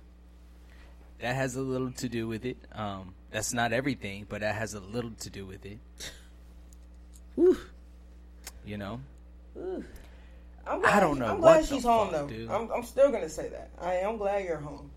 that 1.20 1.34
has 1.34 1.57
a 1.57 1.61
little 1.62 1.90
to 1.92 2.09
do 2.09 2.26
with 2.26 2.44
it. 2.44 2.57
Um, 2.72 3.14
that's 3.30 3.53
not 3.53 3.72
everything, 3.72 4.26
but 4.28 4.40
that 4.40 4.55
has 4.55 4.74
a 4.74 4.80
little 4.80 5.11
to 5.20 5.30
do 5.30 5.44
with 5.47 5.64
it. 5.66 5.78
Whew. 7.37 7.57
You 8.64 8.78
know, 8.78 9.01
I'm 10.66 10.84
I 10.84 10.99
don't 10.99 11.18
know 11.18 11.26
I'm 11.26 11.41
what 11.41 11.53
glad 11.53 11.62
the 11.64 11.66
she's 11.68 11.84
home 11.84 12.11
fuck, 12.11 12.20
though. 12.22 12.26
dude. 12.28 12.51
I'm, 12.51 12.70
I'm 12.72 12.82
still 12.82 13.12
gonna 13.12 13.28
say 13.28 13.49
that. 13.51 13.70
I 13.80 13.95
am 13.99 14.16
glad 14.16 14.45
you're 14.45 14.57
home. 14.59 14.91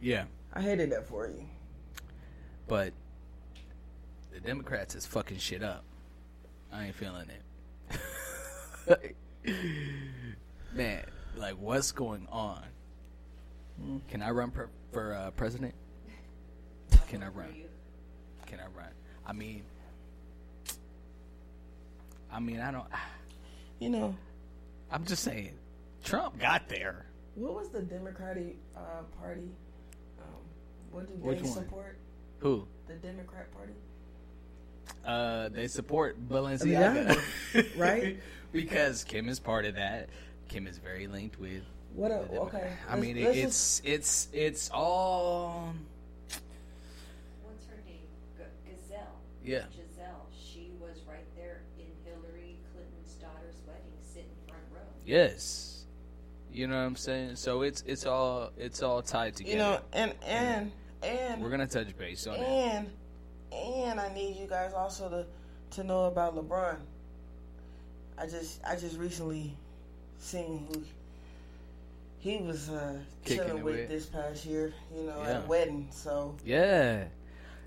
yeah. 0.00 0.24
I 0.52 0.62
hated 0.62 0.90
that 0.90 1.06
for 1.06 1.28
you. 1.28 1.44
But 2.66 2.92
the 4.32 4.40
Democrats 4.40 4.96
is 4.96 5.06
fucking 5.06 5.38
shit 5.38 5.62
up. 5.62 5.84
I 6.72 6.86
ain't 6.86 6.94
feeling 6.96 7.28
it. 8.88 9.16
Man, 10.72 11.04
like 11.36 11.54
what's 11.54 11.92
going 11.92 12.26
on? 12.32 12.62
Can 14.08 14.22
I 14.22 14.30
run 14.30 14.50
per, 14.50 14.68
for 14.92 15.14
uh, 15.14 15.30
president? 15.32 15.74
Can 17.08 17.22
I 17.22 17.28
run? 17.28 17.54
Can 18.46 18.58
I 18.60 18.66
run? 18.76 18.90
I 19.26 19.32
mean, 19.32 19.62
I 22.32 22.40
mean, 22.40 22.60
I 22.60 22.70
don't. 22.70 22.86
You 23.78 23.90
know 23.90 24.14
I'm 24.90 25.04
just 25.04 25.22
saying, 25.22 25.52
Trump 26.04 26.38
got 26.38 26.68
there. 26.68 27.06
what 27.34 27.54
was 27.54 27.68
the 27.70 27.80
Democratic 27.82 28.56
uh, 28.76 29.02
Party? 29.20 29.48
Um, 30.20 30.26
what 30.90 31.06
do 31.06 31.14
Which 31.14 31.38
they 31.38 31.44
one? 31.44 31.52
support? 31.52 31.96
Who? 32.40 32.66
The 32.88 32.94
Democrat 32.94 33.46
Party. 33.54 33.72
Uh, 35.04 35.48
they 35.50 35.68
support 35.68 36.16
Balenciaga, 36.28 37.16
right? 37.76 38.18
because 38.52 39.04
Kim 39.04 39.28
is 39.28 39.38
part 39.38 39.64
of 39.64 39.76
that. 39.76 40.08
Kim 40.48 40.66
is 40.66 40.78
very 40.78 41.06
linked 41.06 41.38
with. 41.40 41.62
What? 41.94 42.10
A, 42.10 42.16
okay. 42.42 42.72
I 42.88 42.94
let's- 42.96 43.02
mean, 43.06 43.24
let's 43.24 43.36
it's 43.38 43.82
it's 43.84 44.28
it's 44.32 44.70
all 44.72 45.72
What's 47.42 47.66
her 47.66 47.76
name? 47.86 48.02
G- 48.36 48.72
Gazelle. 48.72 49.14
yeah. 49.44 49.64
Yes, 55.10 55.86
you 56.52 56.68
know 56.68 56.76
what 56.76 56.82
I'm 56.82 56.94
saying. 56.94 57.34
So 57.34 57.62
it's 57.62 57.82
it's 57.84 58.06
all 58.06 58.52
it's 58.56 58.80
all 58.80 59.02
tied 59.02 59.34
together. 59.34 59.52
you 59.52 59.58
know, 59.58 59.80
and 59.92 60.14
and 60.24 60.70
and 61.02 61.42
We're 61.42 61.50
gonna 61.50 61.66
touch 61.66 61.98
base 61.98 62.28
on 62.28 62.36
it. 62.36 62.42
and 62.42 62.90
and 63.52 63.98
I 63.98 64.14
need 64.14 64.36
you 64.36 64.46
guys 64.46 64.72
also 64.72 65.08
to 65.08 65.26
to 65.76 65.84
know 65.84 66.04
about 66.04 66.36
LeBron. 66.36 66.76
I 68.18 68.26
just 68.26 68.60
I 68.64 68.76
just 68.76 68.98
recently 68.98 69.52
seen 70.20 70.68
who 70.72 70.80
he 72.20 72.36
was 72.36 72.68
uh, 72.70 72.96
Kicking 73.24 73.46
chilling 73.46 73.58
it 73.58 73.64
with 73.64 73.88
this 73.88 74.06
past 74.06 74.46
year. 74.46 74.72
You 74.96 75.06
know, 75.08 75.22
at 75.22 75.44
a 75.44 75.48
wedding. 75.48 75.88
So 75.90 76.36
Yeah, 76.44 77.02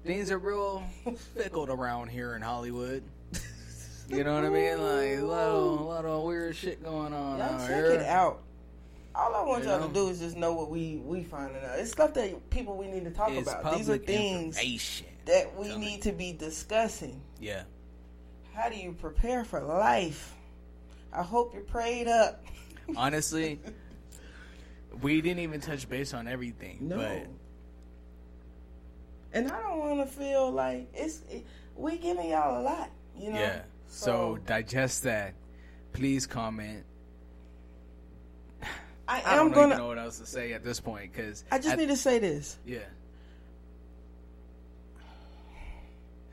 things 0.05 0.31
are 0.31 0.37
real 0.39 0.81
fickle 1.35 1.69
around 1.69 2.07
here 2.07 2.35
in 2.37 2.41
Hollywood. 2.41 3.03
You 4.09 4.23
know 4.23 4.35
what 4.35 4.45
I 4.45 4.49
mean? 4.49 4.77
Like 4.81 5.19
a 5.19 5.21
lot 5.21 5.47
of, 5.49 5.79
a 5.79 5.83
lot 5.83 6.05
of 6.05 6.23
weird 6.23 6.55
shit 6.55 6.83
going 6.83 7.13
on 7.13 7.39
y'all 7.39 7.57
check 7.59 7.67
here. 7.69 7.85
it 7.93 8.05
out. 8.05 8.41
All 9.15 9.33
I 9.35 9.43
want 9.43 9.63
You 9.63 9.69
y'all 9.69 9.79
know? 9.81 9.87
to 9.87 9.93
do 9.93 10.07
is 10.09 10.19
just 10.19 10.35
know 10.37 10.53
what 10.53 10.69
we 10.69 10.97
we 11.05 11.23
finding 11.23 11.63
out. 11.63 11.77
It's 11.79 11.91
stuff 11.91 12.13
that 12.15 12.49
people 12.49 12.75
we 12.77 12.87
need 12.87 13.03
to 13.05 13.11
talk 13.11 13.29
It's 13.31 13.47
about. 13.51 13.77
These 13.77 13.89
are 13.89 13.97
things 13.97 14.55
that 15.25 15.55
we 15.57 15.67
Tell 15.67 15.77
me. 15.79 15.85
need 15.85 16.01
to 16.03 16.11
be 16.11 16.33
discussing. 16.33 17.21
Yeah. 17.39 17.63
How 18.53 18.69
do 18.69 18.75
you 18.75 18.91
prepare 18.93 19.43
for 19.45 19.61
life? 19.61 20.33
I 21.11 21.21
hope 21.23 21.53
you're 21.53 21.63
prayed 21.63 22.07
up. 22.07 22.43
Honestly, 22.97 23.59
we 25.01 25.21
didn't 25.21 25.39
even 25.39 25.61
touch 25.61 25.87
base 25.87 26.13
on 26.13 26.27
everything. 26.27 26.77
No. 26.81 26.97
But 26.97 27.27
And 29.31 29.51
I 29.51 29.61
don't 29.61 29.79
want 29.79 29.99
to 29.99 30.05
feel 30.15 30.51
like 30.51 30.87
it's 30.93 31.21
it, 31.31 31.45
we 31.75 31.97
giving 31.97 32.29
y'all 32.29 32.61
a 32.61 32.63
lot, 32.63 32.89
you 33.17 33.31
know. 33.31 33.39
yeah. 33.39 33.61
So 33.93 34.39
digest 34.47 35.03
that. 35.03 35.33
Please 35.93 36.25
comment. 36.25 36.83
I 39.07 39.21
I 39.25 39.35
don't 39.35 39.51
gonna. 39.53 39.77
know 39.77 39.87
what 39.87 39.99
else 39.99 40.17
to 40.19 40.25
say 40.25 40.53
at 40.53 40.63
this 40.63 40.79
point 40.79 41.11
because 41.13 41.43
I 41.51 41.59
just 41.59 41.77
need 41.77 41.89
to 41.89 41.95
say 41.97 42.17
this. 42.19 42.57
Yeah. 42.65 42.79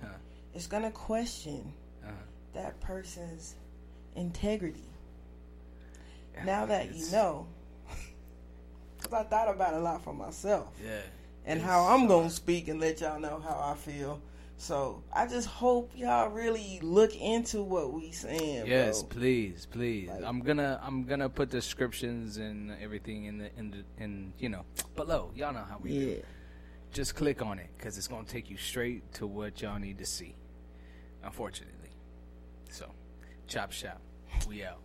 Huh. 0.03 0.09
It's 0.55 0.67
gonna 0.67 0.91
question 0.91 1.73
Uh-huh. 2.03 2.13
that 2.55 2.81
person's 2.81 3.57
integrity. 4.17 4.85
Now 6.45 6.65
that 6.67 6.95
you 6.95 7.11
know, 7.11 7.47
because 8.97 9.13
I 9.13 9.25
thought 9.25 9.55
about 9.55 9.75
it 9.75 9.79
a 9.79 9.81
lot 9.81 10.03
for 10.03 10.15
myself 10.15 10.69
Yeah. 10.83 11.01
and 11.45 11.59
It's 11.59 11.69
how 11.69 11.87
I'm 11.89 12.07
gonna 12.07 12.31
speak 12.31 12.69
and 12.69 12.81
let 12.81 13.01
y'all 13.03 13.21
know 13.21 13.41
how 13.45 13.61
I 13.63 13.75
feel. 13.77 14.21
So 14.61 15.03
I 15.11 15.27
just 15.27 15.49
hope 15.49 15.91
y'all 15.97 16.29
really 16.29 16.81
look 16.83 17.17
into 17.17 17.63
what 17.63 17.95
we 17.95 18.13
saying. 18.13 18.67
Yes, 18.67 19.03
bro. 19.03 19.09
please, 19.19 19.67
please. 19.71 20.11
Like- 20.11 20.23
I'm 20.23 20.41
gonna 20.41 20.79
I'm 20.83 21.05
gonna 21.05 21.31
put 21.31 21.49
descriptions 21.49 22.37
and 22.37 22.71
everything 22.79 23.25
in 23.25 23.39
the 23.39 23.51
in 23.57 23.71
the 23.71 23.85
in 24.05 24.35
you 24.39 24.51
know 24.51 24.67
below. 24.97 25.31
Y'all 25.35 25.55
know 25.55 25.65
how 25.67 25.79
we 25.81 25.91
Yeah. 25.93 26.15
do. 26.17 26.23
Just 26.93 27.15
click 27.15 27.41
on 27.41 27.59
it 27.59 27.71
because 27.79 27.97
it's 27.97 28.07
gonna 28.07 28.25
take 28.29 28.51
you 28.51 28.59
straight 28.59 29.11
to 29.15 29.27
what 29.27 29.63
y'all 29.63 29.79
need 29.79 29.97
to 29.97 30.05
see. 30.05 30.35
Unfortunately, 31.25 31.91
so 32.69 32.93
chop 33.47 33.73
shop. 33.73 34.03
We 34.47 34.63
out. 34.63 34.83